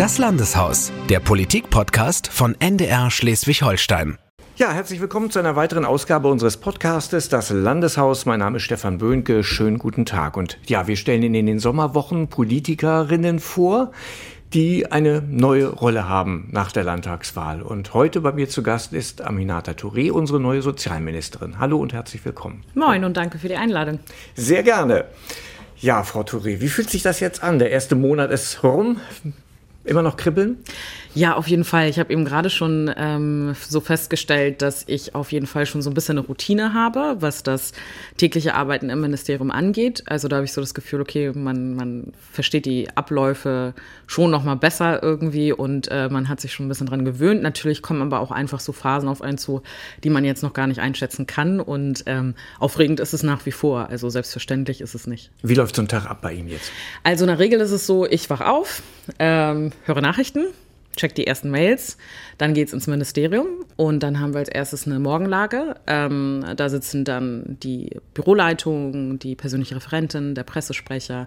Das 0.00 0.16
Landeshaus, 0.16 0.92
der 1.10 1.20
Politik-Podcast 1.20 2.28
von 2.28 2.58
NDR 2.58 3.10
Schleswig-Holstein. 3.10 4.16
Ja, 4.56 4.72
herzlich 4.72 4.98
willkommen 4.98 5.30
zu 5.30 5.38
einer 5.38 5.56
weiteren 5.56 5.84
Ausgabe 5.84 6.28
unseres 6.28 6.56
Podcastes 6.56 7.28
Das 7.28 7.50
Landeshaus. 7.50 8.24
Mein 8.24 8.38
Name 8.38 8.56
ist 8.56 8.62
Stefan 8.62 8.96
Böhnke. 8.96 9.44
Schönen 9.44 9.76
guten 9.76 10.06
Tag. 10.06 10.38
Und 10.38 10.56
ja, 10.64 10.86
wir 10.86 10.96
stellen 10.96 11.22
Ihnen 11.22 11.34
in 11.34 11.44
den 11.44 11.58
Sommerwochen 11.58 12.28
Politikerinnen 12.28 13.40
vor, 13.40 13.92
die 14.54 14.90
eine 14.90 15.20
neue 15.20 15.66
Rolle 15.66 16.08
haben 16.08 16.48
nach 16.50 16.72
der 16.72 16.84
Landtagswahl. 16.84 17.60
Und 17.60 17.92
heute 17.92 18.22
bei 18.22 18.32
mir 18.32 18.48
zu 18.48 18.62
Gast 18.62 18.94
ist 18.94 19.20
Aminata 19.20 19.72
Touré, 19.72 20.10
unsere 20.10 20.40
neue 20.40 20.62
Sozialministerin. 20.62 21.58
Hallo 21.58 21.76
und 21.76 21.92
herzlich 21.92 22.24
willkommen. 22.24 22.64
Moin 22.72 23.04
und 23.04 23.18
danke 23.18 23.38
für 23.38 23.48
die 23.48 23.56
Einladung. 23.56 23.98
Sehr 24.34 24.62
gerne. 24.62 25.04
Ja, 25.78 26.04
Frau 26.04 26.22
Touré, 26.22 26.62
wie 26.62 26.68
fühlt 26.68 26.88
sich 26.88 27.02
das 27.02 27.20
jetzt 27.20 27.42
an? 27.42 27.58
Der 27.58 27.70
erste 27.70 27.96
Monat 27.96 28.30
ist 28.30 28.64
rum. 28.64 28.96
Immer 29.90 30.02
noch 30.02 30.16
kribbeln? 30.16 30.58
Ja, 31.16 31.34
auf 31.34 31.48
jeden 31.48 31.64
Fall. 31.64 31.88
Ich 31.88 31.98
habe 31.98 32.12
eben 32.12 32.24
gerade 32.24 32.48
schon 32.48 32.94
ähm, 32.96 33.56
so 33.58 33.80
festgestellt, 33.80 34.62
dass 34.62 34.84
ich 34.86 35.16
auf 35.16 35.32
jeden 35.32 35.48
Fall 35.48 35.66
schon 35.66 35.82
so 35.82 35.90
ein 35.90 35.94
bisschen 35.94 36.16
eine 36.16 36.28
Routine 36.28 36.72
habe, 36.72 37.16
was 37.18 37.42
das 37.42 37.72
tägliche 38.16 38.54
Arbeiten 38.54 38.88
im 38.88 39.00
Ministerium 39.00 39.50
angeht. 39.50 40.04
Also 40.06 40.28
da 40.28 40.36
habe 40.36 40.44
ich 40.44 40.52
so 40.52 40.60
das 40.60 40.74
Gefühl, 40.74 41.00
okay, 41.00 41.32
man, 41.34 41.74
man 41.74 42.12
versteht 42.30 42.66
die 42.66 42.88
Abläufe 42.94 43.74
schon 44.06 44.30
noch 44.30 44.44
mal 44.44 44.54
besser 44.54 45.02
irgendwie 45.02 45.52
und 45.52 45.88
äh, 45.90 46.08
man 46.08 46.28
hat 46.28 46.40
sich 46.40 46.52
schon 46.52 46.66
ein 46.66 46.68
bisschen 46.68 46.86
dran 46.86 47.04
gewöhnt. 47.04 47.42
Natürlich 47.42 47.82
kommen 47.82 48.02
aber 48.02 48.20
auch 48.20 48.30
einfach 48.30 48.60
so 48.60 48.70
Phasen 48.70 49.08
auf 49.08 49.22
einen 49.22 49.38
zu, 49.38 49.62
die 50.04 50.10
man 50.10 50.24
jetzt 50.24 50.44
noch 50.44 50.52
gar 50.52 50.68
nicht 50.68 50.78
einschätzen 50.78 51.26
kann 51.26 51.58
und 51.58 52.04
ähm, 52.06 52.36
aufregend 52.60 53.00
ist 53.00 53.12
es 53.12 53.24
nach 53.24 53.44
wie 53.44 53.52
vor. 53.52 53.88
Also 53.88 54.08
selbstverständlich 54.08 54.80
ist 54.80 54.94
es 54.94 55.08
nicht. 55.08 55.32
Wie 55.42 55.54
läuft 55.54 55.74
so 55.74 55.82
ein 55.82 55.88
Tag 55.88 56.08
ab 56.08 56.20
bei 56.22 56.34
Ihnen 56.34 56.46
jetzt? 56.46 56.70
Also 57.02 57.24
in 57.24 57.28
der 57.28 57.40
Regel 57.40 57.60
ist 57.60 57.72
es 57.72 57.88
so, 57.88 58.06
ich 58.06 58.30
wach 58.30 58.42
auf, 58.42 58.82
ähm, 59.18 59.72
höre 59.84 60.00
Nachrichten, 60.00 60.46
check 60.96 61.14
die 61.14 61.26
ersten 61.26 61.50
Mails, 61.50 61.96
dann 62.38 62.54
geht's 62.54 62.72
ins 62.72 62.86
Ministerium 62.86 63.46
und 63.76 64.02
dann 64.02 64.20
haben 64.20 64.32
wir 64.32 64.40
als 64.40 64.48
erstes 64.48 64.86
eine 64.86 64.98
Morgenlage. 64.98 65.76
Ähm, 65.86 66.44
da 66.56 66.68
sitzen 66.68 67.04
dann 67.04 67.56
die 67.62 67.96
Büroleitung, 68.14 69.18
die 69.18 69.34
persönliche 69.34 69.76
Referentin, 69.76 70.34
der 70.34 70.44
Pressesprecher, 70.44 71.26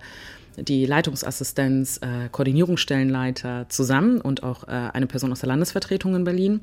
die 0.57 0.85
Leitungsassistenz, 0.85 1.99
äh, 2.01 2.29
Koordinierungsstellenleiter 2.31 3.67
zusammen 3.69 4.21
und 4.21 4.43
auch 4.43 4.67
äh, 4.67 4.71
eine 4.71 5.07
Person 5.07 5.31
aus 5.31 5.39
der 5.39 5.47
Landesvertretung 5.47 6.15
in 6.15 6.23
Berlin. 6.23 6.61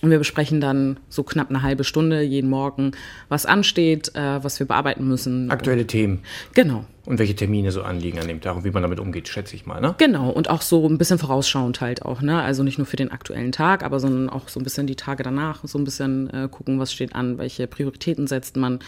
Und 0.00 0.10
wir 0.10 0.18
besprechen 0.18 0.60
dann 0.60 1.00
so 1.08 1.24
knapp 1.24 1.50
eine 1.50 1.62
halbe 1.62 1.82
Stunde 1.82 2.22
jeden 2.22 2.48
Morgen, 2.48 2.92
was 3.28 3.46
ansteht, 3.46 4.14
äh, 4.14 4.42
was 4.42 4.60
wir 4.60 4.66
bearbeiten 4.66 5.06
müssen. 5.08 5.50
Aktuelle 5.50 5.86
Themen. 5.86 6.20
Genau. 6.54 6.84
Und 7.04 7.18
welche 7.18 7.34
Termine 7.34 7.72
so 7.72 7.82
anliegen 7.82 8.18
an 8.18 8.28
dem 8.28 8.40
Tag 8.40 8.56
und 8.56 8.64
wie 8.64 8.70
man 8.70 8.82
damit 8.82 9.00
umgeht, 9.00 9.28
schätze 9.28 9.56
ich 9.56 9.64
mal, 9.64 9.80
ne? 9.80 9.94
Genau. 9.98 10.28
Und 10.28 10.50
auch 10.50 10.60
so 10.60 10.86
ein 10.86 10.98
bisschen 10.98 11.18
vorausschauend 11.18 11.80
halt 11.80 12.02
auch, 12.02 12.20
ne? 12.20 12.42
Also 12.42 12.62
nicht 12.62 12.76
nur 12.78 12.86
für 12.86 12.96
den 12.96 13.10
aktuellen 13.10 13.50
Tag, 13.50 13.82
aber 13.82 13.98
sondern 13.98 14.28
auch 14.28 14.48
so 14.48 14.60
ein 14.60 14.62
bisschen 14.62 14.86
die 14.86 14.94
Tage 14.94 15.22
danach, 15.22 15.60
so 15.64 15.78
ein 15.78 15.84
bisschen 15.84 16.28
äh, 16.30 16.48
gucken, 16.50 16.78
was 16.78 16.92
steht 16.92 17.14
an, 17.14 17.38
welche 17.38 17.66
Prioritäten 17.66 18.26
setzt 18.26 18.56
man, 18.56 18.80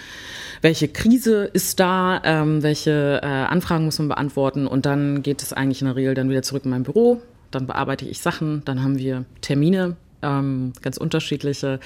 welche 0.60 0.86
Krise 0.86 1.44
ist 1.52 1.80
da, 1.80 2.20
ähm, 2.24 2.62
welche 2.62 3.20
äh, 3.22 3.26
Anfragen 3.26 3.86
muss 3.86 3.98
man 3.98 4.08
beantworten. 4.08 4.66
Und 4.66 4.84
dann 4.84 5.22
geht 5.22 5.42
es 5.42 5.54
eigentlich 5.54 5.80
in 5.80 5.86
der 5.86 5.96
Regel 5.96 6.14
dann 6.14 6.28
wieder 6.28 6.42
zurück 6.42 6.66
in 6.66 6.70
mein 6.70 6.82
Büro. 6.82 7.22
Dann 7.50 7.66
bearbeite 7.66 8.04
ich 8.04 8.20
Sachen, 8.20 8.62
dann 8.66 8.82
haben 8.82 8.98
wir 8.98 9.24
Termine, 9.40 9.96
ähm, 10.22 10.72
ganz 10.82 10.96
unterschiedliche. 10.96 11.80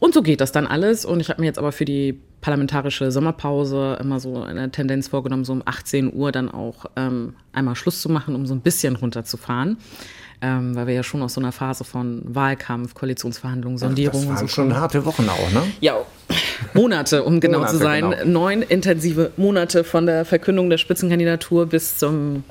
Und 0.00 0.14
so 0.14 0.22
geht 0.22 0.40
das 0.40 0.52
dann 0.52 0.66
alles. 0.66 1.04
Und 1.04 1.20
ich 1.20 1.28
habe 1.28 1.40
mir 1.40 1.46
jetzt 1.46 1.58
aber 1.58 1.72
für 1.72 1.84
die 1.84 2.18
parlamentarische 2.40 3.10
Sommerpause 3.10 3.98
immer 4.00 4.20
so 4.20 4.42
eine 4.42 4.70
Tendenz 4.70 5.08
vorgenommen, 5.08 5.44
so 5.44 5.52
um 5.52 5.62
18 5.64 6.12
Uhr 6.14 6.30
dann 6.30 6.48
auch 6.50 6.86
ähm, 6.96 7.34
einmal 7.52 7.74
Schluss 7.74 8.00
zu 8.00 8.08
machen, 8.08 8.34
um 8.34 8.46
so 8.46 8.54
ein 8.54 8.60
bisschen 8.60 8.96
runterzufahren. 8.96 9.78
Ähm, 10.40 10.76
weil 10.76 10.86
wir 10.86 10.94
ja 10.94 11.02
schon 11.02 11.20
aus 11.20 11.34
so 11.34 11.40
einer 11.40 11.50
Phase 11.50 11.82
von 11.82 12.22
Wahlkampf, 12.24 12.94
Koalitionsverhandlungen, 12.94 13.76
Sondierungen. 13.76 14.28
Das 14.28 14.36
waren 14.36 14.42
und 14.44 14.48
so 14.48 14.54
schon 14.54 14.76
harte 14.76 15.04
Wochen 15.04 15.28
auch, 15.28 15.50
ne? 15.50 15.64
Ja, 15.80 15.96
Monate, 16.74 17.24
um 17.24 17.40
genau 17.40 17.58
Monate, 17.58 17.76
zu 17.76 17.82
sein. 17.82 18.10
genau. 18.10 18.24
Neun 18.24 18.62
intensive 18.62 19.32
Monate 19.36 19.82
von 19.82 20.06
der 20.06 20.24
Verkündung 20.24 20.70
der 20.70 20.78
Spitzenkandidatur 20.78 21.66
bis 21.66 21.98
zum 21.98 22.44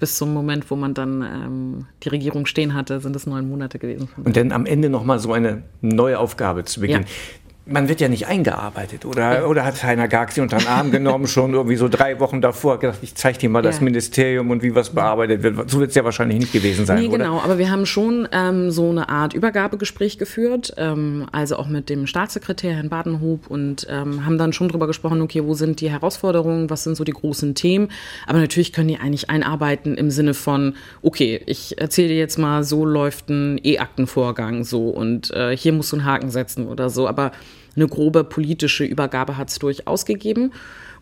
bis 0.00 0.16
zum 0.16 0.32
Moment, 0.34 0.70
wo 0.70 0.76
man 0.76 0.94
dann 0.94 1.22
ähm, 1.22 1.86
die 2.02 2.08
Regierung 2.08 2.46
stehen 2.46 2.74
hatte, 2.74 3.00
sind 3.00 3.14
es 3.14 3.26
neun 3.26 3.48
Monate 3.48 3.78
gewesen. 3.78 4.08
Und 4.24 4.36
dann 4.36 4.50
am 4.50 4.66
Ende 4.66 4.88
nochmal 4.88 5.18
so 5.18 5.32
eine 5.32 5.62
neue 5.82 6.18
Aufgabe 6.18 6.64
zu 6.64 6.80
beginnen. 6.80 7.04
Ja. 7.04 7.49
Man 7.72 7.88
wird 7.88 8.00
ja 8.00 8.08
nicht 8.08 8.26
eingearbeitet, 8.26 9.04
oder, 9.04 9.48
oder 9.48 9.64
hat 9.64 9.80
Heiner 9.84 10.08
Garg 10.08 10.32
sie 10.32 10.40
unter 10.40 10.58
den 10.58 10.66
Arm 10.66 10.90
genommen, 10.90 11.26
schon 11.28 11.54
irgendwie 11.54 11.76
so 11.76 11.88
drei 11.88 12.18
Wochen 12.18 12.40
davor, 12.40 12.80
gedacht, 12.80 12.98
ich 13.02 13.14
zeige 13.14 13.38
dir 13.38 13.48
mal 13.48 13.62
das 13.62 13.76
Ja. 13.76 13.84
Ministerium 13.84 14.50
und 14.50 14.62
wie 14.64 14.74
was 14.74 14.90
bearbeitet 14.90 15.44
wird. 15.44 15.70
So 15.70 15.78
wird 15.78 15.90
es 15.90 15.94
ja 15.94 16.04
wahrscheinlich 16.04 16.38
nicht 16.40 16.52
gewesen 16.52 16.84
sein, 16.84 16.98
Nee, 17.00 17.06
oder? 17.08 17.18
genau, 17.18 17.38
aber 17.40 17.58
wir 17.58 17.70
haben 17.70 17.86
schon 17.86 18.28
ähm, 18.32 18.72
so 18.72 18.90
eine 18.90 19.08
Art 19.08 19.34
Übergabegespräch 19.34 20.18
geführt, 20.18 20.74
ähm, 20.78 21.26
also 21.30 21.56
auch 21.56 21.68
mit 21.68 21.88
dem 21.88 22.08
Staatssekretär 22.08 22.74
Herrn 22.74 22.88
Badenhub 22.88 23.46
und 23.46 23.86
ähm, 23.88 24.26
haben 24.26 24.36
dann 24.36 24.52
schon 24.52 24.68
drüber 24.68 24.88
gesprochen, 24.88 25.22
okay, 25.22 25.44
wo 25.44 25.54
sind 25.54 25.80
die 25.80 25.90
Herausforderungen, 25.90 26.70
was 26.70 26.82
sind 26.82 26.96
so 26.96 27.04
die 27.04 27.12
großen 27.12 27.54
Themen, 27.54 27.88
aber 28.26 28.40
natürlich 28.40 28.72
können 28.72 28.88
die 28.88 28.98
eigentlich 28.98 29.30
einarbeiten 29.30 29.96
im 29.96 30.10
Sinne 30.10 30.34
von, 30.34 30.74
okay, 31.02 31.40
ich 31.46 31.80
erzähle 31.80 32.08
dir 32.08 32.18
jetzt 32.18 32.36
mal, 32.38 32.64
so 32.64 32.84
läuft 32.84 33.28
ein 33.28 33.60
E-Aktenvorgang 33.62 34.64
so 34.64 34.88
und 34.88 35.30
äh, 35.30 35.56
hier 35.56 35.72
musst 35.72 35.92
du 35.92 35.96
einen 35.96 36.04
Haken 36.04 36.30
setzen 36.30 36.66
oder 36.66 36.90
so, 36.90 37.06
aber 37.06 37.30
eine 37.76 37.88
grobe 37.88 38.24
politische 38.24 38.84
Übergabe 38.84 39.36
hat 39.36 39.50
es 39.50 39.58
durchaus 39.58 40.04
gegeben. 40.04 40.52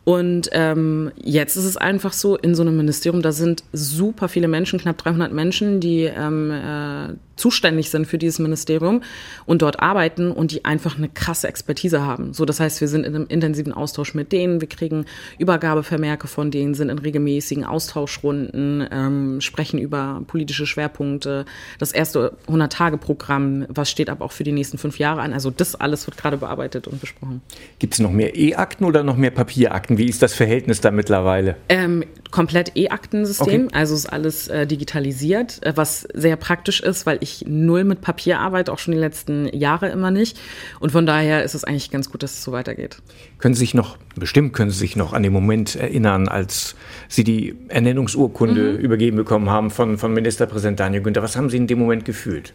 Und 0.04 0.48
ähm, 0.52 1.12
jetzt 1.16 1.56
ist 1.56 1.64
es 1.64 1.76
einfach 1.76 2.14
so, 2.14 2.36
in 2.36 2.54
so 2.54 2.62
einem 2.62 2.76
Ministerium, 2.76 3.20
da 3.20 3.32
sind 3.32 3.62
super 3.72 4.28
viele 4.28 4.48
Menschen, 4.48 4.78
knapp 4.78 4.96
300 4.96 5.32
Menschen, 5.32 5.80
die 5.80 6.04
ähm, 6.04 6.50
äh, 6.50 7.14
zuständig 7.38 7.90
sind 7.90 8.06
für 8.06 8.18
dieses 8.18 8.38
Ministerium 8.38 9.02
und 9.46 9.62
dort 9.62 9.80
arbeiten 9.80 10.30
und 10.30 10.50
die 10.50 10.64
einfach 10.64 10.98
eine 10.98 11.08
krasse 11.08 11.48
Expertise 11.48 12.02
haben. 12.04 12.32
So, 12.34 12.44
das 12.44 12.60
heißt, 12.60 12.80
wir 12.80 12.88
sind 12.88 13.04
in 13.06 13.14
einem 13.14 13.26
intensiven 13.28 13.72
Austausch 13.72 14.14
mit 14.14 14.32
denen, 14.32 14.60
wir 14.60 14.68
kriegen 14.68 15.06
Übergabevermerke 15.38 16.26
von 16.26 16.50
denen, 16.50 16.74
sind 16.74 16.88
in 16.90 16.98
regelmäßigen 16.98 17.64
Austauschrunden, 17.64 18.86
ähm, 18.90 19.40
sprechen 19.40 19.78
über 19.78 20.22
politische 20.26 20.66
Schwerpunkte, 20.66 21.44
das 21.78 21.92
erste 21.92 22.32
100-Tage-Programm, 22.48 23.66
was 23.68 23.90
steht 23.90 24.10
aber 24.10 24.24
auch 24.24 24.32
für 24.32 24.44
die 24.44 24.52
nächsten 24.52 24.78
fünf 24.78 24.98
Jahre 24.98 25.20
an. 25.20 25.32
Also 25.32 25.50
das 25.50 25.74
alles 25.74 26.06
wird 26.06 26.16
gerade 26.16 26.36
bearbeitet 26.38 26.86
und 26.88 27.00
besprochen. 27.00 27.42
Gibt 27.78 27.94
es 27.94 28.00
noch 28.00 28.10
mehr 28.10 28.36
E-Akten 28.36 28.84
oder 28.84 29.02
noch 29.02 29.16
mehr 29.16 29.30
Papierakten? 29.30 29.98
Wie 29.98 30.06
ist 30.06 30.22
das 30.22 30.34
Verhältnis 30.34 30.80
da 30.80 30.90
mittlerweile? 30.90 31.56
Ähm, 31.68 32.04
komplett 32.30 32.72
E-Aktensystem, 32.76 33.66
Okay. 33.66 33.68
also 33.72 33.94
ist 33.94 34.06
alles 34.06 34.48
äh, 34.48 34.66
digitalisiert, 34.66 35.64
äh, 35.64 35.72
was 35.76 36.06
sehr 36.14 36.36
praktisch 36.36 36.80
ist, 36.80 37.06
weil 37.06 37.18
ich 37.20 37.27
null 37.46 37.84
mit 37.84 38.00
Papier 38.00 38.40
arbeite, 38.40 38.72
auch 38.72 38.78
schon 38.78 38.92
die 38.92 39.00
letzten 39.00 39.48
Jahre 39.56 39.88
immer 39.88 40.10
nicht. 40.10 40.38
Und 40.80 40.92
von 40.92 41.06
daher 41.06 41.42
ist 41.42 41.54
es 41.54 41.64
eigentlich 41.64 41.90
ganz 41.90 42.10
gut, 42.10 42.22
dass 42.22 42.32
es 42.32 42.44
so 42.44 42.52
weitergeht. 42.52 42.98
Können 43.38 43.54
Sie 43.54 43.60
sich 43.60 43.74
noch, 43.74 43.96
bestimmt 44.16 44.52
können 44.52 44.70
Sie 44.70 44.78
sich 44.78 44.96
noch 44.96 45.12
an 45.12 45.22
den 45.22 45.32
Moment 45.32 45.76
erinnern, 45.76 46.28
als 46.28 46.76
Sie 47.08 47.24
die 47.24 47.56
Ernennungsurkunde 47.68 48.72
übergeben 48.72 49.16
bekommen 49.16 49.50
haben 49.50 49.70
von, 49.70 49.98
von 49.98 50.12
Ministerpräsident 50.12 50.80
Daniel 50.80 51.02
Günther. 51.02 51.22
Was 51.22 51.36
haben 51.36 51.50
Sie 51.50 51.56
in 51.56 51.66
dem 51.66 51.78
Moment 51.78 52.04
gefühlt? 52.04 52.52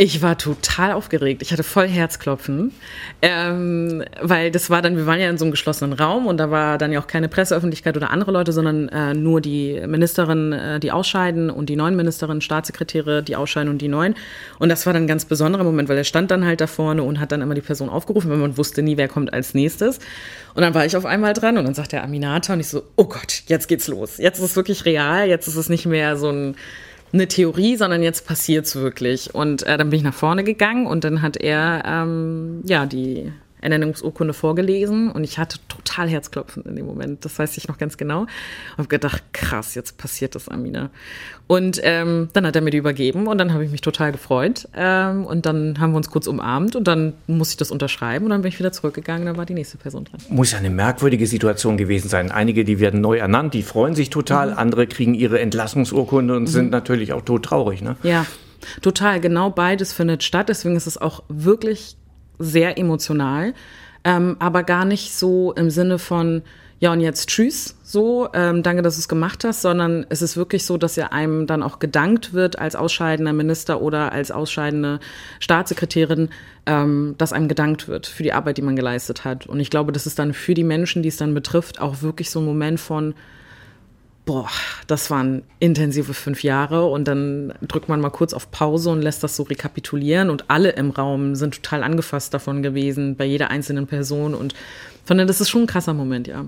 Ich 0.00 0.22
war 0.22 0.38
total 0.38 0.92
aufgeregt. 0.92 1.42
Ich 1.42 1.52
hatte 1.52 1.64
voll 1.64 1.88
Herzklopfen, 1.88 2.70
ähm, 3.20 4.04
weil 4.22 4.52
das 4.52 4.70
war 4.70 4.80
dann, 4.80 4.96
wir 4.96 5.06
waren 5.06 5.18
ja 5.18 5.28
in 5.28 5.38
so 5.38 5.44
einem 5.44 5.50
geschlossenen 5.50 5.92
Raum 5.92 6.28
und 6.28 6.36
da 6.36 6.52
war 6.52 6.78
dann 6.78 6.92
ja 6.92 7.00
auch 7.00 7.08
keine 7.08 7.28
Presseöffentlichkeit 7.28 7.96
oder 7.96 8.10
andere 8.10 8.30
Leute, 8.30 8.52
sondern 8.52 8.88
äh, 8.90 9.12
nur 9.14 9.40
die 9.40 9.82
Ministerin, 9.88 10.52
äh, 10.52 10.78
die 10.78 10.92
ausscheiden 10.92 11.50
und 11.50 11.68
die 11.68 11.74
neuen 11.74 11.96
Ministerinnen, 11.96 12.40
Staatssekretäre, 12.40 13.24
die 13.24 13.34
ausscheiden 13.34 13.68
und 13.68 13.82
die 13.82 13.88
neuen. 13.88 14.14
Und 14.60 14.68
das 14.68 14.86
war 14.86 14.92
dann 14.92 15.02
ein 15.02 15.08
ganz 15.08 15.24
besonderer 15.24 15.64
Moment, 15.64 15.88
weil 15.88 15.98
er 15.98 16.04
stand 16.04 16.30
dann 16.30 16.46
halt 16.46 16.60
da 16.60 16.68
vorne 16.68 17.02
und 17.02 17.18
hat 17.18 17.32
dann 17.32 17.42
immer 17.42 17.54
die 17.54 17.60
Person 17.60 17.88
aufgerufen, 17.88 18.30
weil 18.30 18.38
man 18.38 18.56
wusste 18.56 18.82
nie, 18.82 18.96
wer 18.96 19.08
kommt 19.08 19.32
als 19.32 19.52
nächstes. 19.52 19.98
Und 20.54 20.62
dann 20.62 20.74
war 20.74 20.86
ich 20.86 20.96
auf 20.96 21.06
einmal 21.06 21.32
dran 21.32 21.58
und 21.58 21.64
dann 21.64 21.74
sagt 21.74 21.90
der 21.90 22.04
Aminata 22.04 22.52
und 22.52 22.60
ich 22.60 22.68
so, 22.68 22.84
oh 22.94 23.06
Gott, 23.06 23.42
jetzt 23.48 23.66
geht's 23.66 23.88
los. 23.88 24.18
Jetzt 24.18 24.38
ist 24.38 24.44
es 24.44 24.56
wirklich 24.56 24.84
real, 24.84 25.26
jetzt 25.26 25.48
ist 25.48 25.56
es 25.56 25.68
nicht 25.68 25.86
mehr 25.86 26.16
so 26.16 26.30
ein 26.30 26.54
eine 27.12 27.28
Theorie, 27.28 27.76
sondern 27.76 28.02
jetzt 28.02 28.26
passiert's 28.26 28.76
wirklich. 28.76 29.34
Und 29.34 29.62
äh, 29.64 29.76
dann 29.76 29.90
bin 29.90 29.98
ich 29.98 30.04
nach 30.04 30.14
vorne 30.14 30.44
gegangen 30.44 30.86
und 30.86 31.04
dann 31.04 31.22
hat 31.22 31.36
er 31.36 31.82
ähm, 31.86 32.62
ja 32.64 32.86
die 32.86 33.32
Ernennungsurkunde 33.60 34.34
vorgelesen 34.34 35.10
und 35.10 35.24
ich 35.24 35.38
hatte 35.38 35.58
total 35.68 36.08
Herzklopfen 36.08 36.64
in 36.64 36.76
dem 36.76 36.86
Moment. 36.86 37.24
Das 37.24 37.38
weiß 37.38 37.56
ich 37.56 37.68
noch 37.68 37.78
ganz 37.78 37.96
genau. 37.96 38.22
Und 38.22 38.28
habe 38.78 38.88
gedacht, 38.88 39.22
krass, 39.32 39.74
jetzt 39.74 39.98
passiert 39.98 40.34
das, 40.34 40.48
Amina. 40.48 40.90
Und 41.46 41.80
ähm, 41.82 42.28
dann 42.34 42.46
hat 42.46 42.54
er 42.56 42.62
mir 42.62 42.70
die 42.70 42.76
übergeben 42.76 43.26
und 43.26 43.38
dann 43.38 43.52
habe 43.52 43.64
ich 43.64 43.70
mich 43.70 43.80
total 43.80 44.12
gefreut. 44.12 44.68
Ähm, 44.76 45.24
und 45.24 45.46
dann 45.46 45.80
haben 45.80 45.92
wir 45.92 45.96
uns 45.96 46.10
kurz 46.10 46.26
umarmt 46.26 46.76
und 46.76 46.86
dann 46.86 47.14
musste 47.26 47.52
ich 47.52 47.56
das 47.56 47.70
unterschreiben 47.70 48.26
und 48.26 48.30
dann 48.30 48.42
bin 48.42 48.50
ich 48.50 48.58
wieder 48.58 48.72
zurückgegangen. 48.72 49.26
Dann 49.26 49.36
war 49.36 49.46
die 49.46 49.54
nächste 49.54 49.78
Person 49.78 50.04
dran. 50.04 50.20
Muss 50.28 50.52
ja 50.52 50.58
eine 50.58 50.70
merkwürdige 50.70 51.26
Situation 51.26 51.76
gewesen 51.76 52.08
sein. 52.08 52.30
Einige, 52.30 52.64
die 52.64 52.80
werden 52.80 53.00
neu 53.00 53.18
ernannt, 53.18 53.54
die 53.54 53.62
freuen 53.62 53.94
sich 53.94 54.10
total, 54.10 54.52
andere 54.52 54.86
kriegen 54.86 55.14
ihre 55.14 55.40
Entlassungsurkunde 55.40 56.36
und 56.36 56.46
sind 56.46 56.70
natürlich 56.70 57.12
auch 57.12 57.22
todtraurig. 57.22 57.82
Ne? 57.82 57.96
Ja, 58.02 58.26
total. 58.82 59.20
Genau 59.20 59.50
beides 59.50 59.92
findet 59.92 60.22
statt. 60.22 60.48
Deswegen 60.48 60.76
ist 60.76 60.86
es 60.86 60.98
auch 60.98 61.22
wirklich 61.28 61.96
sehr 62.38 62.78
emotional. 62.78 63.54
ähm, 64.04 64.36
aber 64.38 64.62
gar 64.62 64.84
nicht 64.84 65.14
so 65.14 65.52
im 65.52 65.70
Sinne 65.70 65.98
von, 65.98 66.42
ja 66.80 66.92
und 66.92 67.00
jetzt 67.00 67.28
tschüss, 67.28 67.76
so, 67.82 68.28
ähm, 68.32 68.62
danke, 68.62 68.82
dass 68.82 68.94
du 68.94 69.00
es 69.00 69.08
gemacht 69.08 69.44
hast, 69.44 69.62
sondern 69.62 70.06
es 70.08 70.22
ist 70.22 70.36
wirklich 70.36 70.64
so, 70.64 70.76
dass 70.76 70.96
ja 70.96 71.08
einem 71.08 71.46
dann 71.46 71.62
auch 71.62 71.78
gedankt 71.78 72.32
wird 72.32 72.58
als 72.58 72.76
ausscheidender 72.76 73.32
Minister 73.32 73.80
oder 73.80 74.12
als 74.12 74.30
ausscheidende 74.30 75.00
Staatssekretärin, 75.40 76.30
ähm, 76.66 77.16
dass 77.18 77.32
einem 77.32 77.48
gedankt 77.48 77.88
wird 77.88 78.06
für 78.06 78.22
die 78.22 78.32
Arbeit, 78.32 78.58
die 78.58 78.62
man 78.62 78.76
geleistet 78.76 79.24
hat. 79.24 79.46
Und 79.46 79.58
ich 79.58 79.70
glaube, 79.70 79.92
das 79.92 80.06
ist 80.06 80.18
dann 80.18 80.32
für 80.32 80.54
die 80.54 80.64
Menschen, 80.64 81.02
die 81.02 81.08
es 81.08 81.16
dann 81.16 81.34
betrifft, 81.34 81.80
auch 81.80 82.02
wirklich 82.02 82.30
so 82.30 82.40
ein 82.40 82.44
Moment 82.44 82.78
von, 82.78 83.14
boah, 84.28 84.50
das 84.86 85.10
waren 85.10 85.42
intensive 85.58 86.12
fünf 86.12 86.42
Jahre 86.42 86.84
und 86.84 87.08
dann 87.08 87.54
drückt 87.62 87.88
man 87.88 87.98
mal 87.98 88.10
kurz 88.10 88.34
auf 88.34 88.50
Pause 88.50 88.90
und 88.90 89.00
lässt 89.00 89.24
das 89.24 89.34
so 89.34 89.42
rekapitulieren 89.44 90.28
und 90.28 90.50
alle 90.50 90.72
im 90.72 90.90
Raum 90.90 91.34
sind 91.34 91.54
total 91.54 91.82
angefasst 91.82 92.34
davon 92.34 92.62
gewesen, 92.62 93.16
bei 93.16 93.24
jeder 93.24 93.48
einzelnen 93.50 93.86
Person 93.86 94.34
und 94.34 94.54
von 95.06 95.16
daher, 95.16 95.26
das 95.26 95.40
ist 95.40 95.48
schon 95.48 95.62
ein 95.62 95.66
krasser 95.66 95.94
Moment, 95.94 96.26
ja. 96.26 96.44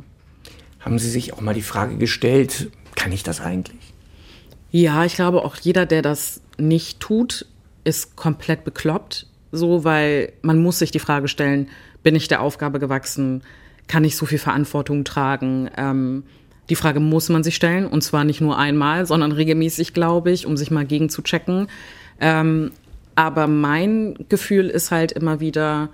Haben 0.81 0.99
Sie 0.99 1.09
sich 1.09 1.33
auch 1.33 1.41
mal 1.41 1.55
die 1.55 1.63
Frage 1.63 1.97
gestellt, 1.97 2.71
kann 2.97 3.13
ich 3.13 3.23
das 3.23 3.41
eigentlich? 3.41 3.95
Ja, 4.71 5.07
ich 5.07 5.15
glaube 5.15 5.43
auch 5.43 5.57
jeder, 5.57 5.87
der 5.87 6.03
das 6.03 6.43
nicht 6.59 7.01
tut, 7.01 7.47
ist 7.85 8.15
komplett 8.15 8.63
bekloppt, 8.63 9.27
so, 9.53 9.85
weil 9.85 10.35
man 10.43 10.59
muss 10.59 10.81
sich 10.81 10.91
die 10.91 10.99
Frage 10.99 11.29
stellen, 11.29 11.71
bin 12.03 12.15
ich 12.15 12.29
der 12.29 12.43
Aufgabe 12.43 12.79
gewachsen? 12.79 13.43
Kann 13.89 14.05
ich 14.05 14.17
so 14.17 14.27
viel 14.27 14.39
Verantwortung 14.39 15.05
tragen? 15.05 15.71
Ähm, 15.79 16.25
die 16.71 16.77
Frage 16.77 17.01
muss 17.01 17.29
man 17.29 17.43
sich 17.43 17.57
stellen 17.57 17.87
und 17.87 18.03
zwar 18.03 18.25
nicht 18.25 18.41
nur 18.41 18.57
einmal, 18.57 19.05
sondern 19.05 19.33
regelmäßig, 19.33 19.93
glaube 19.93 20.31
ich, 20.31 20.47
um 20.47 20.57
sich 20.57 20.71
mal 20.71 20.87
gegen 20.87 21.11
zu 21.11 21.23
checken. 21.23 21.67
Ähm, 22.21 22.71
aber 23.17 23.49
mein 23.49 24.15
Gefühl 24.29 24.69
ist 24.69 24.91
halt 24.91 25.13
immer 25.13 25.41
wieder, 25.41 25.91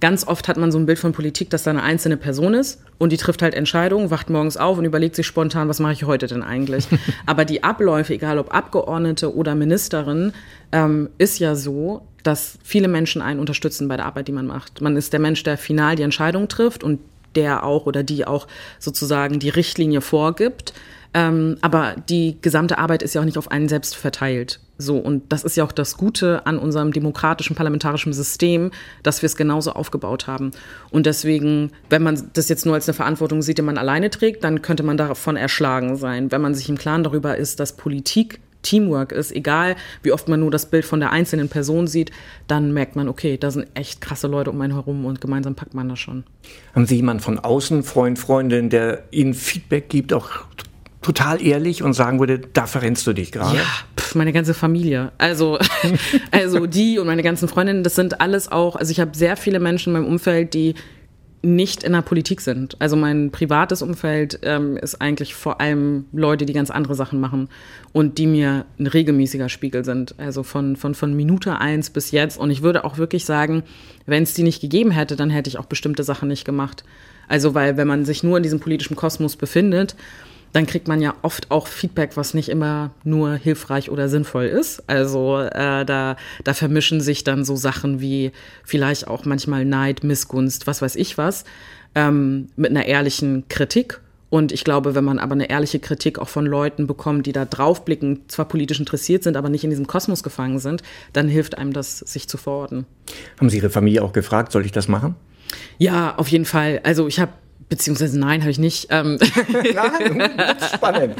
ganz 0.00 0.26
oft 0.26 0.48
hat 0.48 0.56
man 0.56 0.72
so 0.72 0.78
ein 0.78 0.86
Bild 0.86 0.98
von 0.98 1.12
Politik, 1.12 1.50
dass 1.50 1.64
da 1.64 1.70
eine 1.70 1.82
einzelne 1.82 2.16
Person 2.16 2.54
ist 2.54 2.80
und 2.98 3.12
die 3.12 3.16
trifft 3.16 3.42
halt 3.42 3.54
Entscheidungen, 3.54 4.10
wacht 4.10 4.30
morgens 4.30 4.56
auf 4.56 4.78
und 4.78 4.84
überlegt 4.84 5.16
sich 5.16 5.26
spontan, 5.26 5.68
was 5.68 5.80
mache 5.80 5.92
ich 5.92 6.04
heute 6.04 6.26
denn 6.26 6.42
eigentlich? 6.42 6.86
Aber 7.26 7.44
die 7.44 7.64
Abläufe, 7.64 8.14
egal 8.14 8.38
ob 8.38 8.54
Abgeordnete 8.54 9.34
oder 9.34 9.54
Ministerin, 9.54 10.32
ähm, 10.70 11.08
ist 11.18 11.38
ja 11.38 11.54
so, 11.54 12.06
dass 12.22 12.58
viele 12.62 12.88
Menschen 12.88 13.20
einen 13.20 13.40
unterstützen 13.40 13.88
bei 13.88 13.96
der 13.96 14.06
Arbeit, 14.06 14.28
die 14.28 14.32
man 14.32 14.46
macht. 14.46 14.80
Man 14.80 14.96
ist 14.96 15.12
der 15.12 15.20
Mensch, 15.20 15.42
der 15.42 15.58
final 15.58 15.96
die 15.96 16.02
Entscheidung 16.02 16.48
trifft 16.48 16.84
und 16.84 17.00
der 17.34 17.64
auch 17.64 17.86
oder 17.86 18.02
die 18.02 18.26
auch 18.26 18.46
sozusagen 18.78 19.38
die 19.38 19.48
Richtlinie 19.48 20.00
vorgibt. 20.00 20.72
Ähm, 21.14 21.58
aber 21.60 21.94
die 22.08 22.38
gesamte 22.40 22.78
Arbeit 22.78 23.02
ist 23.02 23.14
ja 23.14 23.20
auch 23.20 23.26
nicht 23.26 23.36
auf 23.36 23.50
einen 23.50 23.68
selbst 23.68 23.96
verteilt. 23.96 24.60
So, 24.78 24.96
und 24.96 25.30
das 25.30 25.44
ist 25.44 25.56
ja 25.56 25.64
auch 25.64 25.72
das 25.72 25.96
Gute 25.96 26.46
an 26.46 26.58
unserem 26.58 26.92
demokratischen 26.92 27.54
parlamentarischen 27.54 28.12
System, 28.12 28.70
dass 29.02 29.22
wir 29.22 29.26
es 29.26 29.36
genauso 29.36 29.72
aufgebaut 29.72 30.26
haben. 30.26 30.52
Und 30.90 31.06
deswegen, 31.06 31.70
wenn 31.90 32.02
man 32.02 32.30
das 32.32 32.48
jetzt 32.48 32.64
nur 32.64 32.74
als 32.74 32.88
eine 32.88 32.94
Verantwortung 32.94 33.42
sieht, 33.42 33.58
die 33.58 33.62
man 33.62 33.78
alleine 33.78 34.10
trägt, 34.10 34.42
dann 34.42 34.62
könnte 34.62 34.82
man 34.82 34.96
davon 34.96 35.36
erschlagen 35.36 35.96
sein. 35.96 36.32
Wenn 36.32 36.40
man 36.40 36.54
sich 36.54 36.68
im 36.68 36.78
Klaren 36.78 37.04
darüber 37.04 37.36
ist, 37.36 37.60
dass 37.60 37.76
Politik 37.76 38.40
Teamwork 38.62 39.12
ist, 39.12 39.32
egal 39.32 39.76
wie 40.02 40.12
oft 40.12 40.28
man 40.28 40.40
nur 40.40 40.50
das 40.50 40.66
Bild 40.66 40.84
von 40.84 41.00
der 41.00 41.10
einzelnen 41.10 41.48
Person 41.48 41.86
sieht, 41.86 42.10
dann 42.46 42.72
merkt 42.72 42.96
man, 42.96 43.08
okay, 43.08 43.36
da 43.36 43.50
sind 43.50 43.66
echt 43.74 44.00
krasse 44.00 44.26
Leute 44.26 44.50
um 44.50 44.60
einen 44.60 44.74
herum 44.74 45.04
und 45.04 45.20
gemeinsam 45.20 45.54
packt 45.54 45.74
man 45.74 45.88
das 45.88 45.98
schon. 45.98 46.24
Haben 46.74 46.86
Sie 46.86 46.96
jemanden 46.96 47.22
von 47.22 47.38
außen, 47.38 47.82
Freund, 47.82 48.18
Freundin, 48.18 48.70
der 48.70 49.04
Ihnen 49.10 49.34
Feedback 49.34 49.88
gibt, 49.88 50.12
auch 50.12 50.30
total 51.02 51.42
ehrlich 51.44 51.82
und 51.82 51.92
sagen 51.92 52.20
würde, 52.20 52.38
da 52.38 52.66
verrennst 52.66 53.06
du 53.06 53.12
dich 53.12 53.32
gerade? 53.32 53.56
Ja, 53.56 53.64
pf, 53.98 54.14
meine 54.14 54.32
ganze 54.32 54.54
Familie. 54.54 55.12
Also, 55.18 55.58
also 56.30 56.66
die 56.66 56.98
und 56.98 57.06
meine 57.06 57.22
ganzen 57.22 57.48
Freundinnen, 57.48 57.82
das 57.82 57.96
sind 57.96 58.20
alles 58.20 58.50
auch, 58.50 58.76
also 58.76 58.90
ich 58.90 59.00
habe 59.00 59.10
sehr 59.16 59.36
viele 59.36 59.60
Menschen 59.60 59.94
in 59.94 60.00
meinem 60.00 60.10
Umfeld, 60.10 60.54
die 60.54 60.74
nicht 61.42 61.82
in 61.82 61.92
der 61.92 62.02
Politik 62.02 62.40
sind. 62.40 62.76
Also 62.78 62.94
mein 62.96 63.30
privates 63.30 63.82
Umfeld 63.82 64.38
ähm, 64.42 64.76
ist 64.76 65.00
eigentlich 65.00 65.34
vor 65.34 65.60
allem 65.60 66.04
Leute, 66.12 66.46
die 66.46 66.52
ganz 66.52 66.70
andere 66.70 66.94
Sachen 66.94 67.20
machen 67.20 67.48
und 67.92 68.18
die 68.18 68.28
mir 68.28 68.64
ein 68.78 68.86
regelmäßiger 68.86 69.48
Spiegel 69.48 69.84
sind. 69.84 70.14
Also 70.18 70.44
von, 70.44 70.76
von, 70.76 70.94
von 70.94 71.14
Minute 71.14 71.58
eins 71.58 71.90
bis 71.90 72.12
jetzt. 72.12 72.38
Und 72.38 72.50
ich 72.50 72.62
würde 72.62 72.84
auch 72.84 72.96
wirklich 72.96 73.24
sagen, 73.24 73.64
wenn 74.06 74.22
es 74.22 74.34
die 74.34 74.44
nicht 74.44 74.60
gegeben 74.60 74.92
hätte, 74.92 75.16
dann 75.16 75.30
hätte 75.30 75.48
ich 75.48 75.58
auch 75.58 75.66
bestimmte 75.66 76.04
Sachen 76.04 76.28
nicht 76.28 76.44
gemacht. 76.44 76.84
Also 77.26 77.54
weil 77.54 77.76
wenn 77.76 77.88
man 77.88 78.04
sich 78.04 78.22
nur 78.22 78.36
in 78.36 78.42
diesem 78.44 78.60
politischen 78.60 78.96
Kosmos 78.96 79.36
befindet, 79.36 79.96
dann 80.52 80.66
kriegt 80.66 80.88
man 80.88 81.00
ja 81.00 81.14
oft 81.22 81.50
auch 81.50 81.66
Feedback, 81.66 82.16
was 82.16 82.34
nicht 82.34 82.48
immer 82.48 82.90
nur 83.04 83.34
hilfreich 83.34 83.90
oder 83.90 84.08
sinnvoll 84.08 84.44
ist. 84.44 84.82
Also 84.86 85.38
äh, 85.38 85.84
da, 85.84 86.16
da 86.44 86.54
vermischen 86.54 87.00
sich 87.00 87.24
dann 87.24 87.44
so 87.44 87.56
Sachen 87.56 88.00
wie 88.00 88.32
vielleicht 88.64 89.08
auch 89.08 89.24
manchmal 89.24 89.64
Neid, 89.64 90.04
Missgunst, 90.04 90.66
was 90.66 90.82
weiß 90.82 90.96
ich 90.96 91.16
was, 91.16 91.44
ähm, 91.94 92.48
mit 92.56 92.70
einer 92.70 92.86
ehrlichen 92.86 93.44
Kritik. 93.48 94.00
Und 94.28 94.50
ich 94.50 94.64
glaube, 94.64 94.94
wenn 94.94 95.04
man 95.04 95.18
aber 95.18 95.32
eine 95.32 95.50
ehrliche 95.50 95.78
Kritik 95.78 96.18
auch 96.18 96.28
von 96.28 96.46
Leuten 96.46 96.86
bekommt, 96.86 97.26
die 97.26 97.32
da 97.32 97.44
draufblicken, 97.44 98.22
zwar 98.28 98.46
politisch 98.46 98.80
interessiert 98.80 99.22
sind, 99.22 99.36
aber 99.36 99.50
nicht 99.50 99.62
in 99.62 99.68
diesem 99.68 99.86
Kosmos 99.86 100.22
gefangen 100.22 100.58
sind, 100.58 100.82
dann 101.12 101.28
hilft 101.28 101.58
einem 101.58 101.74
das, 101.74 101.98
sich 101.98 102.28
zu 102.28 102.38
verorten. 102.38 102.86
Haben 103.38 103.50
Sie 103.50 103.58
Ihre 103.58 103.68
Familie 103.68 104.02
auch 104.02 104.14
gefragt, 104.14 104.52
soll 104.52 104.64
ich 104.64 104.72
das 104.72 104.88
machen? 104.88 105.16
Ja, 105.76 106.16
auf 106.16 106.28
jeden 106.28 106.46
Fall. 106.46 106.80
Also 106.82 107.08
ich 107.08 107.20
habe 107.20 107.32
Beziehungsweise 107.72 108.20
nein, 108.20 108.42
habe 108.42 108.50
ich 108.50 108.58
nicht. 108.58 108.88
Ähm 108.90 109.18
nein, 109.74 110.30
spannend. 110.74 111.16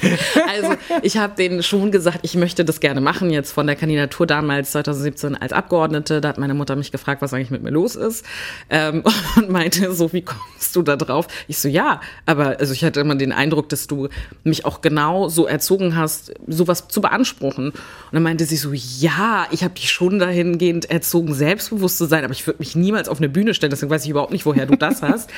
Also 0.54 0.74
ich 1.00 1.16
habe 1.16 1.34
denen 1.34 1.62
schon 1.62 1.90
gesagt, 1.90 2.18
ich 2.20 2.34
möchte 2.34 2.62
das 2.62 2.80
gerne 2.80 3.00
machen, 3.00 3.30
jetzt 3.30 3.52
von 3.52 3.66
der 3.66 3.74
Kandidatur 3.74 4.26
damals 4.26 4.72
2017 4.72 5.34
als 5.34 5.54
Abgeordnete. 5.54 6.20
Da 6.20 6.28
hat 6.28 6.36
meine 6.36 6.52
Mutter 6.52 6.76
mich 6.76 6.92
gefragt, 6.92 7.22
was 7.22 7.32
eigentlich 7.32 7.50
mit 7.50 7.62
mir 7.62 7.70
los 7.70 7.96
ist 7.96 8.26
ähm, 8.68 9.02
und 9.36 9.48
meinte 9.48 9.94
so, 9.94 10.12
wie 10.12 10.20
kommst 10.20 10.76
du 10.76 10.82
da 10.82 10.96
drauf? 10.96 11.26
Ich 11.48 11.56
so, 11.56 11.68
ja, 11.68 12.02
aber 12.26 12.58
also 12.60 12.74
ich 12.74 12.84
hatte 12.84 13.00
immer 13.00 13.14
den 13.14 13.32
Eindruck, 13.32 13.70
dass 13.70 13.86
du 13.86 14.10
mich 14.44 14.66
auch 14.66 14.82
genau 14.82 15.30
so 15.30 15.46
erzogen 15.46 15.96
hast, 15.96 16.34
sowas 16.46 16.86
zu 16.88 17.00
beanspruchen. 17.00 17.70
Und 17.70 17.76
dann 18.12 18.22
meinte 18.22 18.44
sie 18.44 18.56
so, 18.56 18.74
ja, 18.74 19.46
ich 19.52 19.64
habe 19.64 19.72
dich 19.72 19.90
schon 19.90 20.18
dahingehend 20.18 20.90
erzogen, 20.90 21.32
selbstbewusst 21.32 21.96
zu 21.96 22.04
sein, 22.04 22.24
aber 22.24 22.34
ich 22.34 22.46
würde 22.46 22.58
mich 22.58 22.76
niemals 22.76 23.08
auf 23.08 23.16
eine 23.16 23.30
Bühne 23.30 23.54
stellen, 23.54 23.70
deswegen 23.70 23.88
weiß 23.88 24.04
ich 24.04 24.10
überhaupt 24.10 24.32
nicht, 24.32 24.44
woher 24.44 24.66
du 24.66 24.76
das 24.76 25.00
hast. 25.00 25.30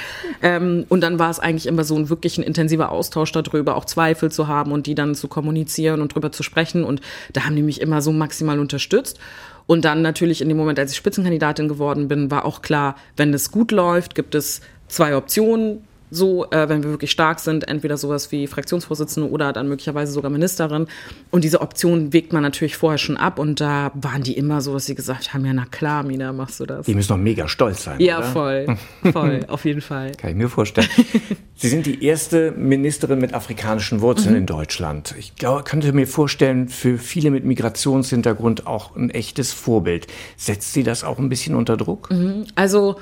ähm, 0.42 0.86
und 0.88 1.03
dann 1.04 1.18
war 1.18 1.30
es 1.30 1.38
eigentlich 1.38 1.66
immer 1.66 1.84
so 1.84 1.94
ein 1.96 2.08
wirklich 2.08 2.38
ein 2.38 2.42
intensiver 2.42 2.90
Austausch 2.90 3.30
darüber, 3.30 3.76
auch 3.76 3.84
Zweifel 3.84 4.32
zu 4.32 4.48
haben 4.48 4.72
und 4.72 4.86
die 4.86 4.94
dann 4.94 5.14
zu 5.14 5.28
kommunizieren 5.28 6.00
und 6.00 6.14
drüber 6.14 6.32
zu 6.32 6.42
sprechen. 6.42 6.82
Und 6.82 7.00
da 7.32 7.44
haben 7.44 7.54
die 7.54 7.62
mich 7.62 7.80
immer 7.80 8.02
so 8.02 8.10
maximal 8.10 8.58
unterstützt. 8.58 9.20
Und 9.66 9.84
dann 9.84 10.02
natürlich 10.02 10.40
in 10.40 10.48
dem 10.48 10.56
Moment, 10.56 10.78
als 10.78 10.92
ich 10.92 10.96
Spitzenkandidatin 10.96 11.68
geworden 11.68 12.08
bin, 12.08 12.30
war 12.30 12.44
auch 12.44 12.62
klar, 12.62 12.96
wenn 13.16 13.32
es 13.32 13.50
gut 13.50 13.70
läuft, 13.70 14.14
gibt 14.14 14.34
es 14.34 14.60
zwei 14.88 15.16
Optionen 15.16 15.84
so, 16.10 16.50
äh, 16.50 16.68
wenn 16.68 16.82
wir 16.82 16.90
wirklich 16.90 17.10
stark 17.10 17.40
sind, 17.40 17.68
entweder 17.68 17.96
sowas 17.96 18.30
wie 18.30 18.46
Fraktionsvorsitzende 18.46 19.30
oder 19.30 19.52
dann 19.52 19.68
möglicherweise 19.68 20.12
sogar 20.12 20.30
Ministerin. 20.30 20.86
Und 21.30 21.44
diese 21.44 21.60
Option 21.60 22.12
wägt 22.12 22.32
man 22.32 22.42
natürlich 22.42 22.76
vorher 22.76 22.98
schon 22.98 23.16
ab 23.16 23.38
und 23.38 23.60
da 23.60 23.90
waren 23.94 24.22
die 24.22 24.36
immer 24.36 24.60
so, 24.60 24.74
dass 24.74 24.86
sie 24.86 24.94
gesagt 24.94 25.34
haben, 25.34 25.44
ja, 25.44 25.52
na 25.52 25.64
klar, 25.64 26.02
Mina, 26.02 26.32
machst 26.32 26.60
du 26.60 26.66
das. 26.66 26.86
Die 26.86 26.94
müssen 26.94 27.08
doch 27.08 27.16
mega 27.16 27.48
stolz 27.48 27.84
sein. 27.84 28.00
Ja, 28.00 28.18
oder? 28.18 28.26
voll, 28.26 28.76
voll, 29.12 29.40
auf 29.48 29.64
jeden 29.64 29.80
Fall. 29.80 30.12
Kann 30.12 30.30
ich 30.30 30.36
mir 30.36 30.48
vorstellen. 30.48 30.88
Sie 31.56 31.68
sind 31.68 31.86
die 31.86 32.04
erste 32.04 32.52
Ministerin 32.52 33.18
mit 33.18 33.32
afrikanischen 33.32 34.00
Wurzeln 34.00 34.32
mhm. 34.32 34.40
in 34.40 34.46
Deutschland. 34.46 35.14
Ich 35.18 35.36
glaub, 35.36 35.64
könnte 35.64 35.92
mir 35.92 36.06
vorstellen, 36.06 36.68
für 36.68 36.98
viele 36.98 37.30
mit 37.30 37.44
Migrationshintergrund 37.44 38.66
auch 38.66 38.96
ein 38.96 39.10
echtes 39.10 39.52
Vorbild. 39.52 40.06
Setzt 40.36 40.72
Sie 40.72 40.82
das 40.82 41.04
auch 41.04 41.18
ein 41.18 41.28
bisschen 41.28 41.54
unter 41.54 41.76
Druck? 41.76 42.10
Mhm. 42.10 42.44
Also 42.56 42.96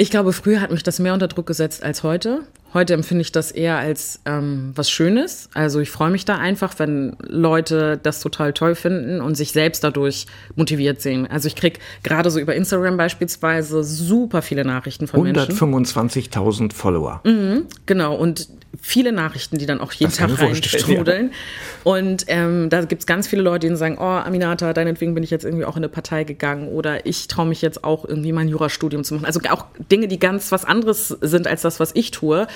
ich 0.00 0.10
glaube, 0.10 0.32
früher 0.32 0.62
hat 0.62 0.70
mich 0.70 0.82
das 0.82 0.98
mehr 0.98 1.12
unter 1.12 1.28
Druck 1.28 1.46
gesetzt 1.46 1.82
als 1.82 2.02
heute. 2.02 2.40
Heute 2.72 2.94
empfinde 2.94 3.22
ich 3.22 3.32
das 3.32 3.50
eher 3.50 3.78
als 3.78 4.20
ähm, 4.26 4.72
was 4.74 4.90
Schönes. 4.90 5.48
Also 5.54 5.80
ich 5.80 5.90
freue 5.90 6.10
mich 6.10 6.24
da 6.24 6.38
einfach, 6.38 6.78
wenn 6.78 7.16
Leute 7.20 7.98
das 8.00 8.20
total 8.20 8.52
toll 8.52 8.74
finden 8.74 9.20
und 9.20 9.36
sich 9.36 9.52
selbst 9.52 9.82
dadurch 9.82 10.26
motiviert 10.54 11.00
sehen. 11.00 11.26
Also 11.26 11.48
ich 11.48 11.56
kriege 11.56 11.80
gerade 12.02 12.30
so 12.30 12.38
über 12.38 12.54
Instagram 12.54 12.96
beispielsweise 12.96 13.82
super 13.82 14.42
viele 14.42 14.64
Nachrichten 14.64 15.08
von 15.08 15.20
125 15.20 16.30
Menschen. 16.30 16.70
125.000 16.70 16.72
Follower. 16.72 17.20
Mhm, 17.24 17.66
genau. 17.86 18.14
Und 18.14 18.48
viele 18.80 19.12
Nachrichten, 19.12 19.58
die 19.58 19.66
dann 19.66 19.80
auch 19.80 19.92
jeden 19.92 20.12
Tag 20.12 20.38
reinstrudeln. 20.40 21.30
Ja. 21.30 21.92
Und 21.92 22.24
ähm, 22.28 22.70
da 22.70 22.82
gibt 22.84 23.02
es 23.02 23.06
ganz 23.06 23.26
viele 23.26 23.42
Leute, 23.42 23.68
die 23.68 23.76
sagen, 23.76 23.96
oh, 23.98 24.02
Aminata, 24.02 24.72
deinetwegen 24.72 25.14
bin 25.14 25.22
ich 25.22 25.30
jetzt 25.30 25.44
irgendwie 25.44 25.64
auch 25.64 25.76
in 25.76 25.82
eine 25.82 25.88
Partei 25.88 26.24
gegangen 26.24 26.68
oder 26.68 27.06
ich 27.06 27.28
traue 27.28 27.46
mich 27.46 27.62
jetzt 27.62 27.84
auch 27.84 28.04
irgendwie 28.04 28.32
mein 28.32 28.48
Jurastudium 28.48 29.04
zu 29.04 29.14
machen. 29.14 29.26
Also 29.26 29.40
auch 29.50 29.66
Dinge, 29.90 30.08
die 30.08 30.18
ganz 30.18 30.52
was 30.52 30.64
anderes 30.64 31.08
sind 31.08 31.46
als 31.46 31.62
das, 31.62 31.80
was 31.80 31.90
ich 31.94 32.10
tue. 32.10 32.46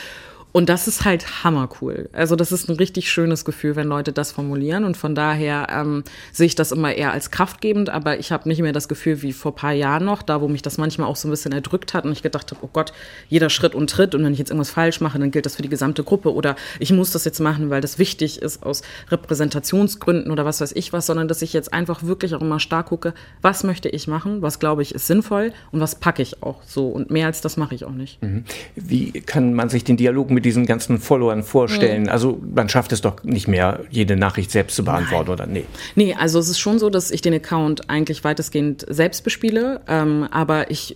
Und 0.57 0.69
das 0.69 0.87
ist 0.87 1.05
halt 1.05 1.43
hammercool. 1.43 2.09
Also 2.13 2.37
das 2.37 2.53
ist 2.53 2.69
ein 2.69 2.77
richtig 2.77 3.11
schönes 3.11 3.45
Gefühl, 3.45 3.75
wenn 3.75 3.89
Leute 3.89 4.13
das 4.13 4.31
formulieren. 4.31 4.85
Und 4.85 4.97
von 4.97 5.17
daher 5.17 5.67
ähm, 5.69 6.05
sehe 6.31 6.47
ich 6.47 6.55
das 6.55 6.71
immer 6.71 6.95
eher 6.95 7.11
als 7.11 7.33
kraftgebend. 7.33 7.91
Aber 7.91 8.21
ich 8.21 8.31
habe 8.31 8.49
nicht 8.49 8.63
mehr 8.63 8.73
das 8.73 8.87
Gefühl 8.87 9.21
wie 9.23 9.33
vor 9.33 9.57
paar 9.57 9.73
Jahren 9.73 10.05
noch, 10.05 10.23
da 10.23 10.41
wo 10.41 10.47
mich 10.47 10.63
das 10.63 10.79
manchmal 10.79 11.09
auch 11.09 11.17
so 11.17 11.27
ein 11.27 11.33
bisschen 11.33 11.51
erdrückt 11.51 11.93
hat 11.93 12.05
und 12.05 12.13
ich 12.13 12.23
gedacht 12.23 12.53
habe, 12.53 12.61
oh 12.63 12.71
Gott, 12.73 12.93
jeder 13.29 13.51
Schritt 13.51 13.75
und 13.75 13.91
Tritt. 13.91 14.15
Und 14.15 14.23
wenn 14.23 14.33
ich 14.33 14.39
jetzt 14.39 14.51
irgendwas 14.51 14.71
falsch 14.71 15.01
mache, 15.01 15.19
dann 15.19 15.33
gilt 15.33 15.45
das 15.45 15.57
für 15.57 15.63
die 15.63 15.69
gesamte 15.69 16.05
Gruppe. 16.05 16.33
Oder 16.33 16.55
ich 16.79 16.93
muss 16.93 17.11
das 17.11 17.25
jetzt 17.25 17.41
machen, 17.41 17.71
weil 17.71 17.81
das 17.81 17.99
wichtig 17.99 18.41
ist 18.41 18.63
aus 18.63 18.83
Repräsentationsgründen 19.11 20.31
oder 20.31 20.45
was 20.45 20.61
weiß 20.61 20.71
ich 20.77 20.93
was. 20.93 21.07
Sondern 21.07 21.27
dass 21.27 21.43
ich 21.43 21.53
jetzt 21.53 21.73
einfach 21.73 22.05
wirklich 22.05 22.33
auch 22.37 22.43
immer 22.43 22.61
stark 22.61 22.91
gucke, 22.91 23.13
was 23.43 23.65
möchte 23.65 23.89
ich 23.89 24.07
machen, 24.07 24.41
was 24.41 24.61
glaube 24.61 24.83
ich 24.83 24.95
ist 24.95 25.09
sinnvoll 25.09 25.53
und 25.73 25.81
was 25.81 25.97
packe 25.97 26.23
ich 26.23 26.45
auch 26.45 26.63
so. 26.65 26.87
Und 26.87 27.11
mehr 27.11 27.27
als 27.27 27.41
das 27.41 27.57
mache 27.57 27.75
ich 27.75 27.85
auch 27.85 27.91
nicht. 27.91 28.23
Mhm. 28.23 28.45
Wie 28.77 29.11
kann 29.11 29.55
man 29.55 29.69
sich 29.69 29.83
den 29.83 29.97
Dialog 29.97 30.31
mit 30.31 30.44
diesen 30.45 30.67
ganzen 30.67 30.99
Followern 30.99 31.43
vorstellen? 31.43 32.05
Mhm. 32.05 32.09
Also 32.09 32.41
man 32.55 32.69
schafft 32.69 32.93
es 32.93 33.01
doch 33.01 33.23
nicht 33.25 33.49
mehr, 33.49 33.81
jede 33.91 34.17
Nachricht 34.17 34.51
selbst 34.51 34.77
zu 34.77 34.85
beantworten, 34.85 35.31
Nein. 35.31 35.35
oder? 35.35 35.47
Nee. 35.47 35.65
Nee, 35.95 36.15
also 36.15 36.39
es 36.39 36.49
ist 36.49 36.59
schon 36.59 36.79
so, 36.79 36.91
dass 36.91 37.11
ich 37.11 37.23
den 37.23 37.35
Account 37.35 37.91
eigentlich 37.91 38.25
weitestgehend 38.25 38.85
selbst 38.89 39.25
bespiele, 39.25 39.81
ähm, 39.89 40.29
aber 40.31 40.71
ich 40.71 40.95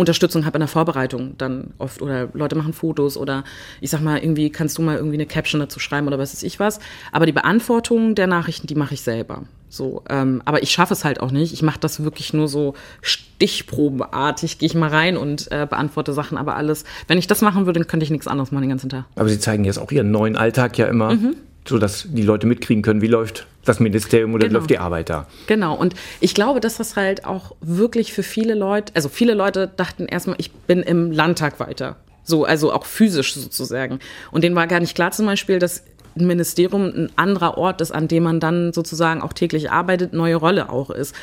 Unterstützung 0.00 0.44
habe 0.44 0.56
in 0.56 0.60
der 0.60 0.68
Vorbereitung 0.68 1.36
dann 1.38 1.72
oft 1.78 2.02
oder 2.02 2.28
Leute 2.32 2.56
machen 2.56 2.72
Fotos 2.72 3.16
oder 3.16 3.44
ich 3.80 3.90
sag 3.90 4.00
mal 4.00 4.18
irgendwie 4.18 4.50
kannst 4.50 4.78
du 4.78 4.82
mal 4.82 4.96
irgendwie 4.96 5.16
eine 5.16 5.26
Caption 5.26 5.60
dazu 5.60 5.78
schreiben 5.78 6.06
oder 6.06 6.18
was 6.18 6.32
weiß 6.32 6.42
ich 6.42 6.58
was. 6.58 6.80
Aber 7.12 7.26
die 7.26 7.32
Beantwortung 7.32 8.14
der 8.14 8.26
Nachrichten, 8.26 8.66
die 8.66 8.74
mache 8.74 8.94
ich 8.94 9.02
selber. 9.02 9.44
So, 9.68 10.02
ähm, 10.10 10.42
aber 10.44 10.64
ich 10.64 10.72
schaffe 10.72 10.92
es 10.94 11.04
halt 11.04 11.20
auch 11.20 11.30
nicht. 11.30 11.52
Ich 11.52 11.62
mache 11.62 11.78
das 11.78 12.02
wirklich 12.02 12.32
nur 12.32 12.48
so 12.48 12.74
stichprobenartig. 13.02 14.58
Gehe 14.58 14.66
ich 14.66 14.74
mal 14.74 14.90
rein 14.90 15.16
und 15.16 15.50
äh, 15.52 15.64
beantworte 15.70 16.12
Sachen, 16.12 16.36
aber 16.36 16.56
alles. 16.56 16.84
Wenn 17.06 17.18
ich 17.18 17.28
das 17.28 17.40
machen 17.40 17.66
würde, 17.66 17.78
dann 17.78 17.86
könnte 17.86 18.02
ich 18.02 18.10
nichts 18.10 18.26
anderes 18.26 18.50
machen 18.50 18.62
den 18.62 18.70
ganzen 18.70 18.90
Tag. 18.90 19.04
Aber 19.14 19.28
Sie 19.28 19.38
zeigen 19.38 19.64
jetzt 19.64 19.78
auch 19.78 19.92
Ihren 19.92 20.10
neuen 20.10 20.36
Alltag 20.36 20.76
ja 20.76 20.86
immer, 20.86 21.14
mhm. 21.14 21.36
So 21.66 21.78
dass 21.78 22.06
die 22.08 22.22
Leute 22.22 22.46
mitkriegen 22.46 22.82
können, 22.82 23.02
wie 23.02 23.06
läuft 23.06 23.46
das 23.64 23.80
Ministerium 23.80 24.34
oder 24.34 24.46
genau. 24.48 24.60
läuft 24.60 24.70
die 24.70 24.78
Arbeit 24.78 25.10
da. 25.10 25.26
Genau. 25.46 25.74
Und 25.74 25.94
ich 26.20 26.34
glaube, 26.34 26.60
dass 26.60 26.78
das 26.78 26.96
halt 26.96 27.24
auch 27.24 27.54
wirklich 27.60 28.12
für 28.12 28.22
viele 28.22 28.54
Leute, 28.54 28.92
also 28.94 29.08
viele 29.08 29.34
Leute 29.34 29.70
dachten 29.76 30.06
erstmal, 30.06 30.36
ich 30.38 30.50
bin 30.52 30.82
im 30.82 31.12
Landtag 31.12 31.60
weiter. 31.60 31.96
So, 32.24 32.44
also 32.44 32.72
auch 32.72 32.86
physisch 32.86 33.34
sozusagen. 33.34 33.98
Und 34.30 34.44
denen 34.44 34.56
war 34.56 34.66
gar 34.66 34.80
nicht 34.80 34.94
klar 34.94 35.10
zum 35.10 35.26
Beispiel, 35.26 35.58
dass 35.58 35.84
ein 36.16 36.26
Ministerium 36.26 36.84
ein 36.86 37.10
anderer 37.16 37.58
Ort 37.58 37.80
ist, 37.80 37.92
an 37.92 38.08
dem 38.08 38.24
man 38.24 38.40
dann 38.40 38.72
sozusagen 38.72 39.22
auch 39.22 39.32
täglich 39.32 39.70
arbeitet, 39.70 40.12
neue 40.12 40.36
Rolle 40.36 40.70
auch 40.70 40.90
ist. 40.90 41.14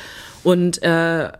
Und 0.44 0.82
äh, 0.82 1.30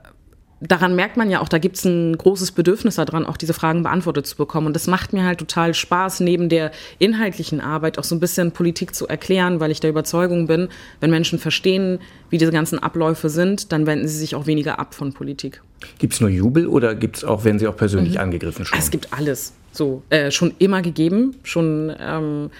daran 0.60 0.96
merkt 0.96 1.16
man 1.16 1.30
ja 1.30 1.40
auch, 1.40 1.48
da 1.48 1.58
gibt 1.58 1.76
es 1.76 1.84
ein 1.84 2.16
großes 2.16 2.52
Bedürfnis 2.52 2.96
daran, 2.96 3.24
auch 3.26 3.36
diese 3.36 3.54
Fragen 3.54 3.82
beantwortet 3.82 4.26
zu 4.26 4.36
bekommen. 4.36 4.66
Und 4.68 4.76
das 4.76 4.86
macht 4.86 5.12
mir 5.12 5.24
halt 5.24 5.38
total 5.38 5.74
Spaß, 5.74 6.20
neben 6.20 6.48
der 6.48 6.72
inhaltlichen 6.98 7.60
Arbeit 7.60 7.98
auch 7.98 8.04
so 8.04 8.14
ein 8.14 8.20
bisschen 8.20 8.52
Politik 8.52 8.94
zu 8.94 9.06
erklären, 9.06 9.60
weil 9.60 9.70
ich 9.70 9.80
der 9.80 9.90
Überzeugung 9.90 10.46
bin, 10.46 10.68
wenn 11.00 11.10
Menschen 11.10 11.38
verstehen, 11.38 12.00
wie 12.30 12.38
diese 12.38 12.52
ganzen 12.52 12.78
Abläufe 12.78 13.28
sind, 13.30 13.72
dann 13.72 13.86
wenden 13.86 14.08
sie 14.08 14.18
sich 14.18 14.34
auch 14.34 14.46
weniger 14.46 14.78
ab 14.78 14.94
von 14.94 15.12
Politik. 15.12 15.62
Gibt 15.98 16.14
es 16.14 16.20
nur 16.20 16.30
Jubel 16.30 16.66
oder 16.66 16.94
gibt 16.94 17.18
es 17.18 17.24
auch, 17.24 17.44
werden 17.44 17.58
sie 17.58 17.68
auch 17.68 17.76
persönlich 17.76 18.14
mhm. 18.14 18.20
angegriffen 18.20 18.64
schon? 18.64 18.78
Es 18.78 18.90
gibt 18.90 19.12
alles. 19.12 19.52
So, 19.70 20.02
äh, 20.10 20.30
schon 20.30 20.54
immer 20.58 20.82
gegeben, 20.82 21.36
schon 21.44 21.94
ähm, 22.00 22.50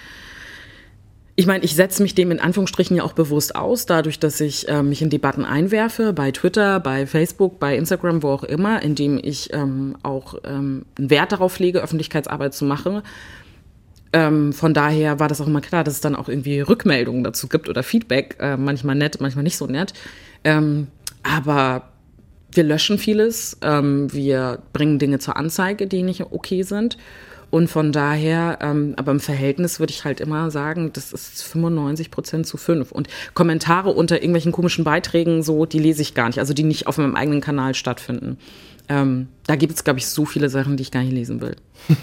ich 1.39 1.45
meine, 1.45 1.63
ich 1.63 1.73
setze 1.73 2.03
mich 2.03 2.15
dem 2.15 2.31
in 2.31 2.41
Anführungsstrichen 2.41 2.97
ja 2.97 3.03
auch 3.03 3.13
bewusst 3.13 3.55
aus, 3.55 3.85
dadurch, 3.85 4.19
dass 4.19 4.41
ich 4.41 4.67
äh, 4.67 4.83
mich 4.83 5.01
in 5.01 5.09
Debatten 5.09 5.45
einwerfe, 5.45 6.11
bei 6.11 6.31
Twitter, 6.31 6.81
bei 6.81 7.07
Facebook, 7.07 7.61
bei 7.61 7.77
Instagram, 7.77 8.23
wo 8.23 8.31
auch 8.31 8.43
immer, 8.43 8.83
indem 8.83 9.17
ich 9.23 9.53
ähm, 9.53 9.95
auch 10.03 10.35
ähm, 10.43 10.83
einen 10.97 11.09
Wert 11.09 11.31
darauf 11.31 11.57
lege, 11.57 11.79
Öffentlichkeitsarbeit 11.79 12.53
zu 12.53 12.65
machen. 12.65 13.03
Ähm, 14.11 14.51
von 14.51 14.73
daher 14.73 15.21
war 15.21 15.29
das 15.29 15.39
auch 15.39 15.47
immer 15.47 15.61
klar, 15.61 15.85
dass 15.85 15.93
es 15.93 16.01
dann 16.01 16.17
auch 16.17 16.27
irgendwie 16.27 16.59
Rückmeldungen 16.59 17.23
dazu 17.23 17.47
gibt 17.47 17.69
oder 17.69 17.83
Feedback, 17.83 18.35
äh, 18.41 18.57
manchmal 18.57 18.95
nett, 18.95 19.21
manchmal 19.21 19.45
nicht 19.45 19.55
so 19.55 19.65
nett. 19.65 19.93
Ähm, 20.43 20.87
aber 21.23 21.83
wir 22.51 22.65
löschen 22.65 22.97
vieles, 22.97 23.57
ähm, 23.61 24.11
wir 24.11 24.59
bringen 24.73 24.99
Dinge 24.99 25.19
zur 25.19 25.37
Anzeige, 25.37 25.87
die 25.87 26.03
nicht 26.03 26.21
okay 26.31 26.63
sind. 26.63 26.97
Und 27.51 27.67
von 27.67 27.91
daher, 27.91 28.59
ähm, 28.61 28.93
aber 28.97 29.11
im 29.11 29.19
Verhältnis 29.19 29.79
würde 29.79 29.91
ich 29.91 30.05
halt 30.05 30.19
immer 30.19 30.51
sagen, 30.51 30.91
das 30.93 31.13
ist 31.13 31.43
95 31.43 32.11
Prozent 32.11 32.47
zu 32.47 32.57
fünf. 32.57 32.91
Und 32.91 33.07
Kommentare 33.33 33.89
unter 33.89 34.17
irgendwelchen 34.17 34.51
komischen 34.51 34.83
Beiträgen, 34.83 35.41
so, 35.41 35.65
die 35.65 35.79
lese 35.79 36.01
ich 36.01 36.13
gar 36.13 36.27
nicht, 36.27 36.39
also 36.39 36.53
die 36.53 36.63
nicht 36.63 36.87
auf 36.87 36.97
meinem 36.97 37.15
eigenen 37.15 37.41
Kanal 37.41 37.73
stattfinden. 37.73 38.37
Ähm, 38.87 39.27
da 39.47 39.55
gibt 39.55 39.73
es, 39.73 39.83
glaube 39.83 39.99
ich, 39.99 40.07
so 40.07 40.25
viele 40.25 40.49
Sachen, 40.49 40.77
die 40.77 40.81
ich 40.81 40.91
gar 40.91 41.03
nicht 41.03 41.13
lesen 41.13 41.41
will. 41.41 41.55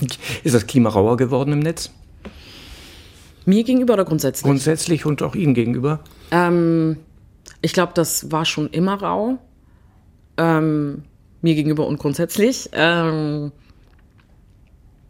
ist 0.44 0.54
das 0.54 0.66
Klima 0.66 0.90
rauer 0.90 1.16
geworden 1.16 1.52
im 1.52 1.60
Netz? 1.60 1.90
Mir 3.44 3.62
gegenüber 3.62 3.94
oder 3.94 4.04
grundsätzlich? 4.04 4.44
Grundsätzlich 4.44 5.06
und 5.06 5.22
auch 5.22 5.36
Ihnen 5.36 5.54
gegenüber? 5.54 6.00
Ähm, 6.32 6.96
ich 7.62 7.72
glaube, 7.72 7.92
das 7.94 8.32
war 8.32 8.44
schon 8.44 8.68
immer 8.70 9.00
rau. 9.00 9.38
Ähm, 10.36 11.04
mir 11.42 11.54
gegenüber 11.54 11.86
und 11.86 11.98
grundsätzlich. 11.98 12.70
Ähm, 12.72 13.52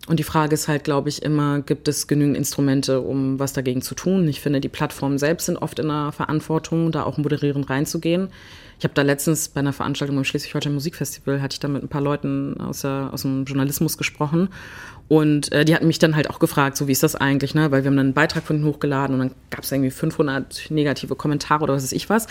und 0.06 0.18
die 0.20 0.24
Frage 0.24 0.54
ist 0.54 0.68
halt, 0.68 0.84
glaube 0.84 1.08
ich, 1.08 1.22
immer, 1.22 1.60
gibt 1.60 1.88
es 1.88 2.06
genügend 2.06 2.36
Instrumente, 2.36 3.00
um 3.00 3.38
was 3.38 3.52
dagegen 3.52 3.82
zu 3.82 3.94
tun? 3.94 4.28
Ich 4.28 4.40
finde, 4.40 4.60
die 4.60 4.68
Plattformen 4.68 5.18
selbst 5.18 5.46
sind 5.46 5.56
oft 5.56 5.78
in 5.78 5.88
der 5.88 6.12
Verantwortung, 6.12 6.92
da 6.92 7.02
auch 7.02 7.18
moderierend 7.18 7.68
reinzugehen. 7.68 8.28
Ich 8.78 8.84
habe 8.84 8.94
da 8.94 9.02
letztens 9.02 9.48
bei 9.48 9.60
einer 9.60 9.72
Veranstaltung 9.72 10.16
beim 10.16 10.24
Schleswig-Holstein 10.24 10.74
Musikfestival, 10.74 11.40
hatte 11.40 11.54
ich 11.54 11.60
da 11.60 11.68
mit 11.68 11.82
ein 11.82 11.88
paar 11.88 12.02
Leuten 12.02 12.60
aus, 12.60 12.82
der, 12.82 13.10
aus 13.12 13.22
dem 13.22 13.44
Journalismus 13.44 13.96
gesprochen. 13.96 14.50
Und 15.08 15.52
äh, 15.52 15.64
die 15.64 15.74
hatten 15.74 15.86
mich 15.86 16.00
dann 16.00 16.16
halt 16.16 16.28
auch 16.30 16.40
gefragt, 16.40 16.76
so 16.76 16.88
wie 16.88 16.92
ist 16.92 17.04
das 17.04 17.14
eigentlich, 17.14 17.54
ne? 17.54 17.70
Weil 17.70 17.84
wir 17.84 17.90
haben 17.90 17.96
dann 17.96 18.06
einen 18.06 18.14
Beitrag 18.14 18.42
von 18.42 18.56
denen 18.56 18.68
hochgeladen 18.68 19.14
und 19.14 19.20
dann 19.20 19.30
gab 19.50 19.62
es 19.62 19.70
irgendwie 19.70 19.90
500 19.90 20.66
negative 20.70 21.14
Kommentare 21.14 21.62
oder 21.62 21.74
was 21.74 21.84
weiß 21.84 21.92
ich 21.92 22.10
was 22.10 22.26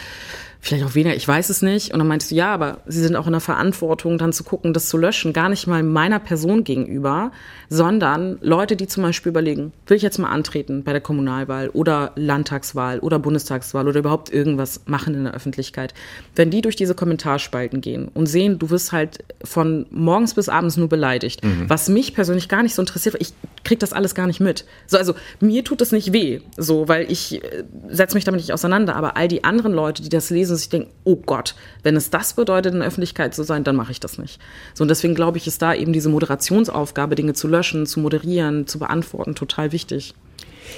vielleicht 0.65 0.83
auch 0.83 0.95
weniger, 0.95 1.15
ich 1.15 1.27
weiß 1.27 1.49
es 1.49 1.61
nicht. 1.61 1.93
Und 1.93 1.99
dann 1.99 2.07
meintest 2.07 2.31
du, 2.31 2.35
ja, 2.35 2.51
aber 2.51 2.79
sie 2.87 3.01
sind 3.01 3.15
auch 3.15 3.27
in 3.27 3.33
der 3.33 3.41
Verantwortung, 3.41 4.17
dann 4.17 4.33
zu 4.33 4.43
gucken, 4.43 4.73
das 4.73 4.89
zu 4.89 4.97
löschen, 4.97 5.31
gar 5.31 5.47
nicht 5.47 5.67
mal 5.67 5.83
meiner 5.83 6.17
Person 6.19 6.63
gegenüber, 6.63 7.31
sondern 7.69 8.39
Leute, 8.41 8.75
die 8.75 8.87
zum 8.87 9.03
Beispiel 9.03 9.29
überlegen, 9.29 9.73
will 9.85 9.97
ich 9.97 10.03
jetzt 10.03 10.17
mal 10.17 10.29
antreten 10.29 10.83
bei 10.83 10.91
der 10.91 11.01
Kommunalwahl 11.01 11.69
oder 11.69 12.13
Landtagswahl 12.15 12.99
oder 12.99 13.19
Bundestagswahl 13.19 13.87
oder 13.87 13.99
überhaupt 13.99 14.33
irgendwas 14.33 14.81
machen 14.87 15.13
in 15.13 15.25
der 15.25 15.33
Öffentlichkeit. 15.33 15.93
Wenn 16.35 16.49
die 16.49 16.61
durch 16.61 16.75
diese 16.75 16.95
Kommentarspalten 16.95 17.81
gehen 17.81 18.09
und 18.13 18.27
sehen, 18.27 18.59
du 18.59 18.69
wirst 18.69 18.91
halt 18.91 19.23
von 19.43 19.85
morgens 19.89 20.33
bis 20.33 20.49
abends 20.49 20.77
nur 20.77 20.89
beleidigt, 20.89 21.43
mhm. 21.43 21.69
was 21.69 21.89
mich 21.89 22.13
persönlich 22.13 22.49
gar 22.49 22.63
nicht 22.63 22.75
so 22.75 22.81
interessiert, 22.81 23.15
ich 23.19 23.33
krieg 23.63 23.79
das 23.79 23.93
alles 23.93 24.15
gar 24.15 24.27
nicht 24.27 24.39
mit. 24.39 24.65
So, 24.87 24.97
also 24.97 25.15
mir 25.39 25.63
tut 25.63 25.81
es 25.81 25.91
nicht 25.91 26.13
weh, 26.13 26.41
so, 26.57 26.87
weil 26.87 27.11
ich 27.11 27.43
äh, 27.43 27.63
setze 27.89 28.15
mich 28.15 28.23
damit 28.23 28.41
nicht 28.41 28.53
auseinander, 28.53 28.95
aber 28.95 29.17
all 29.17 29.27
die 29.27 29.43
anderen 29.43 29.73
Leute, 29.73 30.03
die 30.03 30.09
das 30.09 30.29
lesen, 30.29 30.53
dass 30.53 30.61
ich 30.61 30.69
denke, 30.69 30.89
oh 31.03 31.15
Gott, 31.15 31.55
wenn 31.83 31.95
es 31.95 32.09
das 32.09 32.33
bedeutet, 32.33 32.73
in 32.73 32.79
der 32.79 32.87
Öffentlichkeit 32.87 33.33
zu 33.33 33.43
sein, 33.43 33.63
dann 33.63 33.75
mache 33.75 33.91
ich 33.91 33.99
das 33.99 34.17
nicht. 34.17 34.39
So, 34.73 34.83
und 34.83 34.89
deswegen 34.89 35.15
glaube 35.15 35.37
ich, 35.37 35.47
ist 35.47 35.61
da 35.61 35.73
eben 35.73 35.93
diese 35.93 36.09
Moderationsaufgabe, 36.09 37.15
Dinge 37.15 37.33
zu 37.33 37.47
löschen, 37.47 37.85
zu 37.85 37.99
moderieren, 37.99 38.67
zu 38.67 38.79
beantworten, 38.79 39.35
total 39.35 39.71
wichtig. 39.71 40.13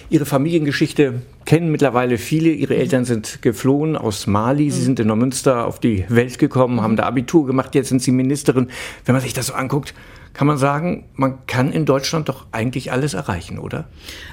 Ihre 0.09 0.25
Familiengeschichte 0.25 1.21
kennen 1.43 1.69
mittlerweile 1.69 2.17
viele. 2.17 2.49
Ihre. 2.49 2.77
Eltern 2.77 3.03
sind 3.03 3.41
geflohen 3.41 3.97
aus 3.97 4.25
Mali. 4.25 4.71
Sie 4.71 4.79
mhm. 4.79 4.85
sind 4.85 4.99
in 5.01 5.07
Neumünster 5.07 5.65
auf 5.65 5.79
die 5.79 6.05
Welt 6.07 6.39
gekommen, 6.39 6.81
haben 6.81 6.95
da 6.95 7.03
Abitur 7.03 7.45
gemacht. 7.45 7.75
Jetzt 7.75 7.89
sind 7.89 8.01
Sie 8.01 8.11
Ministerin. 8.11 8.69
Wenn 9.05 9.13
man 9.13 9.21
sich 9.21 9.33
das 9.33 9.47
so 9.47 9.53
anguckt, 9.53 9.93
kann 10.37 10.45
man 10.45 10.59
sagen, 10.59 11.05
man 11.15 11.47
kann 11.47 11.71
in 11.71 11.87
Deutschland 11.87 12.29
doch 12.29 12.45
eigentlich 12.51 12.91
alles 12.91 13.15
erreichen, 13.15 13.57
oder? 13.57 13.85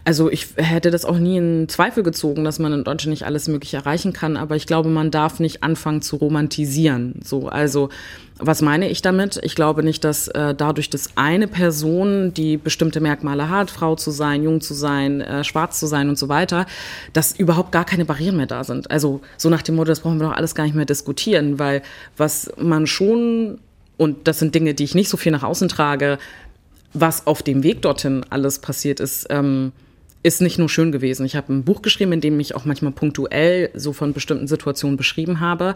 Also 0.05 0.31
ich 0.31 0.49
hätte 0.57 0.91
das 0.91 1.07
auch 1.07 1.17
nie 1.17 1.39
in 1.39 1.67
Zweifel 1.71 2.03
gezogen, 2.03 2.45
dass 2.45 2.59
man 2.59 2.75
in 2.75 2.85
Deutschland 2.85 3.13
nicht 3.13 3.25
alles 3.25 3.49
Mögliche 3.49 3.79
erreichen 3.79 4.13
kann, 4.13 4.37
aber 4.37 4.55
ich 4.55 4.67
glaube, 4.67 4.91
man 4.91 5.11
darf 5.11 5.41
nicht 5.41 5.63
anfangen 5.63 6.03
zu 6.03 6.17
romantisieren. 6.17 7.21
So, 7.25 7.49
also 7.49 7.89
was 8.39 8.61
meine 8.61 8.91
ich 8.91 9.01
damit? 9.01 9.41
Ich 9.45 9.55
glaube 9.55 9.83
nicht, 9.83 10.05
dass 10.05 10.29
äh, 10.29 10.55
dadurch, 10.55 10.91
dass 10.91 11.17
eine 11.17 11.49
Person, 11.49 12.35
die 12.35 12.59
bestimmte 12.59 13.01
Merkmale 13.01 13.49
hat, 13.49 13.71
Frau 13.71 13.97
zu 13.97 14.11
sein, 14.11 14.43
jung 14.43 14.61
zu 14.61 14.75
sein, 14.75 15.23
äh, 15.23 15.43
schwarz 15.43 15.81
zu 15.81 15.87
sein 15.87 16.11
und 16.11 16.19
so 16.19 16.29
weiter, 16.29 16.67
dass 17.15 17.33
überhaupt 17.33 17.73
gar 17.73 17.87
keine 17.87 18.05
Barrieren 18.05 18.37
mehr 18.37 18.47
da 18.47 18.63
sind. 18.63 18.91
Also 18.91 19.23
so 19.39 19.49
nach 19.49 19.63
dem 19.63 19.77
Motto, 19.77 19.89
das 19.89 20.01
brauchen 20.01 20.21
wir 20.21 20.29
doch 20.29 20.37
alles 20.37 20.55
gar 20.55 20.65
nicht 20.65 20.77
mehr 20.77 20.85
diskutieren, 20.85 21.59
weil 21.59 21.81
was 22.19 22.53
man 22.59 22.87
schon 22.87 23.59
und 23.97 24.27
das 24.27 24.39
sind 24.39 24.55
Dinge, 24.55 24.75
die 24.75 24.85
ich 24.85 24.95
nicht 24.95 25.09
so 25.09 25.17
viel 25.17 25.33
nach 25.33 25.43
außen 25.43 25.69
trage, 25.69 26.19
was 26.93 27.27
auf 27.27 27.43
dem 27.43 27.63
Weg 27.63 27.83
dorthin 27.83 28.25
alles 28.31 28.59
passiert 28.59 29.01
ist. 29.01 29.27
Ähm, 29.31 29.73
ist 30.25 30.41
nicht 30.41 30.59
nur 30.59 30.71
schön 30.71 30.91
gewesen. 30.91 31.27
Ich 31.27 31.37
habe 31.37 31.53
ein 31.53 31.65
Buch 31.65 31.83
geschrieben, 31.83 32.13
in 32.13 32.23
dem 32.23 32.41
ich 32.41 32.55
auch 32.55 32.65
manchmal 32.65 32.93
punktuell 32.93 33.69
so 33.75 33.93
von 33.93 34.15
bestimmten 34.15 34.47
Situationen 34.49 34.97
beschrieben 34.97 35.39
habe. 35.39 35.75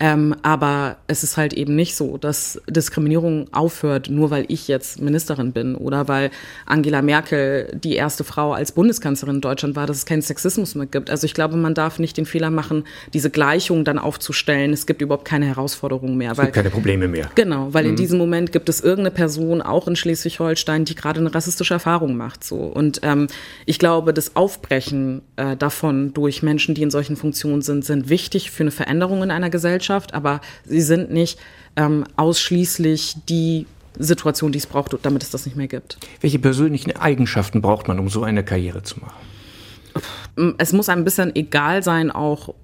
Ähm, 0.00 0.34
aber 0.42 0.96
es 1.06 1.22
ist 1.22 1.36
halt 1.36 1.52
eben 1.52 1.76
nicht 1.76 1.94
so, 1.94 2.16
dass 2.16 2.62
Diskriminierung 2.66 3.48
aufhört, 3.52 4.08
nur 4.08 4.30
weil 4.30 4.46
ich 4.48 4.68
jetzt 4.68 5.02
Ministerin 5.02 5.52
bin 5.52 5.74
oder 5.74 6.08
weil 6.08 6.30
Angela 6.64 7.02
Merkel 7.02 7.70
die 7.74 7.94
erste 7.94 8.24
Frau 8.24 8.54
als 8.54 8.72
Bundeskanzlerin 8.72 9.36
in 9.36 9.40
Deutschland 9.42 9.76
war, 9.76 9.86
dass 9.86 9.98
es 9.98 10.06
keinen 10.06 10.22
Sexismus 10.22 10.74
mehr 10.74 10.86
gibt. 10.86 11.10
Also 11.10 11.26
ich 11.26 11.34
glaube, 11.34 11.58
man 11.58 11.74
darf 11.74 11.98
nicht 11.98 12.16
den 12.16 12.24
Fehler 12.24 12.50
machen, 12.50 12.84
diese 13.12 13.28
Gleichung 13.28 13.84
dann 13.84 13.98
aufzustellen. 13.98 14.72
Es 14.72 14.86
gibt 14.86 15.02
überhaupt 15.02 15.26
keine 15.26 15.44
Herausforderungen 15.44 16.16
mehr. 16.16 16.32
Es 16.32 16.38
gibt 16.38 16.54
keine 16.54 16.70
Probleme 16.70 17.06
mehr. 17.06 17.28
Genau, 17.34 17.74
weil 17.74 17.84
mhm. 17.84 17.90
in 17.90 17.96
diesem 17.96 18.16
Moment 18.16 18.50
gibt 18.50 18.70
es 18.70 18.80
irgendeine 18.80 19.10
Person, 19.10 19.60
auch 19.60 19.86
in 19.86 19.94
Schleswig-Holstein, 19.94 20.86
die 20.86 20.94
gerade 20.94 21.20
eine 21.20 21.34
rassistische 21.34 21.74
Erfahrung 21.74 22.16
macht. 22.16 22.44
So. 22.44 22.56
Und 22.56 23.00
ähm, 23.02 23.26
ich 23.66 23.78
glaube, 23.78 23.89
glaube, 23.90 24.14
das 24.14 24.36
Aufbrechen 24.36 25.22
äh, 25.34 25.56
davon 25.56 26.14
durch 26.14 26.44
Menschen, 26.44 26.76
die 26.76 26.82
in 26.82 26.92
solchen 26.92 27.16
Funktionen 27.16 27.60
sind, 27.60 27.84
sind 27.84 28.08
wichtig 28.08 28.52
für 28.52 28.62
eine 28.62 28.70
Veränderung 28.70 29.24
in 29.24 29.32
einer 29.32 29.50
Gesellschaft, 29.50 30.14
aber 30.14 30.40
sie 30.64 30.80
sind 30.80 31.10
nicht 31.10 31.40
ähm, 31.74 32.04
ausschließlich 32.14 33.16
die 33.28 33.66
Situation, 33.98 34.52
die 34.52 34.58
es 34.58 34.68
braucht, 34.68 34.96
damit 35.02 35.24
es 35.24 35.30
das 35.30 35.44
nicht 35.44 35.56
mehr 35.56 35.66
gibt. 35.66 35.98
Welche 36.20 36.38
persönlichen 36.38 36.94
Eigenschaften 36.96 37.62
braucht 37.62 37.88
man, 37.88 37.98
um 37.98 38.08
so 38.08 38.22
eine 38.22 38.44
Karriere 38.44 38.84
zu 38.84 39.00
machen? 39.00 40.54
Es 40.58 40.72
muss 40.72 40.88
ein 40.88 41.02
bisschen 41.02 41.34
egal 41.34 41.82
sein, 41.82 42.12
auch, 42.12 42.54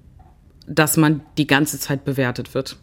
dass 0.65 0.95
man 0.95 1.19
die 1.37 1.45
ganze 1.45 1.77
Zeit 1.77 2.05
bewertet 2.05 2.53
wird. 2.53 2.77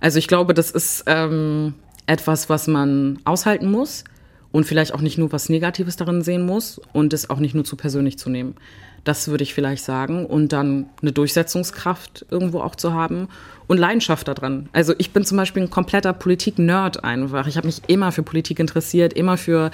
Also 0.00 0.20
ich 0.20 0.28
glaube, 0.28 0.54
das 0.54 0.70
ist 0.70 1.02
ähm, 1.06 1.74
etwas, 2.06 2.48
was 2.48 2.68
man 2.68 3.18
aushalten 3.24 3.68
muss 3.68 4.04
und 4.52 4.64
vielleicht 4.64 4.94
auch 4.94 5.00
nicht 5.00 5.18
nur 5.18 5.32
was 5.32 5.48
Negatives 5.48 5.96
darin 5.96 6.22
sehen 6.22 6.44
muss 6.44 6.80
und 6.92 7.12
es 7.12 7.30
auch 7.30 7.38
nicht 7.38 7.54
nur 7.54 7.64
zu 7.64 7.76
persönlich 7.76 8.18
zu 8.18 8.30
nehmen. 8.30 8.56
Das 9.04 9.28
würde 9.28 9.42
ich 9.42 9.54
vielleicht 9.54 9.84
sagen. 9.84 10.26
Und 10.26 10.52
dann 10.52 10.86
eine 11.00 11.12
Durchsetzungskraft 11.12 12.26
irgendwo 12.30 12.60
auch 12.60 12.74
zu 12.74 12.92
haben 12.92 13.28
und 13.66 13.78
Leidenschaft 13.78 14.28
daran. 14.28 14.68
Also 14.72 14.94
ich 14.98 15.12
bin 15.12 15.24
zum 15.24 15.36
Beispiel 15.36 15.62
ein 15.62 15.70
kompletter 15.70 16.12
Politik-Nerd 16.12 17.04
einfach. 17.04 17.46
Ich 17.46 17.56
habe 17.56 17.66
mich 17.66 17.82
immer 17.86 18.12
für 18.12 18.22
Politik 18.22 18.58
interessiert, 18.58 19.12
immer 19.12 19.36
für 19.36 19.70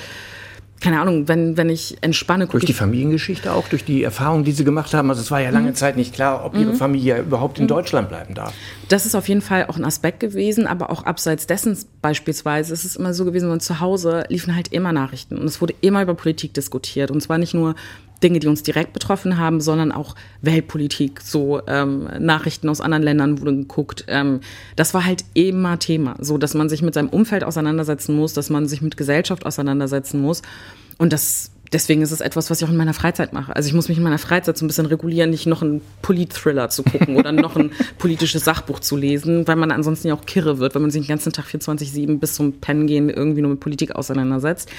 keine 0.80 1.00
Ahnung, 1.00 1.26
wenn, 1.26 1.56
wenn 1.56 1.70
ich 1.70 1.96
entspanne. 2.02 2.46
Durch 2.46 2.64
die 2.64 2.72
Familiengeschichte 2.72 3.52
auch, 3.52 3.68
durch 3.68 3.84
die 3.84 4.02
Erfahrungen, 4.02 4.44
die 4.44 4.52
Sie 4.52 4.64
gemacht 4.64 4.92
haben. 4.94 5.08
Also 5.08 5.22
es 5.22 5.30
war 5.30 5.40
ja 5.40 5.50
lange 5.50 5.70
mhm. 5.70 5.74
Zeit 5.74 5.96
nicht 5.96 6.14
klar, 6.14 6.44
ob 6.44 6.54
Ihre 6.54 6.72
mhm. 6.72 6.76
Familie 6.76 7.20
überhaupt 7.20 7.58
in 7.58 7.64
mhm. 7.64 7.68
Deutschland 7.68 8.08
bleiben 8.08 8.34
darf. 8.34 8.52
Das 8.88 9.06
ist 9.06 9.14
auf 9.14 9.26
jeden 9.28 9.40
Fall 9.40 9.66
auch 9.66 9.76
ein 9.76 9.84
Aspekt 9.84 10.20
gewesen, 10.20 10.66
aber 10.66 10.90
auch 10.90 11.04
abseits 11.04 11.46
dessen 11.46 11.76
beispielsweise 12.02 12.72
ist 12.72 12.84
es 12.84 12.96
immer 12.96 13.14
so 13.14 13.24
gewesen, 13.24 13.50
wenn 13.50 13.60
zu 13.60 13.80
Hause 13.80 14.24
liefen 14.28 14.54
halt 14.54 14.68
immer 14.68 14.92
Nachrichten 14.92 15.38
und 15.38 15.46
es 15.46 15.60
wurde 15.60 15.74
immer 15.80 16.02
über 16.02 16.14
Politik 16.14 16.52
diskutiert. 16.54 17.10
Und 17.10 17.20
zwar 17.22 17.38
nicht 17.38 17.54
nur 17.54 17.74
Dinge, 18.22 18.38
die 18.38 18.46
uns 18.46 18.62
direkt 18.62 18.92
betroffen 18.92 19.38
haben, 19.38 19.60
sondern 19.60 19.92
auch 19.92 20.14
Weltpolitik, 20.42 21.20
so 21.20 21.60
ähm, 21.66 22.08
Nachrichten 22.18 22.68
aus 22.68 22.80
anderen 22.80 23.02
Ländern 23.02 23.40
wurden 23.40 23.62
geguckt. 23.62 24.04
Ähm, 24.08 24.40
das 24.76 24.94
war 24.94 25.04
halt 25.04 25.24
immer 25.34 25.78
Thema, 25.78 26.16
so 26.20 26.38
dass 26.38 26.54
man 26.54 26.68
sich 26.68 26.82
mit 26.82 26.94
seinem 26.94 27.08
Umfeld 27.08 27.44
auseinandersetzen 27.44 28.16
muss, 28.16 28.32
dass 28.32 28.50
man 28.50 28.68
sich 28.68 28.82
mit 28.82 28.96
Gesellschaft 28.96 29.44
auseinandersetzen 29.44 30.20
muss. 30.20 30.42
Und 30.98 31.12
das 31.12 31.50
deswegen 31.72 32.02
ist 32.02 32.10
es 32.10 32.20
etwas, 32.20 32.50
was 32.50 32.60
ich 32.60 32.66
auch 32.66 32.70
in 32.70 32.76
meiner 32.76 32.94
Freizeit 32.94 33.32
mache. 33.32 33.54
Also 33.54 33.68
ich 33.68 33.74
muss 33.74 33.88
mich 33.88 33.98
in 33.98 34.04
meiner 34.04 34.18
Freizeit 34.18 34.56
so 34.56 34.64
ein 34.64 34.68
bisschen 34.68 34.86
regulieren, 34.86 35.30
nicht 35.30 35.46
noch 35.46 35.62
einen 35.62 35.80
Polit-Thriller 36.02 36.68
zu 36.68 36.82
gucken 36.82 37.16
oder 37.16 37.32
noch 37.32 37.56
ein 37.56 37.70
politisches 37.98 38.44
Sachbuch 38.44 38.80
zu 38.80 38.96
lesen, 38.96 39.46
weil 39.46 39.56
man 39.56 39.70
ansonsten 39.70 40.08
ja 40.08 40.14
auch 40.14 40.26
kirre 40.26 40.58
wird, 40.58 40.74
wenn 40.74 40.82
man 40.82 40.90
sich 40.90 41.02
den 41.02 41.08
ganzen 41.08 41.32
Tag 41.32 41.46
24-7 41.46 42.18
bis 42.18 42.34
zum 42.34 42.54
Pennen 42.54 42.86
gehen 42.86 43.10
irgendwie 43.10 43.42
nur 43.42 43.50
mit 43.50 43.60
Politik 43.60 43.94
auseinandersetzt. 43.94 44.70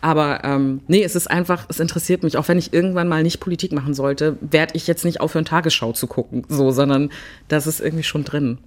Aber 0.00 0.44
ähm, 0.44 0.80
nee, 0.86 1.02
es 1.02 1.16
ist 1.16 1.30
einfach, 1.30 1.66
es 1.68 1.80
interessiert 1.80 2.22
mich. 2.22 2.36
Auch 2.36 2.48
wenn 2.48 2.58
ich 2.58 2.72
irgendwann 2.72 3.08
mal 3.08 3.22
nicht 3.22 3.40
Politik 3.40 3.72
machen 3.72 3.94
sollte, 3.94 4.36
werde 4.40 4.74
ich 4.76 4.86
jetzt 4.86 5.04
nicht 5.04 5.20
aufhören, 5.20 5.44
Tagesschau 5.44 5.92
zu 5.92 6.06
gucken, 6.06 6.44
so, 6.48 6.70
sondern 6.70 7.10
das 7.48 7.66
ist 7.66 7.80
irgendwie 7.80 8.04
schon 8.04 8.24
drin. 8.24 8.58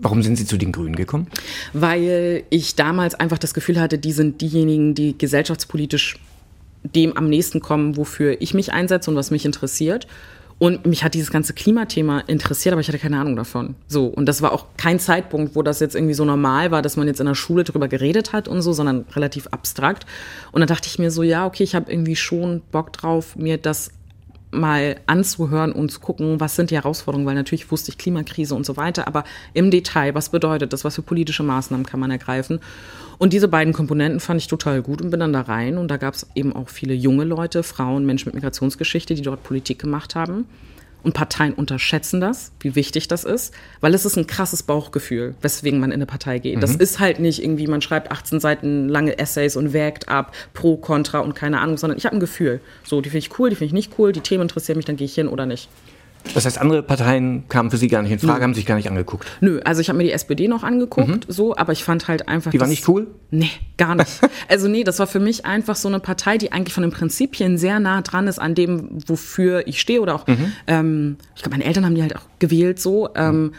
Warum 0.00 0.22
sind 0.22 0.36
Sie 0.36 0.46
zu 0.46 0.56
den 0.56 0.70
Grünen 0.70 0.94
gekommen? 0.94 1.26
Weil 1.72 2.44
ich 2.50 2.76
damals 2.76 3.16
einfach 3.16 3.38
das 3.38 3.52
Gefühl 3.52 3.80
hatte, 3.80 3.98
die 3.98 4.12
sind 4.12 4.40
diejenigen, 4.40 4.94
die 4.94 5.18
gesellschaftspolitisch 5.18 6.18
dem 6.94 7.16
am 7.16 7.28
nächsten 7.28 7.60
kommen, 7.60 7.96
wofür 7.96 8.40
ich 8.40 8.54
mich 8.54 8.72
einsetze 8.72 9.10
und 9.10 9.16
was 9.16 9.30
mich 9.30 9.44
interessiert. 9.44 10.06
Und 10.58 10.86
mich 10.86 11.04
hat 11.04 11.14
dieses 11.14 11.30
ganze 11.30 11.52
Klimathema 11.52 12.18
interessiert, 12.20 12.72
aber 12.72 12.80
ich 12.80 12.88
hatte 12.88 12.98
keine 12.98 13.20
Ahnung 13.20 13.36
davon. 13.36 13.76
So. 13.86 14.06
Und 14.06 14.26
das 14.26 14.42
war 14.42 14.52
auch 14.52 14.66
kein 14.76 14.98
Zeitpunkt, 14.98 15.54
wo 15.54 15.62
das 15.62 15.78
jetzt 15.78 15.94
irgendwie 15.94 16.14
so 16.14 16.24
normal 16.24 16.72
war, 16.72 16.82
dass 16.82 16.96
man 16.96 17.06
jetzt 17.06 17.20
in 17.20 17.26
der 17.26 17.36
Schule 17.36 17.62
drüber 17.62 17.86
geredet 17.86 18.32
hat 18.32 18.48
und 18.48 18.60
so, 18.62 18.72
sondern 18.72 19.04
relativ 19.14 19.46
abstrakt. 19.48 20.04
Und 20.50 20.60
dann 20.60 20.68
dachte 20.68 20.88
ich 20.88 20.98
mir 20.98 21.12
so, 21.12 21.22
ja, 21.22 21.46
okay, 21.46 21.62
ich 21.62 21.76
habe 21.76 21.90
irgendwie 21.90 22.16
schon 22.16 22.62
Bock 22.72 22.92
drauf, 22.92 23.36
mir 23.36 23.56
das 23.56 23.92
mal 24.50 24.96
anzuhören 25.06 25.72
und 25.72 25.90
zu 25.90 26.00
gucken, 26.00 26.40
was 26.40 26.56
sind 26.56 26.70
die 26.70 26.76
Herausforderungen, 26.76 27.26
weil 27.26 27.34
natürlich 27.34 27.70
wusste 27.70 27.90
ich 27.90 27.98
Klimakrise 27.98 28.54
und 28.54 28.64
so 28.64 28.76
weiter, 28.76 29.06
aber 29.06 29.24
im 29.54 29.70
Detail, 29.70 30.14
was 30.14 30.30
bedeutet 30.30 30.72
das, 30.72 30.84
was 30.84 30.94
für 30.94 31.02
politische 31.02 31.42
Maßnahmen 31.42 31.86
kann 31.86 32.00
man 32.00 32.10
ergreifen? 32.10 32.60
Und 33.18 33.32
diese 33.32 33.48
beiden 33.48 33.72
Komponenten 33.72 34.20
fand 34.20 34.40
ich 34.40 34.46
total 34.46 34.80
gut 34.80 35.02
und 35.02 35.10
bin 35.10 35.20
dann 35.20 35.32
da 35.32 35.42
rein 35.42 35.76
und 35.76 35.88
da 35.88 35.96
gab 35.96 36.14
es 36.14 36.26
eben 36.34 36.54
auch 36.54 36.68
viele 36.68 36.94
junge 36.94 37.24
Leute, 37.24 37.62
Frauen, 37.62 38.06
Menschen 38.06 38.28
mit 38.28 38.36
Migrationsgeschichte, 38.36 39.14
die 39.14 39.22
dort 39.22 39.42
Politik 39.42 39.80
gemacht 39.80 40.14
haben. 40.14 40.46
Und 41.02 41.14
Parteien 41.14 41.54
unterschätzen 41.54 42.20
das, 42.20 42.50
wie 42.60 42.74
wichtig 42.74 43.08
das 43.08 43.24
ist, 43.24 43.54
weil 43.80 43.94
es 43.94 44.04
ist 44.04 44.16
ein 44.16 44.26
krasses 44.26 44.62
Bauchgefühl, 44.64 45.34
weswegen 45.40 45.78
man 45.78 45.90
in 45.90 45.94
eine 45.94 46.06
Partei 46.06 46.38
geht. 46.38 46.56
Mhm. 46.56 46.60
Das 46.60 46.74
ist 46.74 46.98
halt 46.98 47.20
nicht 47.20 47.42
irgendwie, 47.42 47.66
man 47.66 47.80
schreibt 47.80 48.10
18 48.10 48.40
Seiten 48.40 48.88
lange 48.88 49.18
Essays 49.18 49.56
und 49.56 49.72
wägt 49.72 50.08
ab, 50.08 50.34
pro, 50.54 50.76
contra 50.76 51.20
und 51.20 51.34
keine 51.34 51.60
Ahnung, 51.60 51.76
sondern 51.78 51.98
ich 51.98 52.04
habe 52.04 52.16
ein 52.16 52.20
Gefühl. 52.20 52.60
So, 52.84 53.00
die 53.00 53.10
finde 53.10 53.26
ich 53.26 53.38
cool, 53.38 53.50
die 53.50 53.56
finde 53.56 53.66
ich 53.66 53.72
nicht 53.72 53.98
cool, 53.98 54.12
die 54.12 54.20
Themen 54.20 54.42
interessieren 54.42 54.76
mich, 54.76 54.86
dann 54.86 54.96
gehe 54.96 55.06
ich 55.06 55.14
hin 55.14 55.28
oder 55.28 55.46
nicht. 55.46 55.68
Das 56.34 56.44
heißt, 56.44 56.58
andere 56.58 56.82
Parteien 56.82 57.48
kamen 57.48 57.70
für 57.70 57.76
Sie 57.76 57.88
gar 57.88 58.02
nicht 58.02 58.12
in 58.12 58.18
Frage, 58.18 58.38
Nö. 58.38 58.44
haben 58.44 58.54
sich 58.54 58.66
gar 58.66 58.76
nicht 58.76 58.88
angeguckt? 58.88 59.26
Nö, 59.40 59.60
also 59.64 59.80
ich 59.80 59.88
habe 59.88 59.96
mir 59.98 60.04
die 60.04 60.12
SPD 60.12 60.48
noch 60.48 60.62
angeguckt, 60.62 61.28
mhm. 61.28 61.32
so, 61.32 61.56
aber 61.56 61.72
ich 61.72 61.84
fand 61.84 62.08
halt 62.08 62.28
einfach. 62.28 62.50
Die 62.50 62.60
war 62.60 62.66
nicht 62.66 62.88
cool? 62.88 63.06
Nee, 63.30 63.50
gar 63.76 63.94
nicht. 63.94 64.20
also 64.48 64.68
nee, 64.68 64.84
das 64.84 64.98
war 64.98 65.06
für 65.06 65.20
mich 65.20 65.44
einfach 65.44 65.76
so 65.76 65.88
eine 65.88 66.00
Partei, 66.00 66.38
die 66.38 66.52
eigentlich 66.52 66.74
von 66.74 66.82
den 66.82 66.92
Prinzipien 66.92 67.58
sehr 67.58 67.80
nah 67.80 68.02
dran 68.02 68.26
ist 68.26 68.38
an 68.38 68.54
dem, 68.54 68.88
wofür 69.06 69.66
ich 69.66 69.80
stehe 69.80 70.00
oder 70.00 70.14
auch, 70.14 70.26
mhm. 70.26 70.52
ähm, 70.66 71.16
ich 71.34 71.42
glaube, 71.42 71.56
meine 71.56 71.64
Eltern 71.64 71.84
haben 71.84 71.94
die 71.94 72.02
halt 72.02 72.16
auch 72.16 72.26
gewählt 72.38 72.80
so. 72.80 73.10
Ähm, 73.14 73.42
mhm 73.42 73.52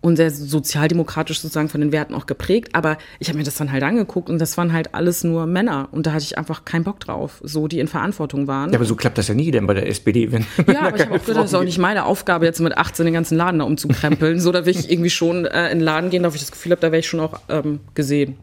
und 0.00 0.16
sehr 0.16 0.30
sozialdemokratisch 0.30 1.40
sozusagen 1.40 1.68
von 1.68 1.80
den 1.80 1.92
Werten 1.92 2.14
auch 2.14 2.26
geprägt. 2.26 2.70
Aber 2.74 2.98
ich 3.18 3.28
habe 3.28 3.38
mir 3.38 3.44
das 3.44 3.56
dann 3.56 3.70
halt 3.72 3.82
angeguckt 3.82 4.30
und 4.30 4.38
das 4.38 4.56
waren 4.56 4.72
halt 4.72 4.94
alles 4.94 5.24
nur 5.24 5.46
Männer 5.46 5.88
und 5.92 6.06
da 6.06 6.12
hatte 6.12 6.24
ich 6.24 6.38
einfach 6.38 6.64
keinen 6.64 6.84
Bock 6.84 7.00
drauf, 7.00 7.40
so 7.44 7.68
die 7.68 7.80
in 7.80 7.88
Verantwortung 7.88 8.46
waren. 8.46 8.70
Ja, 8.70 8.76
aber 8.76 8.84
so 8.84 8.96
klappt 8.96 9.18
das 9.18 9.28
ja 9.28 9.34
nie 9.34 9.50
denn 9.50 9.66
bei 9.66 9.74
der 9.74 9.88
SPD, 9.88 10.32
wenn. 10.32 10.46
Ja, 10.66 10.82
aber 10.82 10.96
ich 10.96 11.06
habe 11.06 11.14
auch 11.14 11.24
gedacht, 11.24 11.44
das 11.44 11.52
ist 11.52 11.54
auch 11.54 11.64
nicht 11.64 11.78
meine 11.78 12.04
Aufgabe, 12.04 12.46
jetzt 12.46 12.60
mit 12.60 12.76
18 12.76 13.04
den 13.04 13.14
ganzen 13.14 13.36
Laden 13.36 13.58
da 13.58 13.64
umzukrempeln. 13.64 14.40
so, 14.40 14.52
da 14.52 14.64
will 14.66 14.76
ich 14.76 14.90
irgendwie 14.90 15.10
schon 15.10 15.44
äh, 15.44 15.70
in 15.70 15.78
den 15.78 15.84
Laden 15.84 16.10
gehen, 16.10 16.22
da 16.22 16.28
ich 16.28 16.40
das 16.40 16.52
Gefühl 16.52 16.72
habe, 16.72 16.80
da 16.80 16.92
wäre 16.92 17.00
ich 17.00 17.08
schon 17.08 17.20
auch 17.20 17.40
ähm, 17.48 17.80
gesehen. 17.94 18.36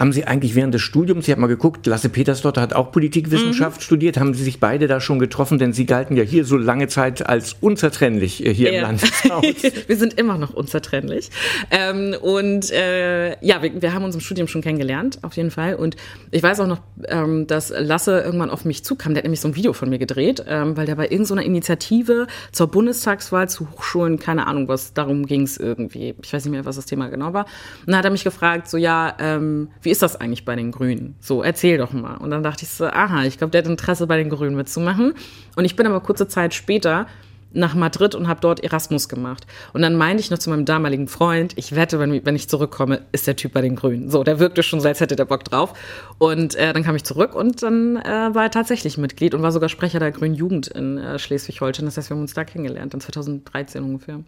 Haben 0.00 0.12
Sie 0.12 0.24
eigentlich 0.24 0.54
während 0.54 0.72
des 0.72 0.80
Studiums, 0.80 1.28
ich 1.28 1.30
habe 1.30 1.42
mal 1.42 1.46
geguckt, 1.46 1.86
Lasse 1.86 2.08
Petersdotter 2.08 2.62
hat 2.62 2.72
auch 2.72 2.90
Politikwissenschaft 2.90 3.80
mhm. 3.80 3.84
studiert, 3.84 4.18
haben 4.18 4.32
Sie 4.32 4.42
sich 4.42 4.58
beide 4.58 4.86
da 4.86 4.98
schon 4.98 5.18
getroffen? 5.18 5.58
Denn 5.58 5.74
Sie 5.74 5.84
galten 5.84 6.16
ja 6.16 6.22
hier 6.22 6.46
so 6.46 6.56
lange 6.56 6.88
Zeit 6.88 7.28
als 7.28 7.54
unzertrennlich 7.60 8.46
äh, 8.46 8.54
hier 8.54 8.72
ja. 8.72 8.78
im 8.78 8.82
Landeshaus. 8.86 9.44
wir 9.86 9.96
sind 9.98 10.18
immer 10.18 10.38
noch 10.38 10.54
unzertrennlich. 10.54 11.28
Ähm, 11.70 12.16
und 12.18 12.70
äh, 12.70 13.32
ja, 13.44 13.62
wir, 13.62 13.82
wir, 13.82 13.92
haben 13.92 14.02
uns 14.04 14.14
im 14.14 14.22
Studium 14.22 14.48
schon 14.48 14.62
kennengelernt, 14.62 15.18
auf 15.20 15.36
jeden 15.36 15.50
Fall. 15.50 15.74
Und 15.74 15.96
ich 16.30 16.42
weiß 16.42 16.60
auch 16.60 16.66
noch, 16.66 16.80
ähm, 17.08 17.46
dass 17.46 17.68
Lasse 17.68 18.20
irgendwann 18.20 18.48
auf 18.48 18.64
mich 18.64 18.82
zukam. 18.82 19.12
Der 19.12 19.18
hat 19.18 19.24
nämlich 19.24 19.42
so 19.42 19.48
ein 19.48 19.54
Video 19.54 19.74
von 19.74 19.90
mir 19.90 19.98
gedreht, 19.98 20.42
ähm, 20.48 20.78
weil 20.78 20.86
der 20.86 20.94
bei 20.94 21.10
irgendeiner 21.10 21.42
Initiative 21.42 22.26
zur 22.52 22.68
Bundestagswahl 22.68 23.50
zu 23.50 23.70
Hochschulen, 23.72 24.18
keine 24.18 24.46
Ahnung 24.46 24.66
was, 24.66 24.94
darum 24.94 25.26
ging 25.26 25.42
es 25.42 25.58
irgendwie. 25.58 26.14
Ich 26.22 26.32
weiß 26.32 26.42
nicht 26.46 26.52
mehr, 26.52 26.64
was 26.64 26.76
das 26.76 26.86
Thema 26.86 27.08
genau 27.08 27.34
war. 27.34 27.44
Und 27.80 27.88
dann 27.88 27.96
hat 27.96 28.06
er 28.06 28.10
mich 28.10 28.24
gefragt, 28.24 28.66
so 28.66 28.78
ja, 28.78 29.14
ähm, 29.20 29.68
wie 29.82 29.89
wie 29.90 29.92
ist 29.92 30.02
das 30.02 30.14
eigentlich 30.14 30.44
bei 30.44 30.54
den 30.54 30.70
Grünen? 30.70 31.16
So, 31.18 31.42
erzähl 31.42 31.76
doch 31.76 31.92
mal. 31.92 32.14
Und 32.18 32.30
dann 32.30 32.44
dachte 32.44 32.62
ich 32.62 32.70
so, 32.70 32.84
aha, 32.86 33.24
ich 33.24 33.38
glaube, 33.38 33.50
der 33.50 33.64
hat 33.64 33.68
Interesse 33.68 34.06
bei 34.06 34.16
den 34.16 34.30
Grünen 34.30 34.54
mitzumachen. 34.54 35.14
Und 35.56 35.64
ich 35.64 35.74
bin 35.74 35.84
aber 35.84 35.98
kurze 35.98 36.28
Zeit 36.28 36.54
später 36.54 37.08
nach 37.52 37.74
Madrid 37.74 38.14
und 38.14 38.28
habe 38.28 38.40
dort 38.40 38.62
Erasmus 38.62 39.08
gemacht. 39.08 39.48
Und 39.72 39.82
dann 39.82 39.96
meinte 39.96 40.20
ich 40.20 40.30
noch 40.30 40.38
zu 40.38 40.48
meinem 40.48 40.64
damaligen 40.64 41.08
Freund, 41.08 41.54
ich 41.56 41.74
wette, 41.74 41.98
wenn, 41.98 42.24
wenn 42.24 42.36
ich 42.36 42.48
zurückkomme, 42.48 43.00
ist 43.10 43.26
der 43.26 43.34
Typ 43.34 43.52
bei 43.52 43.62
den 43.62 43.74
Grünen. 43.74 44.10
So, 44.10 44.22
der 44.22 44.38
wirkte 44.38 44.62
schon 44.62 44.80
so, 44.80 44.86
als 44.86 45.00
hätte 45.00 45.16
der 45.16 45.24
Bock 45.24 45.42
drauf. 45.42 45.72
Und 46.18 46.54
äh, 46.54 46.72
dann 46.72 46.84
kam 46.84 46.94
ich 46.94 47.02
zurück 47.02 47.34
und 47.34 47.60
dann 47.64 47.96
äh, 47.96 48.32
war 48.32 48.44
er 48.44 48.50
tatsächlich 48.52 48.96
Mitglied 48.96 49.34
und 49.34 49.42
war 49.42 49.50
sogar 49.50 49.68
Sprecher 49.68 49.98
der 49.98 50.12
Grünen 50.12 50.36
Jugend 50.36 50.68
in 50.68 50.98
äh, 50.98 51.18
Schleswig-Holstein. 51.18 51.86
Das 51.86 51.96
heißt, 51.96 52.10
wir 52.10 52.14
haben 52.14 52.22
uns 52.22 52.34
da 52.34 52.44
kennengelernt, 52.44 52.94
in 52.94 53.00
2013 53.00 53.82
ungefähr. 53.82 54.20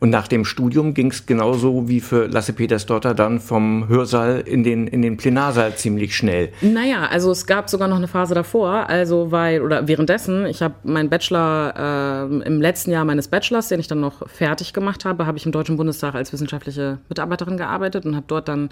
Und 0.00 0.08
nach 0.08 0.28
dem 0.28 0.46
Studium 0.46 0.94
ging 0.94 1.10
es 1.10 1.26
genauso 1.26 1.86
wie 1.86 2.00
für 2.00 2.26
Lasse 2.26 2.54
Petersdotter 2.54 3.12
dann 3.14 3.38
vom 3.38 3.86
Hörsaal 3.86 4.42
in 4.46 4.64
den, 4.64 4.86
in 4.86 5.02
den 5.02 5.18
Plenarsaal 5.18 5.76
ziemlich 5.76 6.16
schnell. 6.16 6.52
Naja, 6.62 7.06
also 7.10 7.30
es 7.30 7.46
gab 7.46 7.68
sogar 7.68 7.86
noch 7.86 7.98
eine 7.98 8.08
Phase 8.08 8.34
davor, 8.34 8.88
also 8.88 9.30
weil, 9.30 9.60
oder 9.60 9.86
währenddessen, 9.88 10.46
ich 10.46 10.62
habe 10.62 10.74
meinen 10.84 11.10
Bachelor 11.10 12.30
äh, 12.32 12.46
im 12.46 12.62
letzten 12.62 12.92
Jahr 12.92 13.04
meines 13.04 13.28
Bachelors, 13.28 13.68
den 13.68 13.78
ich 13.78 13.88
dann 13.88 14.00
noch 14.00 14.26
fertig 14.26 14.72
gemacht 14.72 15.04
habe, 15.04 15.26
habe 15.26 15.36
ich 15.36 15.44
im 15.44 15.52
Deutschen 15.52 15.76
Bundestag 15.76 16.14
als 16.14 16.32
wissenschaftliche 16.32 16.98
Mitarbeiterin 17.10 17.58
gearbeitet 17.58 18.06
und 18.06 18.16
habe 18.16 18.24
dort 18.26 18.48
dann 18.48 18.70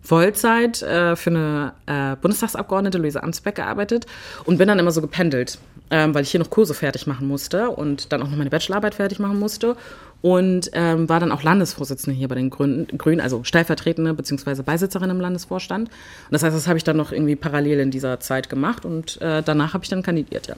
Vollzeit 0.00 0.80
äh, 0.80 1.14
für 1.14 1.28
eine 1.28 1.72
äh, 1.84 2.16
Bundestagsabgeordnete, 2.16 2.96
Luise 2.96 3.22
Amtsbeck, 3.22 3.56
gearbeitet 3.56 4.06
und 4.44 4.56
bin 4.56 4.66
dann 4.66 4.78
immer 4.78 4.92
so 4.92 5.02
gependelt. 5.02 5.58
ähm, 5.90 6.14
weil 6.14 6.22
ich 6.22 6.30
hier 6.30 6.40
noch 6.40 6.50
Kurse 6.50 6.72
fertig 6.74 7.06
machen 7.06 7.26
musste 7.26 7.70
und 7.70 8.12
dann 8.12 8.22
auch 8.22 8.28
noch 8.28 8.36
meine 8.36 8.50
Bachelorarbeit 8.50 8.94
fertig 8.94 9.18
machen 9.18 9.38
musste 9.38 9.76
und 10.22 10.70
ähm, 10.72 11.08
war 11.08 11.20
dann 11.20 11.32
auch 11.32 11.42
Landesvorsitzende 11.42 12.16
hier 12.16 12.28
bei 12.28 12.34
den 12.34 12.50
Grünen, 12.50 13.20
also 13.20 13.44
stellvertretende 13.44 14.14
bzw. 14.14 14.62
Beisitzerin 14.62 15.10
im 15.10 15.20
Landesvorstand. 15.20 15.88
Und 15.88 16.32
das 16.32 16.42
heißt, 16.42 16.54
das 16.54 16.68
habe 16.68 16.76
ich 16.78 16.84
dann 16.84 16.96
noch 16.96 17.12
irgendwie 17.12 17.36
parallel 17.36 17.80
in 17.80 17.90
dieser 17.90 18.20
Zeit 18.20 18.48
gemacht 18.48 18.84
und 18.84 19.20
äh, 19.20 19.42
danach 19.42 19.74
habe 19.74 19.84
ich 19.84 19.90
dann 19.90 20.02
kandidiert, 20.02 20.46
ja. 20.46 20.56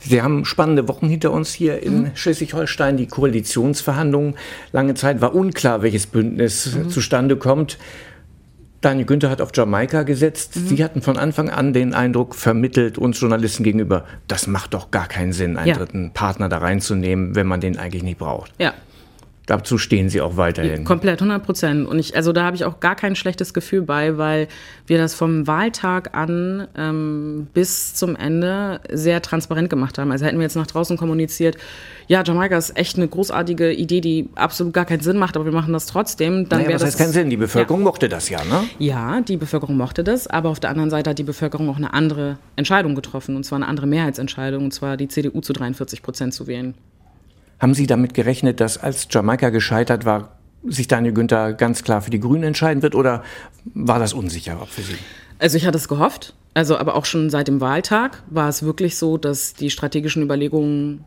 Sie 0.00 0.22
haben 0.22 0.44
spannende 0.44 0.86
Wochen 0.88 1.08
hinter 1.08 1.32
uns 1.32 1.52
hier 1.52 1.82
in 1.82 2.02
mhm. 2.02 2.10
Schleswig-Holstein. 2.14 2.96
Die 2.96 3.06
Koalitionsverhandlungen. 3.06 4.34
Lange 4.72 4.94
Zeit 4.94 5.20
war 5.20 5.34
unklar, 5.34 5.82
welches 5.82 6.06
Bündnis 6.06 6.74
mhm. 6.74 6.90
zustande 6.90 7.36
kommt. 7.36 7.78
Daniel 8.80 9.06
Günther 9.06 9.30
hat 9.30 9.40
auf 9.40 9.50
Jamaika 9.54 10.02
gesetzt. 10.02 10.56
Mhm. 10.56 10.66
Sie 10.68 10.84
hatten 10.84 11.02
von 11.02 11.16
Anfang 11.16 11.50
an 11.50 11.72
den 11.72 11.94
Eindruck 11.94 12.34
vermittelt, 12.34 12.98
uns 12.98 13.20
Journalisten 13.20 13.64
gegenüber, 13.64 14.04
das 14.28 14.46
macht 14.46 14.74
doch 14.74 14.90
gar 14.90 15.08
keinen 15.08 15.32
Sinn, 15.32 15.56
einen 15.56 15.68
ja. 15.68 15.76
dritten 15.76 16.12
Partner 16.12 16.48
da 16.48 16.58
reinzunehmen, 16.58 17.34
wenn 17.34 17.46
man 17.46 17.60
den 17.60 17.78
eigentlich 17.78 18.02
nicht 18.02 18.18
braucht. 18.18 18.52
Ja, 18.58 18.74
Dazu 19.46 19.78
stehen 19.78 20.08
Sie 20.08 20.20
auch 20.20 20.36
weiterhin. 20.36 20.84
Komplett, 20.84 21.20
100 21.20 21.44
Prozent. 21.44 21.88
Und 21.88 22.00
ich, 22.00 22.16
also 22.16 22.32
da 22.32 22.44
habe 22.44 22.56
ich 22.56 22.64
auch 22.64 22.80
gar 22.80 22.96
kein 22.96 23.14
schlechtes 23.14 23.54
Gefühl 23.54 23.82
bei, 23.82 24.18
weil 24.18 24.48
wir 24.88 24.98
das 24.98 25.14
vom 25.14 25.46
Wahltag 25.46 26.16
an 26.16 26.66
ähm, 26.76 27.46
bis 27.54 27.94
zum 27.94 28.16
Ende 28.16 28.80
sehr 28.90 29.22
transparent 29.22 29.70
gemacht 29.70 29.98
haben. 29.98 30.10
Also 30.10 30.26
hätten 30.26 30.38
wir 30.38 30.42
jetzt 30.42 30.56
nach 30.56 30.66
draußen 30.66 30.96
kommuniziert, 30.96 31.56
ja, 32.08 32.22
Jamaika 32.24 32.56
ist 32.56 32.76
echt 32.76 32.96
eine 32.96 33.08
großartige 33.08 33.72
Idee, 33.72 34.00
die 34.00 34.28
absolut 34.34 34.72
gar 34.72 34.84
keinen 34.84 35.00
Sinn 35.00 35.16
macht, 35.16 35.36
aber 35.36 35.44
wir 35.44 35.52
machen 35.52 35.72
das 35.72 35.86
trotzdem. 35.86 36.48
Dann 36.48 36.62
naja, 36.62 36.72
das 36.72 36.84
heißt 36.84 36.98
keinen 36.98 37.12
Sinn. 37.12 37.30
Die 37.30 37.36
Bevölkerung 37.36 37.80
ja. 37.80 37.84
mochte 37.84 38.08
das 38.08 38.28
ja, 38.28 38.44
ne? 38.44 38.64
Ja, 38.78 39.20
die 39.20 39.36
Bevölkerung 39.36 39.76
mochte 39.76 40.04
das, 40.04 40.26
aber 40.26 40.50
auf 40.50 40.60
der 40.60 40.70
anderen 40.70 40.90
Seite 40.90 41.10
hat 41.10 41.18
die 41.18 41.24
Bevölkerung 41.24 41.68
auch 41.68 41.76
eine 41.76 41.94
andere 41.94 42.38
Entscheidung 42.54 42.94
getroffen, 42.94 43.34
und 43.36 43.44
zwar 43.44 43.56
eine 43.56 43.66
andere 43.66 43.86
Mehrheitsentscheidung, 43.86 44.64
und 44.64 44.72
zwar 44.72 44.96
die 44.96 45.08
CDU 45.08 45.40
zu 45.40 45.52
43 45.52 46.02
Prozent 46.02 46.34
zu 46.34 46.46
wählen. 46.46 46.74
Haben 47.58 47.74
Sie 47.74 47.86
damit 47.86 48.14
gerechnet, 48.14 48.60
dass 48.60 48.78
als 48.78 49.08
Jamaika 49.10 49.50
gescheitert 49.50 50.04
war, 50.04 50.36
sich 50.64 50.88
Daniel 50.88 51.14
Günther 51.14 51.52
ganz 51.52 51.84
klar 51.84 52.02
für 52.02 52.10
die 52.10 52.20
Grünen 52.20 52.42
entscheiden 52.42 52.82
wird 52.82 52.94
oder 52.94 53.22
war 53.74 53.98
das 53.98 54.12
unsicher 54.12 54.58
für 54.66 54.82
Sie? 54.82 54.96
Also 55.38 55.56
ich 55.56 55.66
hatte 55.66 55.78
es 55.78 55.88
gehofft. 55.88 56.34
Also 56.54 56.78
aber 56.78 56.94
auch 56.94 57.04
schon 57.04 57.30
seit 57.30 57.48
dem 57.48 57.60
Wahltag 57.60 58.22
war 58.30 58.48
es 58.48 58.62
wirklich 58.62 58.96
so, 58.96 59.18
dass 59.18 59.54
die 59.54 59.70
strategischen 59.70 60.22
Überlegungen, 60.22 61.04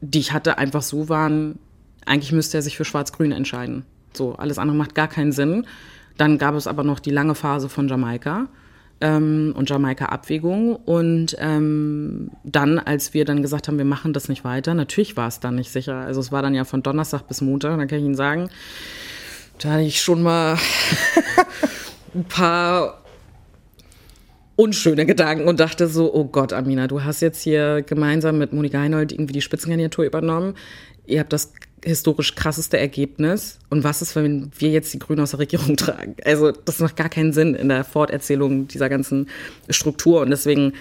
die 0.00 0.18
ich 0.18 0.32
hatte, 0.32 0.58
einfach 0.58 0.82
so 0.82 1.08
waren, 1.08 1.58
eigentlich 2.06 2.32
müsste 2.32 2.58
er 2.58 2.62
sich 2.62 2.76
für 2.76 2.84
Schwarz-Grün 2.84 3.32
entscheiden. 3.32 3.84
So, 4.12 4.34
alles 4.34 4.58
andere 4.58 4.76
macht 4.76 4.94
gar 4.94 5.08
keinen 5.08 5.32
Sinn. 5.32 5.66
Dann 6.18 6.38
gab 6.38 6.54
es 6.54 6.66
aber 6.66 6.84
noch 6.84 7.00
die 7.00 7.10
lange 7.10 7.34
Phase 7.34 7.68
von 7.68 7.88
Jamaika 7.88 8.46
ähm, 9.00 9.54
und 9.56 9.70
Jamaika-Abwägung. 9.70 10.76
Und 10.76 11.36
ähm, 11.38 12.30
dann, 12.44 12.78
als 12.78 13.14
wir 13.14 13.24
dann 13.24 13.42
gesagt 13.42 13.68
haben, 13.68 13.78
wir 13.78 13.84
machen 13.84 14.12
das 14.12 14.28
nicht 14.28 14.44
weiter, 14.44 14.74
natürlich 14.74 15.16
war 15.16 15.28
es 15.28 15.40
dann 15.40 15.56
nicht 15.56 15.70
sicher. 15.70 15.96
Also 15.96 16.20
es 16.20 16.32
war 16.32 16.42
dann 16.42 16.54
ja 16.54 16.64
von 16.64 16.82
Donnerstag 16.82 17.26
bis 17.28 17.40
Montag, 17.40 17.78
da 17.78 17.86
kann 17.86 17.98
ich 17.98 18.04
Ihnen 18.04 18.14
sagen, 18.14 18.48
da 19.58 19.70
hatte 19.70 19.82
ich 19.82 20.00
schon 20.00 20.22
mal 20.22 20.56
ein 22.14 22.24
paar 22.24 23.00
unschöne 24.56 25.04
Gedanken 25.04 25.48
und 25.48 25.58
dachte 25.58 25.88
so, 25.88 26.14
oh 26.14 26.24
Gott, 26.24 26.52
Amina, 26.52 26.86
du 26.86 27.02
hast 27.02 27.20
jetzt 27.20 27.42
hier 27.42 27.82
gemeinsam 27.82 28.38
mit 28.38 28.52
Monika 28.52 28.78
Heinold 28.78 29.12
irgendwie 29.12 29.32
die 29.32 29.40
Spitzenkandidatur 29.40 30.04
übernommen. 30.04 30.54
Ihr 31.06 31.20
habt 31.20 31.32
das 31.32 31.52
historisch 31.84 32.34
krasseste 32.34 32.78
Ergebnis. 32.78 33.58
Und 33.70 33.84
was 33.84 34.02
ist, 34.02 34.16
wenn 34.16 34.50
wir 34.58 34.70
jetzt 34.70 34.92
die 34.94 34.98
Grünen 34.98 35.20
aus 35.20 35.30
der 35.30 35.40
Regierung 35.40 35.76
tragen? 35.76 36.16
Also 36.24 36.52
das 36.52 36.80
macht 36.80 36.96
gar 36.96 37.08
keinen 37.08 37.32
Sinn 37.32 37.54
in 37.54 37.68
der 37.68 37.84
Forterzählung 37.84 38.68
dieser 38.68 38.88
ganzen 38.88 39.28
Struktur. 39.68 40.20
Und 40.20 40.30
deswegen 40.30 40.72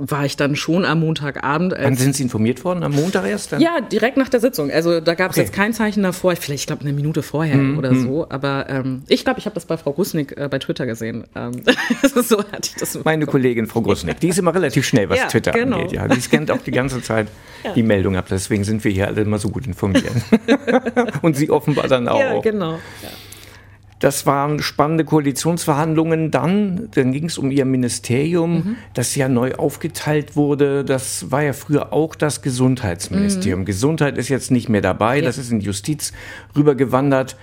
war 0.00 0.24
ich 0.24 0.36
dann 0.36 0.56
schon 0.56 0.86
am 0.86 1.00
Montagabend. 1.00 1.74
Wann 1.78 1.96
sind 1.96 2.16
Sie 2.16 2.22
informiert 2.22 2.64
worden? 2.64 2.82
Am 2.82 2.92
Montag 2.92 3.26
erst? 3.26 3.52
Dann? 3.52 3.60
Ja, 3.60 3.80
direkt 3.80 4.16
nach 4.16 4.30
der 4.30 4.40
Sitzung. 4.40 4.70
Also 4.70 5.00
da 5.00 5.14
gab 5.14 5.30
es 5.30 5.36
okay. 5.36 5.46
jetzt 5.46 5.54
kein 5.54 5.74
Zeichen 5.74 6.02
davor. 6.02 6.34
Vielleicht, 6.36 6.62
ich 6.62 6.66
glaube, 6.66 6.82
eine 6.82 6.94
Minute 6.94 7.22
vorher 7.22 7.56
mm, 7.56 7.78
oder 7.78 7.92
mm. 7.92 8.02
so. 8.02 8.26
Aber 8.30 8.66
ähm, 8.70 9.02
ich 9.08 9.24
glaube, 9.24 9.38
ich 9.38 9.44
habe 9.44 9.54
das 9.54 9.66
bei 9.66 9.76
Frau 9.76 9.92
Grusnick 9.92 10.36
äh, 10.38 10.48
bei 10.48 10.58
Twitter 10.58 10.86
gesehen. 10.86 11.24
Ähm, 11.36 11.52
so 12.02 12.38
hatte 12.38 12.70
ich 12.70 12.74
das. 12.76 12.98
Meine 13.04 13.26
Kollegin 13.26 13.66
Frau 13.66 13.82
Grusnick, 13.82 14.18
die 14.20 14.28
ist 14.28 14.38
immer 14.38 14.54
relativ 14.54 14.86
schnell, 14.86 15.10
was 15.10 15.18
ja, 15.18 15.26
Twitter 15.26 15.52
genau. 15.52 15.76
angeht. 15.76 15.92
Ja, 15.92 16.08
die 16.08 16.20
scannt 16.20 16.50
auch 16.50 16.62
die 16.62 16.70
ganze 16.70 17.02
Zeit 17.02 17.28
ja. 17.64 17.74
die 17.74 17.82
Meldung 17.82 18.16
ab. 18.16 18.26
Deswegen 18.30 18.64
sind 18.64 18.82
wir 18.82 18.90
hier 18.90 19.06
alle 19.06 19.20
immer 19.20 19.38
so 19.38 19.50
gut 19.50 19.66
informiert. 19.66 20.06
Und 21.22 21.36
Sie 21.36 21.50
offenbar 21.50 21.88
dann 21.88 22.08
auch. 22.08 22.18
Ja, 22.18 22.40
genau. 22.40 22.72
Ja. 23.02 23.10
Das 24.00 24.24
waren 24.24 24.60
spannende 24.60 25.04
Koalitionsverhandlungen. 25.04 26.30
Dann, 26.30 26.88
dann 26.92 27.12
ging 27.12 27.26
es 27.26 27.38
um 27.38 27.50
ihr 27.50 27.66
Ministerium, 27.66 28.54
mhm. 28.54 28.76
das 28.94 29.14
ja 29.14 29.28
neu 29.28 29.54
aufgeteilt 29.54 30.36
wurde. 30.36 30.84
Das 30.84 31.30
war 31.30 31.42
ja 31.42 31.52
früher 31.52 31.92
auch 31.92 32.14
das 32.14 32.42
Gesundheitsministerium. 32.42 33.60
Mhm. 33.60 33.66
Gesundheit 33.66 34.18
ist 34.18 34.30
jetzt 34.30 34.50
nicht 34.50 34.68
mehr 34.70 34.80
dabei. 34.80 35.18
Ja. 35.18 35.24
Das 35.24 35.38
ist 35.38 35.52
in 35.52 35.60
Justiz 35.60 36.12
rübergewandert. 36.56 37.36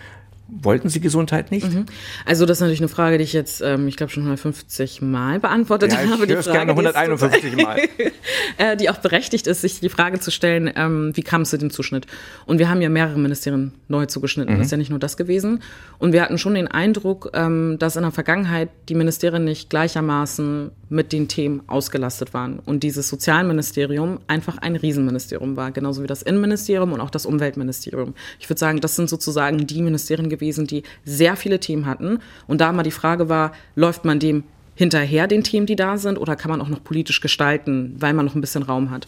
Wollten 0.49 0.88
Sie 0.88 1.01
Gesundheit 1.01 1.51
nicht? 1.51 1.69
Mhm. 1.71 1.86
Also 2.25 2.45
das 2.45 2.57
ist 2.57 2.62
natürlich 2.62 2.79
eine 2.79 2.88
Frage, 2.88 3.17
die 3.17 3.25
ich 3.25 3.33
jetzt, 3.33 3.62
ähm, 3.62 3.88
ich 3.88 3.97
glaube, 3.97 4.12
schon 4.12 4.23
150 4.23 5.01
Mal 5.01 5.39
beantwortet 5.39 5.91
ja, 5.91 6.03
ich 6.03 6.10
habe. 6.10 6.25
Die 6.25 6.36
Frage, 6.36 6.51
gerne 6.51 6.71
151 6.71 7.55
die 7.55 7.63
Mal. 7.63 7.79
äh, 8.57 8.77
die 8.77 8.89
auch 8.89 8.97
berechtigt 8.97 9.47
ist, 9.47 9.62
sich 9.62 9.81
die 9.81 9.89
Frage 9.89 10.19
zu 10.19 10.31
stellen, 10.31 10.71
ähm, 10.75 11.12
wie 11.15 11.21
kam 11.21 11.41
es 11.41 11.49
zu 11.49 11.57
dem 11.57 11.69
Zuschnitt? 11.69 12.07
Und 12.45 12.60
wir 12.60 12.69
haben 12.69 12.81
ja 12.81 12.88
mehrere 12.88 13.19
Ministerien 13.19 13.73
neu 13.89 14.05
zugeschnitten. 14.05 14.53
Mhm. 14.53 14.60
Das 14.60 14.67
ist 14.67 14.71
ja 14.71 14.77
nicht 14.77 14.89
nur 14.89 14.99
das 14.99 15.17
gewesen. 15.17 15.62
Und 15.99 16.13
wir 16.13 16.21
hatten 16.21 16.38
schon 16.38 16.53
den 16.53 16.67
Eindruck, 16.67 17.31
ähm, 17.33 17.75
dass 17.79 17.97
in 17.97 18.03
der 18.03 18.12
Vergangenheit 18.12 18.69
die 18.88 18.95
Ministerien 18.95 19.43
nicht 19.43 19.69
gleichermaßen 19.69 20.71
mit 20.89 21.12
den 21.12 21.27
Themen 21.27 21.62
ausgelastet 21.67 22.33
waren. 22.33 22.60
Und 22.60 22.83
dieses 22.83 23.10
Sozialministerium 23.10 24.19
einfach 24.27 24.57
ein 24.60 24.75
Riesenministerium 24.75 25.57
war, 25.57 25.71
genauso 25.71 26.03
wie 26.03 26.07
das 26.07 26.21
Innenministerium 26.21 26.93
und 26.93 27.01
auch 27.01 27.10
das 27.10 27.25
Umweltministerium. 27.25 28.13
Ich 28.39 28.49
würde 28.49 28.60
sagen, 28.60 28.79
das 28.79 28.95
sind 28.95 29.10
sozusagen 29.10 29.67
die 29.67 29.81
Ministerien 29.81 30.29
gewesen, 30.38 30.67
die 30.67 30.84
sehr 31.06 31.36
viele 31.36 31.60
Themen 31.60 31.86
hatten. 31.86 32.19
Und 32.47 32.62
da 32.62 32.71
mal 32.71 32.84
die 32.84 32.91
Frage 32.91 33.30
war, 33.30 33.52
läuft 33.76 34.06
man 34.06 34.19
dem 34.19 34.43
hinterher, 34.76 35.28
den 35.28 35.43
Themen, 35.43 35.65
die 35.65 35.76
da 35.76 35.97
sind, 35.97 36.17
oder 36.17 36.36
kann 36.36 36.52
man 36.52 36.62
auch 36.62 36.69
noch 36.69 36.84
politisch 36.84 37.19
gestalten, 37.19 37.95
weil 38.00 38.13
man 38.13 38.26
noch 38.26 38.36
ein 38.36 38.41
bisschen 38.41 38.63
Raum 38.63 38.91
hat? 38.91 39.08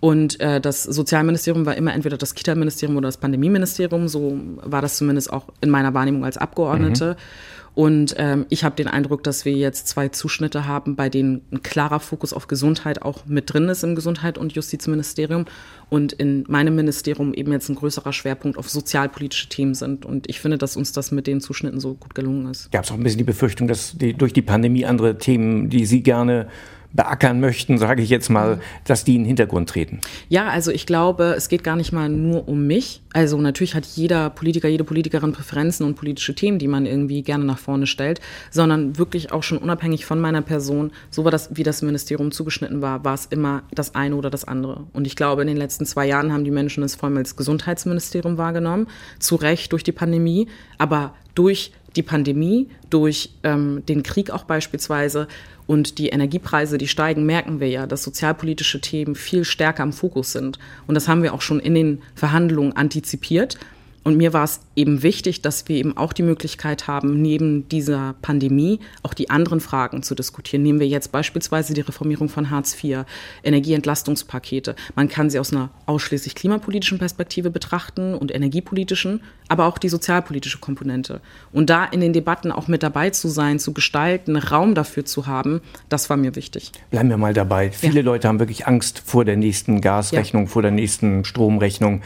Und 0.00 0.40
äh, 0.40 0.60
das 0.60 0.82
Sozialministerium 0.82 1.64
war 1.64 1.74
immer 1.76 1.94
entweder 1.94 2.16
das 2.16 2.34
Kita-Ministerium 2.34 2.96
oder 2.96 3.08
das 3.08 3.16
Pandemieministerium. 3.16 4.08
So 4.08 4.38
war 4.62 4.82
das 4.82 4.98
zumindest 4.98 5.32
auch 5.32 5.46
in 5.60 5.70
meiner 5.70 5.94
Wahrnehmung 5.94 6.24
als 6.24 6.36
Abgeordnete. 6.36 7.12
Mhm. 7.12 7.55
Und 7.76 8.14
ähm, 8.16 8.46
ich 8.48 8.64
habe 8.64 8.74
den 8.74 8.88
Eindruck, 8.88 9.22
dass 9.22 9.44
wir 9.44 9.52
jetzt 9.52 9.86
zwei 9.86 10.08
Zuschnitte 10.08 10.66
haben, 10.66 10.96
bei 10.96 11.10
denen 11.10 11.42
ein 11.52 11.62
klarer 11.62 12.00
Fokus 12.00 12.32
auf 12.32 12.48
Gesundheit 12.48 13.02
auch 13.02 13.26
mit 13.26 13.52
drin 13.52 13.68
ist 13.68 13.84
im 13.84 13.94
Gesundheit- 13.94 14.38
und 14.38 14.54
Justizministerium 14.54 15.44
und 15.90 16.14
in 16.14 16.46
meinem 16.48 16.74
Ministerium 16.74 17.34
eben 17.34 17.52
jetzt 17.52 17.68
ein 17.68 17.74
größerer 17.74 18.14
Schwerpunkt 18.14 18.56
auf 18.56 18.70
sozialpolitische 18.70 19.50
Themen 19.50 19.74
sind. 19.74 20.06
Und 20.06 20.26
ich 20.26 20.40
finde, 20.40 20.56
dass 20.56 20.74
uns 20.78 20.92
das 20.92 21.12
mit 21.12 21.26
den 21.26 21.42
Zuschnitten 21.42 21.78
so 21.78 21.92
gut 21.92 22.14
gelungen 22.14 22.50
ist. 22.50 22.72
Gab 22.72 22.84
es 22.84 22.90
auch 22.90 22.94
ein 22.94 23.02
bisschen 23.02 23.18
die 23.18 23.24
Befürchtung, 23.24 23.68
dass 23.68 23.98
die, 23.98 24.14
durch 24.14 24.32
die 24.32 24.40
Pandemie 24.40 24.86
andere 24.86 25.18
Themen, 25.18 25.68
die 25.68 25.84
Sie 25.84 26.02
gerne 26.02 26.48
beackern 26.92 27.40
möchten, 27.40 27.78
sage 27.78 28.02
ich 28.02 28.10
jetzt 28.10 28.28
mal, 28.28 28.60
dass 28.84 29.04
die 29.04 29.16
in 29.16 29.22
den 29.22 29.26
Hintergrund 29.26 29.68
treten? 29.68 30.00
Ja, 30.28 30.48
also 30.48 30.70
ich 30.70 30.86
glaube, 30.86 31.34
es 31.36 31.48
geht 31.48 31.64
gar 31.64 31.76
nicht 31.76 31.92
mal 31.92 32.08
nur 32.08 32.48
um 32.48 32.66
mich. 32.66 33.02
Also 33.12 33.38
natürlich 33.38 33.74
hat 33.74 33.86
jeder 33.86 34.30
Politiker, 34.30 34.68
jede 34.68 34.84
Politikerin 34.84 35.32
Präferenzen 35.32 35.86
und 35.86 35.94
politische 35.94 36.34
Themen, 36.34 36.58
die 36.58 36.68
man 36.68 36.86
irgendwie 36.86 37.22
gerne 37.22 37.44
nach 37.44 37.58
vorne 37.58 37.86
stellt, 37.86 38.20
sondern 38.50 38.98
wirklich 38.98 39.32
auch 39.32 39.42
schon 39.42 39.58
unabhängig 39.58 40.04
von 40.04 40.20
meiner 40.20 40.42
Person, 40.42 40.92
so 41.10 41.24
war 41.24 41.30
das, 41.30 41.56
wie 41.56 41.62
das 41.62 41.82
Ministerium 41.82 42.30
zugeschnitten 42.30 42.82
war, 42.82 43.04
war 43.04 43.14
es 43.14 43.26
immer 43.26 43.62
das 43.74 43.94
eine 43.94 44.16
oder 44.16 44.30
das 44.30 44.44
andere. 44.44 44.84
Und 44.92 45.06
ich 45.06 45.16
glaube, 45.16 45.42
in 45.42 45.48
den 45.48 45.56
letzten 45.56 45.86
zwei 45.86 46.06
Jahren 46.06 46.32
haben 46.32 46.44
die 46.44 46.50
Menschen 46.50 46.82
es 46.82 46.94
vor 46.94 47.08
allem 47.08 47.18
als 47.18 47.36
Gesundheitsministerium 47.36 48.38
wahrgenommen, 48.38 48.86
zu 49.18 49.36
Recht 49.36 49.72
durch 49.72 49.82
die 49.82 49.92
Pandemie, 49.92 50.48
aber 50.78 51.14
durch 51.34 51.72
die 51.96 52.02
Pandemie, 52.02 52.68
durch 52.90 53.30
ähm, 53.42 53.82
den 53.86 54.02
Krieg 54.02 54.30
auch 54.30 54.44
beispielsweise 54.44 55.28
und 55.66 55.98
die 55.98 56.08
Energiepreise, 56.08 56.78
die 56.78 56.88
steigen, 56.88 57.26
merken 57.26 57.60
wir 57.60 57.68
ja, 57.68 57.86
dass 57.86 58.02
sozialpolitische 58.02 58.80
Themen 58.80 59.14
viel 59.14 59.44
stärker 59.44 59.82
im 59.82 59.92
Fokus 59.92 60.32
sind. 60.32 60.58
Und 60.86 60.94
das 60.94 61.08
haben 61.08 61.22
wir 61.22 61.34
auch 61.34 61.42
schon 61.42 61.60
in 61.60 61.74
den 61.74 62.02
Verhandlungen 62.14 62.72
antizipiert. 62.74 63.58
Und 64.04 64.16
mir 64.16 64.32
war 64.32 64.44
es 64.44 64.60
eben 64.76 65.02
wichtig, 65.02 65.42
dass 65.42 65.68
wir 65.68 65.76
eben 65.76 65.96
auch 65.96 66.12
die 66.12 66.22
Möglichkeit 66.22 66.86
haben, 66.86 67.20
neben 67.20 67.68
dieser 67.68 68.14
Pandemie 68.22 68.78
auch 69.02 69.14
die 69.14 69.30
anderen 69.30 69.60
Fragen 69.60 70.02
zu 70.02 70.14
diskutieren. 70.14 70.62
Nehmen 70.62 70.78
wir 70.78 70.86
jetzt 70.86 71.10
beispielsweise 71.10 71.74
die 71.74 71.80
Reformierung 71.80 72.28
von 72.28 72.50
Hartz 72.50 72.76
IV, 72.82 73.04
Energieentlastungspakete. 73.42 74.76
Man 74.94 75.08
kann 75.08 75.30
sie 75.30 75.40
aus 75.40 75.52
einer 75.52 75.70
ausschließlich 75.86 76.34
klimapolitischen 76.34 76.98
Perspektive 76.98 77.50
betrachten 77.50 78.14
und 78.14 78.34
energiepolitischen, 78.34 79.22
aber 79.48 79.66
auch 79.66 79.78
die 79.78 79.88
sozialpolitische 79.88 80.58
Komponente. 80.58 81.20
Und 81.52 81.70
da 81.70 81.84
in 81.84 82.00
den 82.00 82.12
Debatten 82.12 82.52
auch 82.52 82.68
mit 82.68 82.82
dabei 82.82 83.10
zu 83.10 83.28
sein, 83.28 83.58
zu 83.58 83.72
gestalten, 83.72 84.36
Raum 84.36 84.74
dafür 84.74 85.04
zu 85.04 85.26
haben, 85.26 85.60
das 85.88 86.10
war 86.10 86.16
mir 86.16 86.36
wichtig. 86.36 86.72
Bleiben 86.90 87.08
wir 87.08 87.16
mal 87.16 87.34
dabei. 87.34 87.70
Viele 87.70 88.00
ja. 88.00 88.02
Leute 88.02 88.28
haben 88.28 88.38
wirklich 88.38 88.66
Angst 88.66 89.02
vor 89.04 89.24
der 89.24 89.36
nächsten 89.36 89.80
Gasrechnung, 89.80 90.44
ja. 90.44 90.50
vor 90.50 90.62
der 90.62 90.70
nächsten 90.70 91.24
Stromrechnung. 91.24 92.02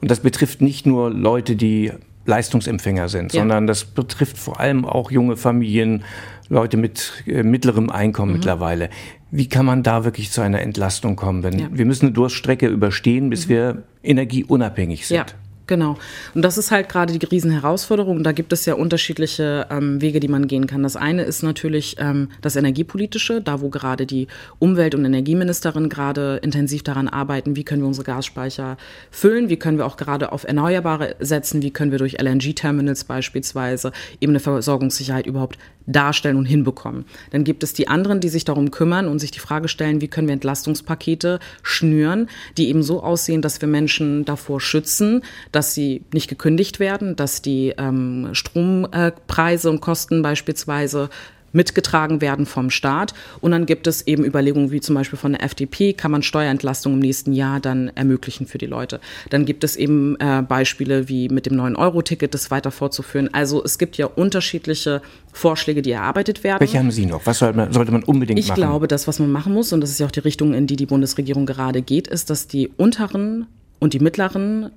Und 0.00 0.10
das 0.10 0.20
betrifft 0.20 0.60
nicht 0.60 0.86
nur 0.86 1.10
Leute, 1.10 1.44
Leute, 1.44 1.56
die 1.56 1.92
Leistungsempfänger 2.26 3.08
sind, 3.08 3.32
ja. 3.32 3.40
sondern 3.40 3.66
das 3.66 3.84
betrifft 3.84 4.38
vor 4.38 4.60
allem 4.60 4.84
auch 4.84 5.10
junge 5.10 5.36
Familien, 5.36 6.04
Leute 6.48 6.76
mit 6.76 7.24
äh, 7.26 7.42
mittlerem 7.42 7.90
Einkommen 7.90 8.32
mhm. 8.32 8.38
mittlerweile. 8.38 8.90
Wie 9.30 9.48
kann 9.48 9.66
man 9.66 9.82
da 9.82 10.04
wirklich 10.04 10.30
zu 10.30 10.40
einer 10.40 10.60
Entlastung 10.60 11.16
kommen? 11.16 11.42
Denn 11.42 11.58
ja. 11.58 11.68
wir 11.72 11.86
müssen 11.86 12.06
eine 12.06 12.12
Durststrecke 12.12 12.66
überstehen, 12.68 13.30
bis 13.30 13.46
mhm. 13.46 13.50
wir 13.50 13.82
energieunabhängig 14.02 15.06
sind. 15.06 15.16
Ja. 15.16 15.26
Genau. 15.66 15.96
Und 16.34 16.42
das 16.42 16.58
ist 16.58 16.70
halt 16.70 16.90
gerade 16.90 17.18
die 17.18 17.24
Riesenherausforderung. 17.24 18.22
Da 18.22 18.32
gibt 18.32 18.52
es 18.52 18.66
ja 18.66 18.74
unterschiedliche 18.74 19.66
ähm, 19.70 20.00
Wege, 20.02 20.20
die 20.20 20.28
man 20.28 20.46
gehen 20.46 20.66
kann. 20.66 20.82
Das 20.82 20.94
eine 20.94 21.22
ist 21.22 21.42
natürlich 21.42 21.96
ähm, 21.98 22.28
das 22.42 22.56
Energiepolitische, 22.56 23.40
da 23.40 23.62
wo 23.62 23.70
gerade 23.70 24.04
die 24.04 24.26
Umwelt- 24.58 24.94
und 24.94 25.06
Energieministerin 25.06 25.88
gerade 25.88 26.38
intensiv 26.42 26.82
daran 26.82 27.08
arbeiten, 27.08 27.56
wie 27.56 27.64
können 27.64 27.80
wir 27.80 27.88
unsere 27.88 28.04
Gasspeicher 28.04 28.76
füllen, 29.10 29.48
wie 29.48 29.56
können 29.56 29.78
wir 29.78 29.86
auch 29.86 29.96
gerade 29.96 30.32
auf 30.32 30.44
Erneuerbare 30.44 31.16
setzen, 31.20 31.62
wie 31.62 31.70
können 31.70 31.92
wir 31.92 31.98
durch 31.98 32.20
LNG-Terminals 32.20 33.04
beispielsweise 33.04 33.92
eben 34.20 34.32
eine 34.32 34.40
Versorgungssicherheit 34.40 35.26
überhaupt 35.26 35.58
darstellen 35.86 36.36
und 36.36 36.46
hinbekommen. 36.46 37.04
Dann 37.30 37.44
gibt 37.44 37.62
es 37.62 37.72
die 37.72 37.88
anderen, 37.88 38.20
die 38.20 38.28
sich 38.28 38.44
darum 38.44 38.70
kümmern 38.70 39.08
und 39.08 39.18
sich 39.18 39.30
die 39.30 39.38
Frage 39.38 39.68
stellen, 39.68 40.00
wie 40.00 40.08
können 40.08 40.28
wir 40.28 40.32
Entlastungspakete 40.32 41.40
schnüren, 41.62 42.28
die 42.56 42.68
eben 42.68 42.82
so 42.82 43.02
aussehen, 43.02 43.42
dass 43.42 43.60
wir 43.60 43.68
Menschen 43.68 44.24
davor 44.24 44.60
schützen, 44.60 45.22
dass 45.52 45.74
sie 45.74 46.02
nicht 46.12 46.28
gekündigt 46.28 46.80
werden, 46.80 47.16
dass 47.16 47.42
die 47.42 47.74
ähm, 47.76 48.30
Strompreise 48.32 49.70
und 49.70 49.80
Kosten 49.80 50.22
beispielsweise 50.22 51.10
mitgetragen 51.54 52.20
werden 52.20 52.44
vom 52.44 52.68
Staat. 52.68 53.14
Und 53.40 53.52
dann 53.52 53.64
gibt 53.64 53.86
es 53.86 54.06
eben 54.06 54.24
Überlegungen 54.24 54.70
wie 54.70 54.80
zum 54.80 54.94
Beispiel 54.94 55.18
von 55.18 55.32
der 55.32 55.42
FDP, 55.42 55.94
kann 55.94 56.10
man 56.10 56.22
Steuerentlastung 56.22 56.94
im 56.94 56.98
nächsten 56.98 57.32
Jahr 57.32 57.60
dann 57.60 57.90
ermöglichen 57.94 58.46
für 58.46 58.58
die 58.58 58.66
Leute. 58.66 59.00
Dann 59.30 59.46
gibt 59.46 59.64
es 59.64 59.76
eben 59.76 60.16
äh, 60.20 60.42
Beispiele 60.46 61.08
wie 61.08 61.28
mit 61.28 61.46
dem 61.46 61.54
9-Euro-Ticket 61.54 62.34
das 62.34 62.50
weiter 62.50 62.70
fortzuführen. 62.70 63.30
Also 63.32 63.62
es 63.64 63.78
gibt 63.78 63.96
ja 63.96 64.06
unterschiedliche 64.06 65.00
Vorschläge, 65.32 65.82
die 65.82 65.92
erarbeitet 65.92 66.44
werden. 66.44 66.60
Welche 66.60 66.78
haben 66.78 66.90
Sie 66.90 67.06
noch? 67.06 67.24
Was 67.24 67.38
sollte 67.38 67.56
man, 67.56 67.72
sollte 67.72 67.92
man 67.92 68.02
unbedingt 68.02 68.38
ich 68.38 68.48
machen? 68.48 68.60
Ich 68.60 68.66
glaube, 68.66 68.88
das, 68.88 69.06
was 69.08 69.18
man 69.20 69.30
machen 69.30 69.54
muss, 69.54 69.72
und 69.72 69.80
das 69.80 69.90
ist 69.90 70.00
ja 70.00 70.06
auch 70.06 70.12
die 70.12 70.20
Richtung, 70.20 70.54
in 70.54 70.66
die 70.66 70.76
die 70.76 70.86
Bundesregierung 70.86 71.46
gerade 71.46 71.82
geht, 71.82 72.08
ist, 72.08 72.30
dass 72.30 72.48
die 72.48 72.68
unteren 72.76 73.46
und 73.78 73.92
die 73.92 74.00
mittleren 74.00 74.70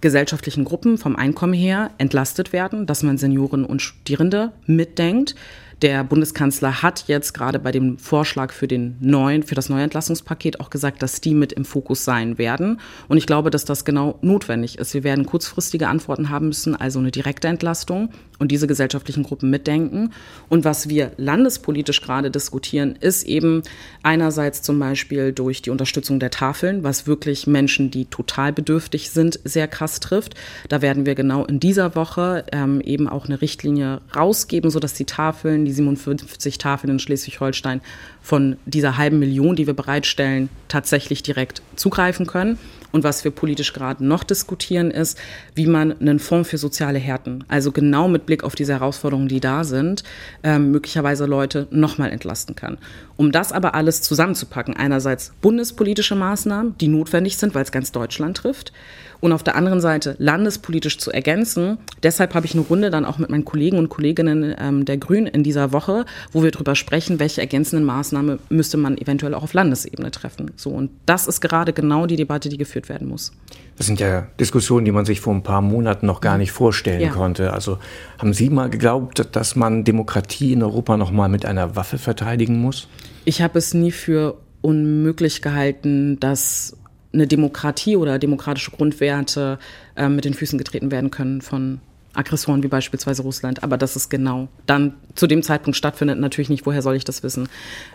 gesellschaftlichen 0.00 0.64
Gruppen 0.64 0.98
vom 0.98 1.16
Einkommen 1.16 1.52
her 1.52 1.90
entlastet 1.98 2.52
werden, 2.52 2.86
dass 2.86 3.02
man 3.02 3.18
Senioren 3.18 3.64
und 3.64 3.82
Studierende 3.82 4.52
mitdenkt, 4.66 5.34
der 5.82 6.04
Bundeskanzler 6.04 6.82
hat 6.82 7.04
jetzt 7.06 7.32
gerade 7.32 7.58
bei 7.58 7.72
dem 7.72 7.98
Vorschlag 7.98 8.52
für 8.52 8.68
den 8.68 8.96
neuen, 9.00 9.42
für 9.42 9.54
das 9.54 9.68
neue 9.68 9.82
Entlastungspaket 9.82 10.60
auch 10.60 10.70
gesagt, 10.70 11.02
dass 11.02 11.20
die 11.20 11.34
mit 11.34 11.52
im 11.52 11.64
Fokus 11.64 12.04
sein 12.04 12.38
werden. 12.38 12.80
Und 13.08 13.16
ich 13.16 13.26
glaube, 13.26 13.50
dass 13.50 13.64
das 13.64 13.84
genau 13.84 14.18
notwendig 14.20 14.78
ist. 14.78 14.94
Wir 14.94 15.04
werden 15.04 15.26
kurzfristige 15.26 15.88
Antworten 15.88 16.28
haben 16.28 16.48
müssen, 16.48 16.76
also 16.76 16.98
eine 16.98 17.10
direkte 17.10 17.48
Entlastung 17.48 18.10
und 18.40 18.50
diese 18.50 18.66
gesellschaftlichen 18.66 19.22
Gruppen 19.22 19.50
mitdenken. 19.50 20.12
Und 20.48 20.64
was 20.64 20.88
wir 20.88 21.12
landespolitisch 21.18 22.00
gerade 22.00 22.30
diskutieren, 22.30 22.96
ist 22.98 23.22
eben 23.24 23.62
einerseits 24.02 24.62
zum 24.62 24.78
Beispiel 24.80 25.32
durch 25.32 25.62
die 25.62 25.70
Unterstützung 25.70 26.18
der 26.18 26.30
Tafeln, 26.30 26.82
was 26.82 27.06
wirklich 27.06 27.46
Menschen, 27.46 27.90
die 27.90 28.06
total 28.06 28.52
bedürftig 28.52 29.10
sind, 29.10 29.38
sehr 29.44 29.68
krass 29.68 30.00
trifft. 30.00 30.34
Da 30.68 30.82
werden 30.82 31.06
wir 31.06 31.14
genau 31.14 31.44
in 31.44 31.60
dieser 31.60 31.94
Woche 31.94 32.44
ähm, 32.50 32.80
eben 32.80 33.08
auch 33.08 33.26
eine 33.26 33.40
Richtlinie 33.40 34.00
rausgeben, 34.16 34.70
sodass 34.70 34.94
die 34.94 35.04
Tafeln, 35.04 35.66
die 35.66 35.72
57 35.72 36.58
Tafeln 36.58 36.94
in 36.94 36.98
Schleswig-Holstein 36.98 37.82
von 38.22 38.56
dieser 38.64 38.96
halben 38.96 39.18
Million, 39.18 39.54
die 39.54 39.66
wir 39.66 39.74
bereitstellen, 39.74 40.48
tatsächlich 40.68 41.22
direkt 41.22 41.62
zugreifen 41.76 42.26
können. 42.26 42.58
Und 42.92 43.04
was 43.04 43.24
wir 43.24 43.30
politisch 43.30 43.72
gerade 43.72 44.04
noch 44.04 44.24
diskutieren, 44.24 44.90
ist, 44.90 45.18
wie 45.54 45.66
man 45.66 45.98
einen 46.00 46.18
Fonds 46.18 46.48
für 46.50 46.58
soziale 46.58 46.98
Härten, 46.98 47.44
also 47.48 47.72
genau 47.72 48.08
mit 48.08 48.26
Blick 48.26 48.44
auf 48.44 48.54
diese 48.54 48.72
Herausforderungen, 48.72 49.28
die 49.28 49.40
da 49.40 49.64
sind, 49.64 50.02
ähm, 50.42 50.70
möglicherweise 50.70 51.26
Leute 51.26 51.68
nochmal 51.70 52.10
entlasten 52.10 52.54
kann. 52.54 52.78
Um 53.16 53.32
das 53.32 53.52
aber 53.52 53.74
alles 53.74 54.02
zusammenzupacken, 54.02 54.76
einerseits 54.76 55.32
bundespolitische 55.40 56.14
Maßnahmen, 56.14 56.76
die 56.78 56.88
notwendig 56.88 57.36
sind, 57.36 57.54
weil 57.54 57.64
es 57.64 57.72
ganz 57.72 57.92
Deutschland 57.92 58.36
trifft, 58.36 58.72
und 59.20 59.32
auf 59.32 59.42
der 59.42 59.56
anderen 59.56 59.80
Seite 59.80 60.16
landespolitisch 60.18 60.98
zu 60.98 61.10
ergänzen. 61.10 61.78
Deshalb 62.02 62.34
habe 62.34 62.46
ich 62.46 62.54
eine 62.54 62.62
Runde 62.62 62.90
dann 62.90 63.04
auch 63.04 63.18
mit 63.18 63.30
meinen 63.30 63.44
Kollegen 63.44 63.78
und 63.78 63.88
Kolleginnen 63.88 64.54
ähm, 64.58 64.84
der 64.84 64.96
Grünen 64.96 65.26
in 65.26 65.42
dieser 65.42 65.72
Woche, 65.72 66.04
wo 66.32 66.42
wir 66.42 66.50
darüber 66.50 66.74
sprechen, 66.74 67.20
welche 67.20 67.40
ergänzenden 67.40 67.84
Maßnahmen 67.84 68.38
müsste 68.48 68.76
man 68.76 68.98
eventuell 68.98 69.34
auch 69.34 69.42
auf 69.42 69.52
Landesebene 69.52 70.10
treffen. 70.10 70.52
So 70.56 70.70
und 70.70 70.90
das 71.06 71.26
ist 71.26 71.40
gerade 71.40 71.72
genau 71.72 72.06
die 72.06 72.16
Debatte, 72.16 72.48
die 72.48 72.58
geführt 72.58 72.88
werden 72.88 73.08
muss. 73.08 73.32
Das 73.76 73.86
sind 73.86 73.98
ja 73.98 74.26
Diskussionen, 74.38 74.84
die 74.84 74.92
man 74.92 75.06
sich 75.06 75.20
vor 75.20 75.34
ein 75.34 75.42
paar 75.42 75.62
Monaten 75.62 76.04
noch 76.06 76.20
gar 76.20 76.36
nicht 76.36 76.52
vorstellen 76.52 77.00
ja. 77.00 77.10
konnte. 77.10 77.52
Also 77.52 77.78
haben 78.18 78.34
Sie 78.34 78.50
mal 78.50 78.68
geglaubt, 78.68 79.26
dass 79.32 79.56
man 79.56 79.84
Demokratie 79.84 80.52
in 80.52 80.62
Europa 80.62 80.96
noch 80.96 81.10
mal 81.10 81.28
mit 81.28 81.46
einer 81.46 81.76
Waffe 81.76 81.96
verteidigen 81.96 82.60
muss? 82.60 82.88
Ich 83.24 83.40
habe 83.40 83.58
es 83.58 83.72
nie 83.72 83.90
für 83.90 84.36
unmöglich 84.60 85.40
gehalten, 85.40 86.20
dass 86.20 86.76
eine 87.12 87.26
Demokratie 87.26 87.96
oder 87.96 88.18
demokratische 88.18 88.70
Grundwerte 88.70 89.58
äh, 89.96 90.08
mit 90.08 90.24
den 90.24 90.34
Füßen 90.34 90.58
getreten 90.58 90.90
werden 90.90 91.10
können 91.10 91.40
von 91.42 91.80
Aggressoren 92.12 92.62
wie 92.62 92.68
beispielsweise 92.68 93.22
Russland. 93.22 93.62
Aber 93.62 93.76
das 93.76 93.96
ist 93.96 94.10
genau 94.10 94.48
dann 94.66 94.94
zu 95.14 95.26
dem 95.26 95.42
Zeitpunkt 95.42 95.76
stattfindet, 95.76 96.18
natürlich 96.18 96.48
nicht, 96.48 96.66
woher 96.66 96.82
soll 96.82 96.96
ich 96.96 97.04
das 97.04 97.22
wissen. 97.22 97.48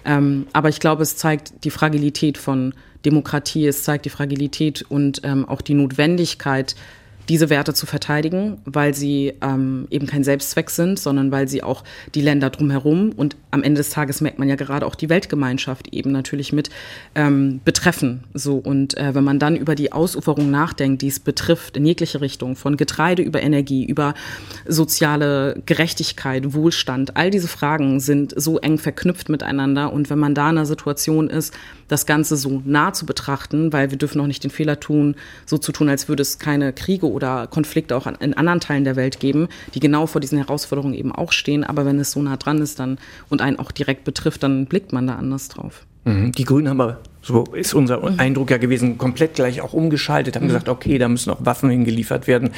Ähm, 0.05 0.47
aber 0.53 0.69
ich 0.69 0.79
glaube, 0.79 1.03
es 1.03 1.17
zeigt 1.17 1.63
die 1.63 1.71
Fragilität 1.71 2.37
von 2.37 2.73
Demokratie, 3.05 3.67
es 3.67 3.83
zeigt 3.83 4.05
die 4.05 4.09
Fragilität 4.09 4.83
und 4.87 5.21
ähm, 5.23 5.47
auch 5.47 5.61
die 5.61 5.73
Notwendigkeit, 5.73 6.75
diese 7.29 7.49
Werte 7.49 7.73
zu 7.73 7.85
verteidigen, 7.85 8.59
weil 8.65 8.93
sie 8.93 9.33
ähm, 9.41 9.87
eben 9.89 10.07
kein 10.07 10.23
Selbstzweck 10.23 10.69
sind, 10.69 10.99
sondern 10.99 11.31
weil 11.31 11.47
sie 11.47 11.63
auch 11.63 11.83
die 12.13 12.21
Länder 12.21 12.49
drumherum 12.49 13.11
und 13.11 13.35
am 13.51 13.63
Ende 13.63 13.79
des 13.79 13.89
Tages 13.89 14.21
merkt 14.21 14.39
man 14.39 14.49
ja 14.49 14.55
gerade 14.55 14.85
auch 14.85 14.95
die 14.95 15.09
Weltgemeinschaft 15.09 15.93
eben 15.93 16.11
natürlich 16.11 16.53
mit 16.53 16.69
ähm, 17.15 17.61
betreffen. 17.63 18.23
So 18.33 18.57
und 18.57 18.97
äh, 18.97 19.15
wenn 19.15 19.23
man 19.23 19.39
dann 19.39 19.55
über 19.55 19.75
die 19.75 19.91
Ausuferung 19.91 20.51
nachdenkt, 20.51 21.01
die 21.01 21.07
es 21.07 21.19
betrifft 21.19 21.77
in 21.77 21.85
jegliche 21.85 22.21
Richtung, 22.21 22.55
von 22.55 22.77
Getreide 22.77 23.23
über 23.23 23.41
Energie, 23.41 23.85
über 23.85 24.13
soziale 24.67 25.61
Gerechtigkeit, 25.65 26.53
Wohlstand, 26.53 27.15
all 27.17 27.31
diese 27.31 27.47
Fragen 27.47 27.99
sind 27.99 28.33
so 28.35 28.59
eng 28.59 28.77
verknüpft 28.77 29.29
miteinander 29.29 29.91
und 29.93 30.09
wenn 30.09 30.19
man 30.19 30.35
da 30.35 30.49
in 30.49 30.57
einer 30.57 30.65
Situation 30.65 31.29
ist, 31.29 31.53
das 31.87 32.05
Ganze 32.05 32.35
so 32.35 32.61
nah 32.65 32.93
zu 32.93 33.05
betrachten, 33.05 33.71
weil 33.71 33.91
wir 33.91 33.97
dürfen 33.97 34.19
auch 34.21 34.27
nicht 34.27 34.43
den 34.43 34.51
Fehler 34.51 34.79
tun, 34.79 35.15
so 35.45 35.57
zu 35.57 35.71
tun, 35.71 35.89
als 35.89 36.09
würde 36.09 36.21
es 36.21 36.39
keine 36.39 36.73
Kriege 36.73 37.05
oder 37.15 37.47
Konflikte 37.47 37.95
auch 37.95 38.05
in 38.05 38.33
anderen 38.33 38.59
Teilen 38.59 38.83
der 38.83 38.95
Welt 38.95 39.19
geben, 39.19 39.47
die 39.73 39.79
genau 39.79 40.05
vor 40.05 40.21
diesen 40.21 40.37
Herausforderungen 40.37 40.93
eben 40.93 41.11
auch 41.11 41.31
stehen. 41.31 41.63
Aber 41.63 41.85
wenn 41.85 41.97
es 41.99 42.11
so 42.11 42.21
nah 42.21 42.37
dran 42.37 42.59
ist 42.61 42.79
dann 42.79 42.97
und 43.29 43.41
einen 43.41 43.57
auch 43.57 43.71
direkt 43.71 44.03
betrifft, 44.03 44.43
dann 44.43 44.65
blickt 44.65 44.91
man 44.93 45.07
da 45.07 45.15
anders 45.15 45.47
drauf. 45.47 45.85
Mhm. 46.03 46.33
Die 46.33 46.43
Grünen 46.43 46.69
haben 46.69 46.81
aber, 46.81 46.99
so 47.21 47.45
ist 47.53 47.73
unser 47.73 47.99
mhm. 47.99 48.19
Eindruck 48.19 48.51
ja 48.51 48.57
gewesen, 48.57 48.97
komplett 48.97 49.35
gleich 49.35 49.61
auch 49.61 49.73
umgeschaltet, 49.73 50.35
haben 50.35 50.43
mhm. 50.43 50.49
gesagt, 50.49 50.69
okay, 50.69 50.97
da 50.97 51.07
müssen 51.07 51.31
auch 51.31 51.43
Waffen 51.43 51.69
hingeliefert 51.69 52.27
werden. 52.27 52.51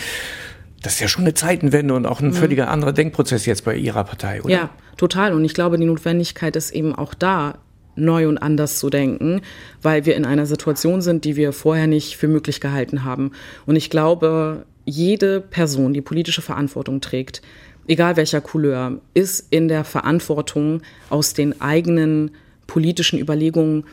Das 0.81 0.93
ist 0.93 0.99
ja 0.99 1.07
schon 1.07 1.23
eine 1.23 1.33
Zeitenwende 1.33 1.93
und 1.93 2.05
auch 2.05 2.19
ein 2.19 2.27
mhm. 2.27 2.33
völliger 2.33 2.69
anderer 2.69 2.93
Denkprozess 2.93 3.45
jetzt 3.45 3.63
bei 3.65 3.75
Ihrer 3.75 4.03
Partei, 4.03 4.41
oder? 4.41 4.53
Ja, 4.53 4.69
total. 4.97 5.33
Und 5.33 5.43
ich 5.45 5.53
glaube, 5.53 5.77
die 5.77 5.85
Notwendigkeit 5.85 6.55
ist 6.55 6.71
eben 6.71 6.93
auch 6.93 7.13
da, 7.13 7.55
neu 7.97 8.27
und 8.27 8.37
anders 8.37 8.79
zu 8.79 8.89
denken, 8.89 9.41
weil 9.81 10.05
wir 10.05 10.15
in 10.15 10.25
einer 10.25 10.45
Situation 10.45 11.01
sind, 11.01 11.25
die 11.25 11.35
wir 11.35 11.53
vorher 11.53 11.87
nicht 11.87 12.17
für 12.17 12.27
möglich 12.27 12.61
gehalten 12.61 13.03
haben. 13.03 13.31
Und 13.65 13.75
ich 13.75 13.89
glaube, 13.89 14.65
jede 14.85 15.41
Person, 15.41 15.93
die 15.93 16.01
politische 16.01 16.41
Verantwortung 16.41 17.01
trägt, 17.01 17.41
egal 17.87 18.15
welcher 18.15 18.41
Couleur, 18.41 18.99
ist 19.13 19.47
in 19.49 19.67
der 19.67 19.83
Verantwortung, 19.83 20.81
aus 21.09 21.33
den 21.33 21.59
eigenen 21.61 22.31
politischen 22.67 23.19
Überlegungen 23.19 23.85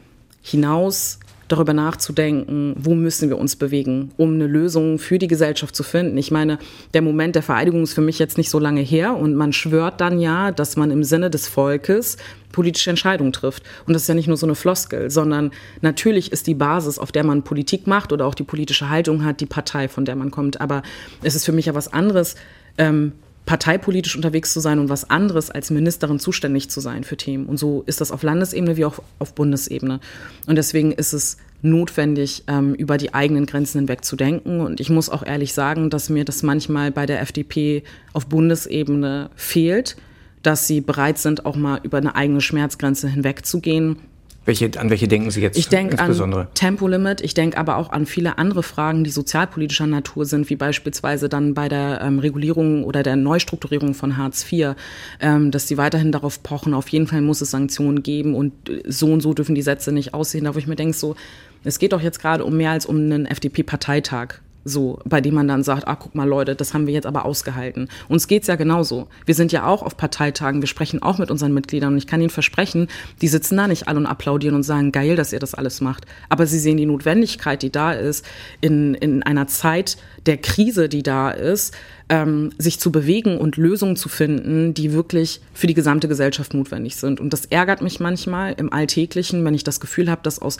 hinaus 0.42 1.18
darüber 1.48 1.72
nachzudenken, 1.72 2.74
wo 2.78 2.94
müssen 2.94 3.28
wir 3.28 3.38
uns 3.38 3.57
bewegen, 3.57 4.12
um 4.16 4.35
eine 4.35 4.46
Lösung 4.46 4.98
für 4.98 5.18
die 5.18 5.28
Gesellschaft 5.28 5.76
zu 5.76 5.83
finden. 5.83 6.16
Ich 6.18 6.30
meine, 6.30 6.59
der 6.94 7.02
Moment 7.02 7.35
der 7.35 7.42
Vereidigung 7.42 7.83
ist 7.83 7.94
für 7.94 8.00
mich 8.00 8.18
jetzt 8.18 8.38
nicht 8.38 8.50
so 8.50 8.59
lange 8.59 8.80
her 8.80 9.16
und 9.16 9.35
man 9.35 9.52
schwört 9.52 10.00
dann 10.00 10.18
ja, 10.18 10.50
dass 10.50 10.76
man 10.76 10.90
im 10.90 11.04
Sinne 11.04 11.30
des 11.30 11.48
Volkes 11.48 12.16
politische 12.52 12.90
Entscheidungen 12.90 13.33
trifft. 13.33 13.64
Und 13.87 13.94
das 13.94 14.02
ist 14.02 14.09
ja 14.09 14.14
nicht 14.14 14.28
nur 14.28 14.37
so 14.37 14.46
eine 14.46 14.54
Floskel, 14.54 15.11
sondern 15.11 15.50
natürlich 15.80 16.30
ist 16.30 16.46
die 16.46 16.54
Basis, 16.54 16.98
auf 16.98 17.11
der 17.11 17.24
man 17.24 17.42
Politik 17.42 17.87
macht 17.87 18.12
oder 18.12 18.26
auch 18.26 18.35
die 18.35 18.44
politische 18.44 18.88
Haltung 18.88 19.24
hat, 19.24 19.40
die 19.40 19.46
Partei, 19.46 19.88
von 19.88 20.04
der 20.04 20.14
man 20.14 20.30
kommt. 20.30 20.61
Aber 20.61 20.83
es 21.22 21.35
ist 21.35 21.44
für 21.44 21.52
mich 21.52 21.66
ja 21.66 21.74
was 21.74 21.92
anderes, 21.92 22.37
ähm, 22.78 23.12
parteipolitisch 23.46 24.16
unterwegs 24.16 24.52
zu 24.52 24.61
sein 24.61 24.78
und 24.78 24.88
was 24.88 25.11
anderes 25.11 25.50
als 25.50 25.70
Ministerin 25.70 26.18
zuständig 26.18 26.70
zu 26.70 26.80
sein 26.80 27.04
für 27.04 27.16
Themen. 27.16 27.46
Und 27.46 27.59
so 27.59 27.83
ist 27.87 28.00
das 28.00 28.11
auf 28.11 28.22
Landesebene 28.22 28.76
wie 28.76 28.85
auch 28.85 29.00
auf 29.18 29.35
Bundesebene. 29.35 30.00
Und 30.46 30.57
deswegen 30.57 30.92
ist 30.92 31.12
es 31.12 31.37
notwendig, 31.61 32.44
ähm, 32.46 32.74
über 32.74 32.96
die 32.96 33.12
eigenen 33.12 33.46
Grenzen 33.46 33.80
hinweg 33.80 34.04
zu 34.04 34.16
denken. 34.16 34.61
Und 34.61 34.80
ich 34.80 34.90
muss 34.90 35.11
auch 35.11 35.24
ehrlich 35.24 35.52
sagen, 35.52 35.90
dass 35.90 36.11
mir 36.11 36.24
das 36.24 36.42
manchmal 36.42 36.90
bei 36.90 37.07
der 37.07 37.20
FDP 37.20 37.83
auf 38.12 38.26
Bundesebene 38.26 39.30
fehlt, 39.35 39.96
dass 40.42 40.66
sie 40.66 40.80
bereit 40.80 41.18
sind, 41.18 41.46
auch 41.46 41.57
mal 41.57 41.80
über 41.83 41.98
eine 41.98 42.14
eigene 42.14 42.40
Schmerzgrenze 42.40 43.09
hinwegzugehen 43.09 43.96
Welche, 44.44 44.70
an 44.78 44.90
welche 44.90 45.09
denken 45.09 45.30
Sie 45.30 45.40
jetzt 45.40 45.57
ich 45.57 45.68
denk 45.68 45.92
insbesondere? 45.92 46.42
An 46.42 46.54
Tempolimit, 46.54 47.22
ich 47.22 47.33
denke 47.33 47.57
aber 47.57 47.76
auch 47.76 47.90
an 47.90 48.04
viele 48.04 48.37
andere 48.37 48.62
Fragen, 48.62 49.02
die 49.02 49.11
sozialpolitischer 49.11 49.87
Natur 49.87 50.26
sind, 50.26 50.50
wie 50.50 50.57
beispielsweise 50.57 51.28
dann 51.30 51.54
bei 51.54 51.68
der 51.68 52.00
ähm, 52.02 52.18
Regulierung 52.18 52.85
oder 52.85 53.02
der 53.02 53.16
Neustrukturierung 53.16 53.94
von 53.94 54.18
Hartz 54.18 54.44
IV, 54.52 54.74
ähm, 55.20 55.50
dass 55.50 55.66
sie 55.66 55.78
weiterhin 55.78 56.12
darauf 56.12 56.42
pochen, 56.42 56.74
auf 56.74 56.88
jeden 56.88 57.07
Fall 57.07 57.22
muss 57.22 57.40
es 57.40 57.50
Sanktionen 57.50 58.02
geben 58.02 58.35
und 58.35 58.52
so 58.87 59.12
und 59.12 59.22
so 59.22 59.33
dürfen 59.33 59.54
die 59.54 59.62
Sätze 59.62 59.92
nicht 59.92 60.12
aussehen. 60.12 60.44
Da 60.44 60.54
wo 60.54 60.59
ich 60.59 60.66
mir 60.66 60.76
denke, 60.76 60.94
so, 60.94 61.16
es 61.64 61.78
geht 61.78 61.92
doch 61.92 62.02
jetzt 62.02 62.20
gerade 62.20 62.44
um 62.44 62.57
mehr 62.57 62.70
als 62.70 62.85
um 62.85 62.96
einen 62.96 63.24
FDP-Parteitag 63.26 64.40
so, 64.64 64.98
bei 65.05 65.20
dem 65.20 65.35
man 65.35 65.48
dann 65.48 65.62
sagt, 65.62 65.87
ah, 65.87 65.96
guck 65.96 66.14
mal 66.14 66.29
Leute, 66.29 66.55
das 66.55 66.74
haben 66.74 66.87
wir 66.87 66.94
jetzt 66.94 67.07
aber 67.07 67.24
ausgehalten. 67.24 67.88
Uns 68.09 68.29
geht's 68.29 68.46
ja 68.46 68.57
genauso. 68.57 69.09
Wir 69.27 69.35
sind 69.35 69.53
ja 69.53 69.66
auch 69.66 69.83
auf 69.83 69.96
Parteitagen, 69.96 70.62
wir 70.62 70.68
sprechen 70.68 71.03
auch 71.03 71.18
mit 71.18 71.31
unseren 71.31 71.53
Mitgliedern 71.53 71.92
und 71.92 71.98
ich 71.98 72.07
kann 72.07 72.20
Ihnen 72.20 72.31
versprechen, 72.31 72.88
die 73.20 73.29
sitzen 73.29 73.57
da 73.57 73.68
nicht 73.68 73.88
alle 73.88 73.98
und 73.98 74.07
applaudieren 74.07 74.55
und 74.55 74.62
sagen, 74.62 74.92
geil, 74.92 75.16
dass 75.16 75.33
ihr 75.33 75.38
das 75.38 75.55
alles 75.55 75.81
macht. 75.81 76.07
Aber 76.29 76.46
sie 76.46 76.59
sehen 76.59 76.77
die 76.77 76.87
Notwendigkeit, 76.87 77.62
die 77.62 77.70
da 77.70 77.92
ist, 77.92 78.24
in, 78.61 78.94
in 78.94 79.22
einer 79.22 79.46
Zeit 79.46 79.96
der 80.27 80.38
Krise, 80.38 80.88
die 80.88 81.03
da 81.03 81.31
ist, 81.31 81.74
ähm, 82.09 82.50
sich 82.59 82.81
zu 82.81 82.92
bewegen 82.92 83.38
und 83.38 83.57
Lösungen 83.57 83.96
zu 83.96 84.09
finden, 84.09 84.74
die 84.74 84.92
wirklich 84.92 85.40
für 85.53 85.66
die 85.66 85.74
gesamte 85.74 86.09
Gesellschaft 86.09 86.55
notwendig 86.55 86.96
sind. 86.96 87.20
Und 87.20 87.33
das 87.33 87.46
ärgert 87.46 87.83
mich 87.83 88.00
manchmal 88.00 88.55
im 88.55 88.72
Alltäglichen, 88.72 89.44
wenn 89.44 89.55
ich 89.55 89.64
das 89.64 89.81
Gefühl 89.81 90.11
habe, 90.11 90.22
dass 90.22 90.38
aus 90.38 90.59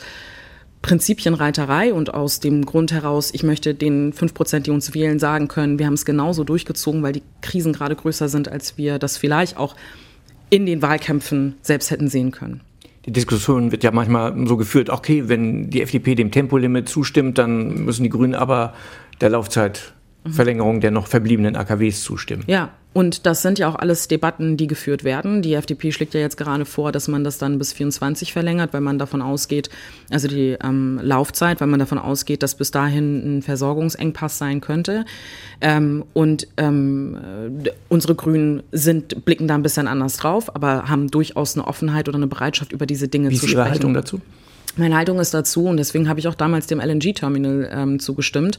Prinzipienreiterei 0.85 1.95
und 1.95 2.13
aus 2.13 2.39
dem 2.39 2.63
Grund 2.63 2.91
heraus, 2.91 3.31
ich 3.33 3.41
möchte 3.41 3.73
den 3.73 4.13
fünf 4.13 4.35
Prozent, 4.35 4.67
die 4.67 4.69
uns 4.69 4.93
wählen, 4.93 5.17
sagen 5.17 5.47
können, 5.47 5.79
wir 5.79 5.87
haben 5.87 5.95
es 5.95 6.05
genauso 6.05 6.43
durchgezogen, 6.43 7.01
weil 7.01 7.13
die 7.13 7.23
Krisen 7.41 7.73
gerade 7.73 7.95
größer 7.95 8.29
sind, 8.29 8.51
als 8.51 8.77
wir 8.77 8.99
das 8.99 9.17
vielleicht 9.17 9.57
auch 9.57 9.75
in 10.51 10.67
den 10.67 10.83
Wahlkämpfen 10.83 11.55
selbst 11.63 11.89
hätten 11.89 12.07
sehen 12.07 12.29
können. 12.29 12.61
Die 13.07 13.11
Diskussion 13.11 13.71
wird 13.71 13.83
ja 13.83 13.89
manchmal 13.89 14.35
so 14.45 14.57
geführt, 14.57 14.91
okay, 14.91 15.27
wenn 15.27 15.71
die 15.71 15.81
FDP 15.81 16.13
dem 16.13 16.29
Tempolimit 16.29 16.87
zustimmt, 16.87 17.39
dann 17.39 17.85
müssen 17.85 18.03
die 18.03 18.09
Grünen 18.09 18.35
aber 18.35 18.75
der 19.21 19.31
Laufzeitverlängerung 20.25 20.81
der 20.81 20.91
noch 20.91 21.07
verbliebenen 21.07 21.55
AKWs 21.55 22.03
zustimmen. 22.03 22.43
Ja, 22.47 22.71
und 22.93 23.25
das 23.25 23.41
sind 23.41 23.59
ja 23.59 23.67
auch 23.67 23.75
alles 23.75 24.07
Debatten, 24.07 24.57
die 24.57 24.67
geführt 24.67 25.03
werden. 25.03 25.41
Die 25.41 25.53
FDP 25.53 25.91
schlägt 25.91 26.13
ja 26.13 26.21
jetzt 26.21 26.37
gerade 26.37 26.65
vor, 26.65 26.91
dass 26.91 27.07
man 27.07 27.23
das 27.23 27.37
dann 27.37 27.59
bis 27.59 27.73
24 27.73 28.31
verlängert, 28.31 28.73
weil 28.73 28.81
man 28.81 28.97
davon 28.97 29.21
ausgeht, 29.21 29.69
also 30.09 30.27
die 30.27 30.57
ähm, 30.63 30.99
Laufzeit, 31.03 31.59
weil 31.59 31.67
man 31.67 31.79
davon 31.79 31.97
ausgeht, 31.97 32.41
dass 32.41 32.55
bis 32.55 32.71
dahin 32.71 33.39
ein 33.39 33.41
Versorgungsengpass 33.41 34.37
sein 34.37 34.61
könnte. 34.61 35.05
Ähm, 35.61 36.05
und 36.13 36.47
ähm, 36.57 37.17
unsere 37.89 38.15
Grünen 38.15 38.63
sind, 38.71 39.25
blicken 39.25 39.47
da 39.47 39.55
ein 39.55 39.63
bisschen 39.63 39.87
anders 39.87 40.17
drauf, 40.17 40.55
aber 40.55 40.87
haben 40.87 41.11
durchaus 41.11 41.55
eine 41.55 41.67
Offenheit 41.67 42.07
oder 42.07 42.17
eine 42.17 42.27
Bereitschaft, 42.27 42.71
über 42.71 42.85
diese 42.85 43.09
Dinge 43.09 43.29
Wie 43.29 43.35
zu 43.35 43.45
ist 43.45 43.51
sprechen. 43.51 43.65
Ihre 43.65 43.71
Haltung 43.71 43.93
dazu? 43.93 44.21
Meine 44.77 44.97
Haltung 44.97 45.19
ist 45.19 45.33
dazu, 45.33 45.65
und 45.65 45.77
deswegen 45.77 46.09
habe 46.09 46.19
ich 46.19 46.27
auch 46.27 46.35
damals 46.35 46.67
dem 46.67 46.81
LNG-Terminal 46.81 47.69
ähm, 47.71 47.99
zugestimmt, 47.99 48.57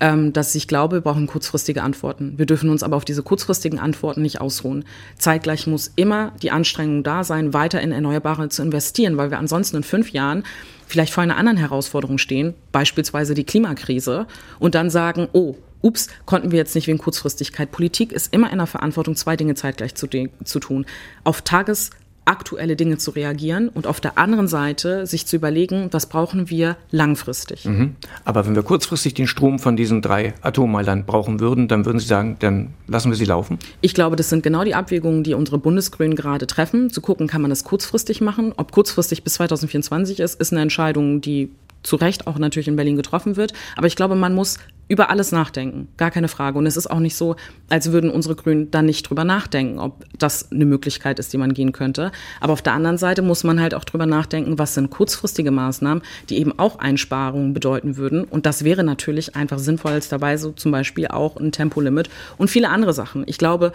ähm, 0.00 0.32
dass 0.32 0.54
ich 0.54 0.66
glaube, 0.66 0.96
wir 0.96 1.00
brauchen 1.02 1.26
kurzfristige 1.26 1.82
Antworten. 1.82 2.34
Wir 2.38 2.46
dürfen 2.46 2.70
uns 2.70 2.82
aber 2.82 2.96
auf 2.96 3.04
diese 3.04 3.22
kurzfristigen 3.22 3.78
Antworten 3.78 4.22
nicht 4.22 4.40
ausruhen. 4.40 4.84
Zeitgleich 5.18 5.66
muss 5.66 5.92
immer 5.96 6.32
die 6.42 6.50
Anstrengung 6.50 7.02
da 7.02 7.24
sein, 7.24 7.52
weiter 7.52 7.80
in 7.82 7.92
Erneuerbare 7.92 8.48
zu 8.48 8.62
investieren, 8.62 9.18
weil 9.18 9.30
wir 9.30 9.38
ansonsten 9.38 9.76
in 9.76 9.82
fünf 9.82 10.12
Jahren 10.12 10.44
vielleicht 10.86 11.12
vor 11.12 11.22
einer 11.22 11.36
anderen 11.36 11.58
Herausforderung 11.58 12.16
stehen, 12.16 12.54
beispielsweise 12.72 13.34
die 13.34 13.44
Klimakrise, 13.44 14.26
und 14.58 14.74
dann 14.74 14.88
sagen, 14.88 15.28
oh, 15.32 15.56
ups, 15.82 16.08
konnten 16.24 16.52
wir 16.52 16.58
jetzt 16.58 16.74
nicht 16.74 16.86
wegen 16.86 16.98
Kurzfristigkeit. 16.98 17.70
Politik 17.70 18.12
ist 18.12 18.32
immer 18.32 18.50
in 18.50 18.58
der 18.58 18.66
Verantwortung, 18.66 19.14
zwei 19.14 19.36
Dinge 19.36 19.54
zeitgleich 19.54 19.94
zu, 19.94 20.08
zu 20.44 20.58
tun. 20.58 20.86
Auf 21.22 21.42
Tages- 21.42 21.90
aktuelle 22.24 22.76
Dinge 22.76 22.98
zu 22.98 23.10
reagieren 23.10 23.68
und 23.68 23.86
auf 23.86 24.00
der 24.00 24.18
anderen 24.18 24.46
Seite 24.46 25.06
sich 25.06 25.26
zu 25.26 25.36
überlegen, 25.36 25.88
was 25.90 26.06
brauchen 26.06 26.50
wir 26.50 26.76
langfristig. 26.90 27.64
Mhm. 27.64 27.96
Aber 28.24 28.46
wenn 28.46 28.54
wir 28.54 28.62
kurzfristig 28.62 29.14
den 29.14 29.26
Strom 29.26 29.58
von 29.58 29.76
diesen 29.76 30.02
drei 30.02 30.34
Atommeilern 30.42 31.06
brauchen 31.06 31.40
würden, 31.40 31.66
dann 31.66 31.84
würden 31.86 31.98
Sie 31.98 32.06
sagen, 32.06 32.36
dann 32.38 32.74
lassen 32.86 33.10
wir 33.10 33.16
sie 33.16 33.24
laufen? 33.24 33.58
Ich 33.80 33.94
glaube, 33.94 34.16
das 34.16 34.28
sind 34.28 34.42
genau 34.42 34.64
die 34.64 34.74
Abwägungen, 34.74 35.24
die 35.24 35.34
unsere 35.34 35.58
Bundesgrünen 35.58 36.16
gerade 36.16 36.46
treffen. 36.46 36.90
Zu 36.90 37.00
gucken, 37.00 37.26
kann 37.26 37.42
man 37.42 37.50
das 37.50 37.64
kurzfristig 37.64 38.20
machen? 38.20 38.52
Ob 38.56 38.72
kurzfristig 38.72 39.24
bis 39.24 39.34
2024 39.34 40.20
ist, 40.20 40.40
ist 40.40 40.52
eine 40.52 40.62
Entscheidung, 40.62 41.20
die 41.20 41.50
zu 41.82 41.96
Recht 41.96 42.26
auch 42.26 42.38
natürlich 42.38 42.68
in 42.68 42.76
Berlin 42.76 42.96
getroffen 42.96 43.36
wird. 43.36 43.52
Aber 43.76 43.86
ich 43.86 43.96
glaube, 43.96 44.14
man 44.14 44.34
muss 44.34 44.58
über 44.90 45.08
alles 45.08 45.30
nachdenken. 45.30 45.86
Gar 45.96 46.10
keine 46.10 46.26
Frage. 46.26 46.58
Und 46.58 46.66
es 46.66 46.76
ist 46.76 46.90
auch 46.90 46.98
nicht 46.98 47.14
so, 47.14 47.36
als 47.68 47.92
würden 47.92 48.10
unsere 48.10 48.34
Grünen 48.34 48.72
da 48.72 48.82
nicht 48.82 49.08
drüber 49.08 49.22
nachdenken, 49.22 49.78
ob 49.78 50.04
das 50.18 50.50
eine 50.50 50.64
Möglichkeit 50.64 51.20
ist, 51.20 51.32
die 51.32 51.38
man 51.38 51.54
gehen 51.54 51.70
könnte. 51.70 52.10
Aber 52.40 52.52
auf 52.52 52.60
der 52.60 52.72
anderen 52.72 52.98
Seite 52.98 53.22
muss 53.22 53.44
man 53.44 53.60
halt 53.60 53.72
auch 53.72 53.84
drüber 53.84 54.06
nachdenken, 54.06 54.58
was 54.58 54.74
sind 54.74 54.90
kurzfristige 54.90 55.52
Maßnahmen, 55.52 56.02
die 56.28 56.38
eben 56.38 56.58
auch 56.58 56.80
Einsparungen 56.80 57.54
bedeuten 57.54 57.96
würden. 57.96 58.24
Und 58.24 58.46
das 58.46 58.64
wäre 58.64 58.82
natürlich 58.82 59.36
einfach 59.36 59.60
sinnvoll 59.60 59.92
als 59.92 60.08
dabei, 60.08 60.36
so 60.36 60.50
zum 60.50 60.72
Beispiel 60.72 61.06
auch 61.06 61.36
ein 61.36 61.52
Tempolimit 61.52 62.10
und 62.36 62.50
viele 62.50 62.68
andere 62.68 62.92
Sachen. 62.92 63.22
Ich 63.26 63.38
glaube, 63.38 63.70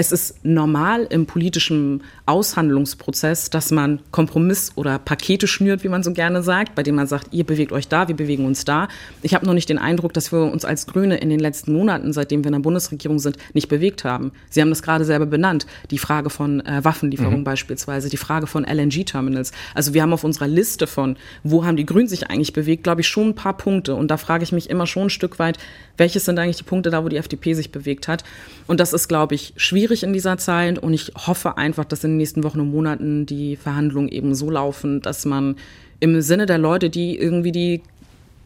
es 0.00 0.12
ist 0.12 0.42
normal 0.46 1.06
im 1.10 1.26
politischen 1.26 2.02
Aushandlungsprozess, 2.24 3.50
dass 3.50 3.70
man 3.70 4.00
Kompromiss 4.12 4.72
oder 4.76 4.98
Pakete 4.98 5.46
schnürt, 5.46 5.84
wie 5.84 5.90
man 5.90 6.02
so 6.02 6.14
gerne 6.14 6.42
sagt, 6.42 6.74
bei 6.74 6.82
dem 6.82 6.94
man 6.94 7.06
sagt, 7.06 7.34
ihr 7.34 7.44
bewegt 7.44 7.70
euch 7.70 7.86
da, 7.86 8.08
wir 8.08 8.16
bewegen 8.16 8.46
uns 8.46 8.64
da. 8.64 8.88
Ich 9.20 9.34
habe 9.34 9.44
noch 9.44 9.52
nicht 9.52 9.68
den 9.68 9.76
Eindruck, 9.76 10.14
dass 10.14 10.32
wir 10.32 10.50
uns 10.50 10.64
als 10.64 10.86
Grüne 10.86 11.18
in 11.18 11.28
den 11.28 11.38
letzten 11.38 11.74
Monaten, 11.74 12.14
seitdem 12.14 12.42
wir 12.42 12.48
in 12.48 12.54
der 12.54 12.60
Bundesregierung 12.60 13.18
sind, 13.18 13.36
nicht 13.52 13.68
bewegt 13.68 14.04
haben. 14.04 14.32
Sie 14.48 14.62
haben 14.62 14.70
das 14.70 14.80
gerade 14.80 15.04
selber 15.04 15.26
benannt, 15.26 15.66
die 15.90 15.98
Frage 15.98 16.30
von 16.30 16.60
äh, 16.60 16.82
Waffenlieferungen 16.82 17.40
mhm. 17.40 17.44
beispielsweise, 17.44 18.08
die 18.08 18.16
Frage 18.16 18.46
von 18.46 18.64
LNG-Terminals. 18.64 19.52
Also 19.74 19.92
wir 19.92 20.00
haben 20.00 20.14
auf 20.14 20.24
unserer 20.24 20.48
Liste 20.48 20.86
von, 20.86 21.16
wo 21.42 21.66
haben 21.66 21.76
die 21.76 21.84
Grünen 21.84 22.08
sich 22.08 22.30
eigentlich 22.30 22.54
bewegt, 22.54 22.84
glaube 22.84 23.02
ich, 23.02 23.08
schon 23.08 23.28
ein 23.28 23.34
paar 23.34 23.58
Punkte. 23.58 23.94
Und 23.94 24.10
da 24.10 24.16
frage 24.16 24.44
ich 24.44 24.52
mich 24.52 24.70
immer 24.70 24.86
schon 24.86 25.04
ein 25.04 25.10
Stück 25.10 25.38
weit, 25.38 25.58
welches 25.98 26.24
sind 26.24 26.38
eigentlich 26.38 26.56
die 26.56 26.62
Punkte 26.62 26.88
da, 26.88 27.04
wo 27.04 27.10
die 27.10 27.18
FDP 27.18 27.52
sich 27.52 27.70
bewegt 27.70 28.08
hat. 28.08 28.24
Und 28.66 28.80
das 28.80 28.94
ist, 28.94 29.08
glaube 29.08 29.34
ich, 29.34 29.52
schwierig 29.56 29.89
schwierig 29.90 30.02
in 30.04 30.12
dieser 30.12 30.38
Zeit 30.38 30.78
und 30.78 30.94
ich 30.94 31.12
hoffe 31.26 31.56
einfach, 31.56 31.84
dass 31.84 32.04
in 32.04 32.12
den 32.12 32.18
nächsten 32.18 32.44
Wochen 32.44 32.60
und 32.60 32.70
Monaten 32.70 33.26
die 33.26 33.56
Verhandlungen 33.56 34.08
eben 34.08 34.36
so 34.36 34.48
laufen, 34.48 35.02
dass 35.02 35.24
man 35.24 35.56
im 35.98 36.20
Sinne 36.22 36.46
der 36.46 36.58
Leute, 36.58 36.90
die 36.90 37.18
irgendwie 37.18 37.50
die 37.50 37.82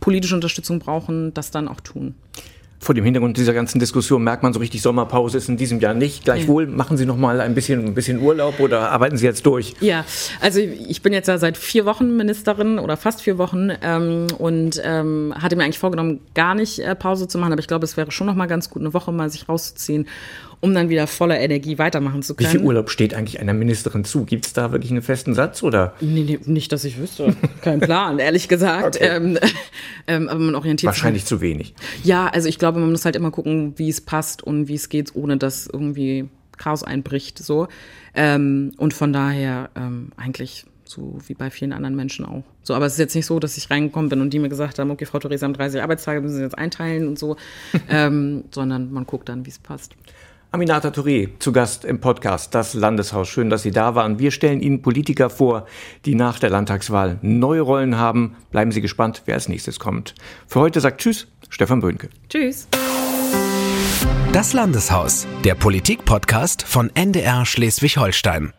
politische 0.01 0.35
Unterstützung 0.35 0.79
brauchen, 0.79 1.35
das 1.35 1.51
dann 1.51 1.69
auch 1.69 1.81
tun 1.81 2.15
vor 2.85 2.95
dem 2.95 3.05
Hintergrund 3.05 3.37
dieser 3.39 3.55
ganzen 3.55 3.79
Diskussion 3.79 4.23
merkt 4.23 4.43
man 4.43 4.53
so 4.53 4.61
richtig, 4.61 4.83
Sommerpause 4.83 5.39
ist 5.39 5.49
in 5.49 5.57
diesem 5.57 5.81
Jahr 5.81 5.95
nicht. 5.95 6.25
Gleichwohl 6.25 6.65
ja. 6.65 6.71
machen 6.71 6.99
Sie 6.99 7.07
noch 7.07 7.17
mal 7.17 7.41
ein 7.41 7.55
bisschen, 7.55 7.87
ein 7.87 7.95
bisschen 7.95 8.21
Urlaub 8.21 8.61
oder 8.61 8.91
arbeiten 8.91 9.17
Sie 9.17 9.25
jetzt 9.25 9.47
durch? 9.47 9.75
Ja, 9.81 10.05
also 10.41 10.61
ich 10.61 11.01
bin 11.01 11.15
jetzt 11.15 11.27
ja 11.27 11.39
seit 11.39 11.57
vier 11.57 11.87
Wochen 11.87 12.17
Ministerin 12.17 12.79
oder 12.79 12.99
fast 12.99 13.23
vier 13.23 13.39
Wochen 13.39 13.71
ähm, 13.81 14.27
und 14.39 14.81
ähm, 14.85 15.35
hatte 15.35 15.57
mir 15.57 15.65
eigentlich 15.65 15.79
vorgenommen, 15.79 16.21
gar 16.35 16.55
nicht 16.55 16.79
äh, 16.79 16.95
Pause 16.95 17.27
zu 17.27 17.39
machen, 17.39 17.53
aber 17.53 17.61
ich 17.61 17.69
glaube, 17.69 17.85
es 17.85 17.97
wäre 17.97 18.11
schon 18.11 18.27
noch 18.27 18.35
mal 18.35 18.47
ganz 18.47 18.69
gut, 18.69 18.83
eine 18.83 18.93
Woche 18.93 19.13
mal 19.13 19.31
sich 19.31 19.49
rauszuziehen, 19.49 20.07
um 20.65 20.75
dann 20.75 20.89
wieder 20.89 21.07
voller 21.07 21.39
Energie 21.39 21.77
weitermachen 21.77 22.23
zu 22.23 22.35
können. 22.35 22.49
Wie 22.49 22.57
viel 22.57 22.65
Urlaub 22.65 22.89
steht 22.89 23.13
eigentlich 23.13 23.39
einer 23.39 23.53
Ministerin 23.53 24.03
zu? 24.03 24.25
Gibt 24.25 24.47
es 24.47 24.55
da 24.55 24.73
wirklich 24.73 24.91
einen 24.91 25.03
festen 25.03 25.35
Satz 25.35 25.63
oder? 25.63 25.93
Nee, 26.01 26.23
nee, 26.23 26.41
nicht, 26.47 26.73
dass 26.73 26.85
ich 26.85 26.97
wüsste. 26.97 27.37
Kein 27.61 27.81
Plan, 27.81 28.19
ehrlich 28.19 28.49
gesagt. 28.49 28.97
Okay. 28.97 29.15
Ähm, 29.15 29.39
ähm, 30.07 30.27
aber 30.31 30.41
man 30.41 30.55
orientiert 30.55 30.87
Wahrscheinlich 30.87 31.25
sich. 31.25 31.29
zu 31.29 31.43
wenig. 31.43 31.75
Ja, 32.03 32.29
also 32.29 32.49
ich 32.49 32.59
glaube, 32.59 32.81
man 32.81 32.91
muss 32.91 33.05
halt 33.05 33.15
immer 33.15 33.31
gucken, 33.31 33.75
wie 33.77 33.91
es 33.91 34.01
passt 34.01 34.43
und 34.43 34.67
wie 34.67 34.77
es 34.77 34.89
geht, 34.89 35.15
ohne 35.15 35.37
dass 35.37 35.67
irgendwie 35.71 36.31
Chaos 36.57 36.83
einbricht. 36.83 37.39
So. 37.41 37.69
Ähm, 38.15 38.73
und 38.79 38.95
von 38.95 39.13
daher 39.13 39.69
ähm, 39.77 40.13
eigentlich 40.17 40.65
so 40.87 41.19
wie 41.27 41.35
bei 41.35 41.51
vielen 41.51 41.75
anderen 41.75 41.95
Menschen 41.95 42.25
auch. 42.25 42.45
So, 42.63 42.73
aber 42.73 42.87
es 42.87 42.95
ist 42.95 42.99
jetzt 42.99 43.15
nicht 43.15 43.27
so, 43.27 43.39
dass 43.39 43.59
ich 43.59 43.71
reingekommen 43.71 44.09
bin 44.09 44.23
und 44.23 44.31
die 44.31 44.39
mir 44.39 44.49
gesagt 44.49 44.79
haben, 44.79 44.91
okay, 44.91 45.05
Frau 45.05 45.19
Theresa, 45.19 45.45
haben 45.45 45.53
30 45.53 45.83
Arbeitstage, 45.83 46.23
müssen 46.23 46.37
Sie 46.37 46.43
jetzt 46.43 46.57
einteilen 46.57 47.07
und 47.07 47.19
so, 47.19 47.37
ähm, 47.91 48.45
sondern 48.51 48.93
man 48.93 49.05
guckt 49.07 49.29
dann, 49.29 49.45
wie 49.45 49.51
es 49.51 49.59
passt. 49.59 49.95
Aminata 50.55 50.91
Touré, 50.91 51.31
zu 51.41 51.51
Gast 51.51 51.85
im 51.85 52.01
Podcast 52.01 52.55
Das 52.55 52.75
Landeshaus. 52.75 53.29
Schön, 53.29 53.51
dass 53.51 53.65
Sie 53.65 53.73
da 53.73 53.97
waren. 53.97 54.21
Wir 54.21 54.31
stellen 54.31 54.61
Ihnen 54.61 54.83
Politiker 54.83 55.29
vor, 55.29 55.67
die 56.05 56.15
nach 56.15 56.39
der 56.39 56.49
Landtagswahl 56.49 57.19
neue 57.23 57.61
Rollen 57.61 57.97
haben. 57.97 58.37
Bleiben 58.53 58.71
Sie 58.71 58.81
gespannt, 58.81 59.23
wer 59.27 59.35
als 59.35 59.49
nächstes 59.49 59.81
kommt. 59.81 60.15
Für 60.47 60.61
heute 60.61 60.81
sagt 60.81 61.01
Tschüss, 61.01 61.27
Stefan 61.49 61.81
Böhnke. 61.81 62.09
Tschüss. 62.29 62.69
Das 64.33 64.53
Landeshaus, 64.53 65.27
der 65.45 65.57
Politik-Podcast 65.57 66.63
von 66.63 66.89
NDR 66.95 67.45
Schleswig-Holstein. 67.45 68.53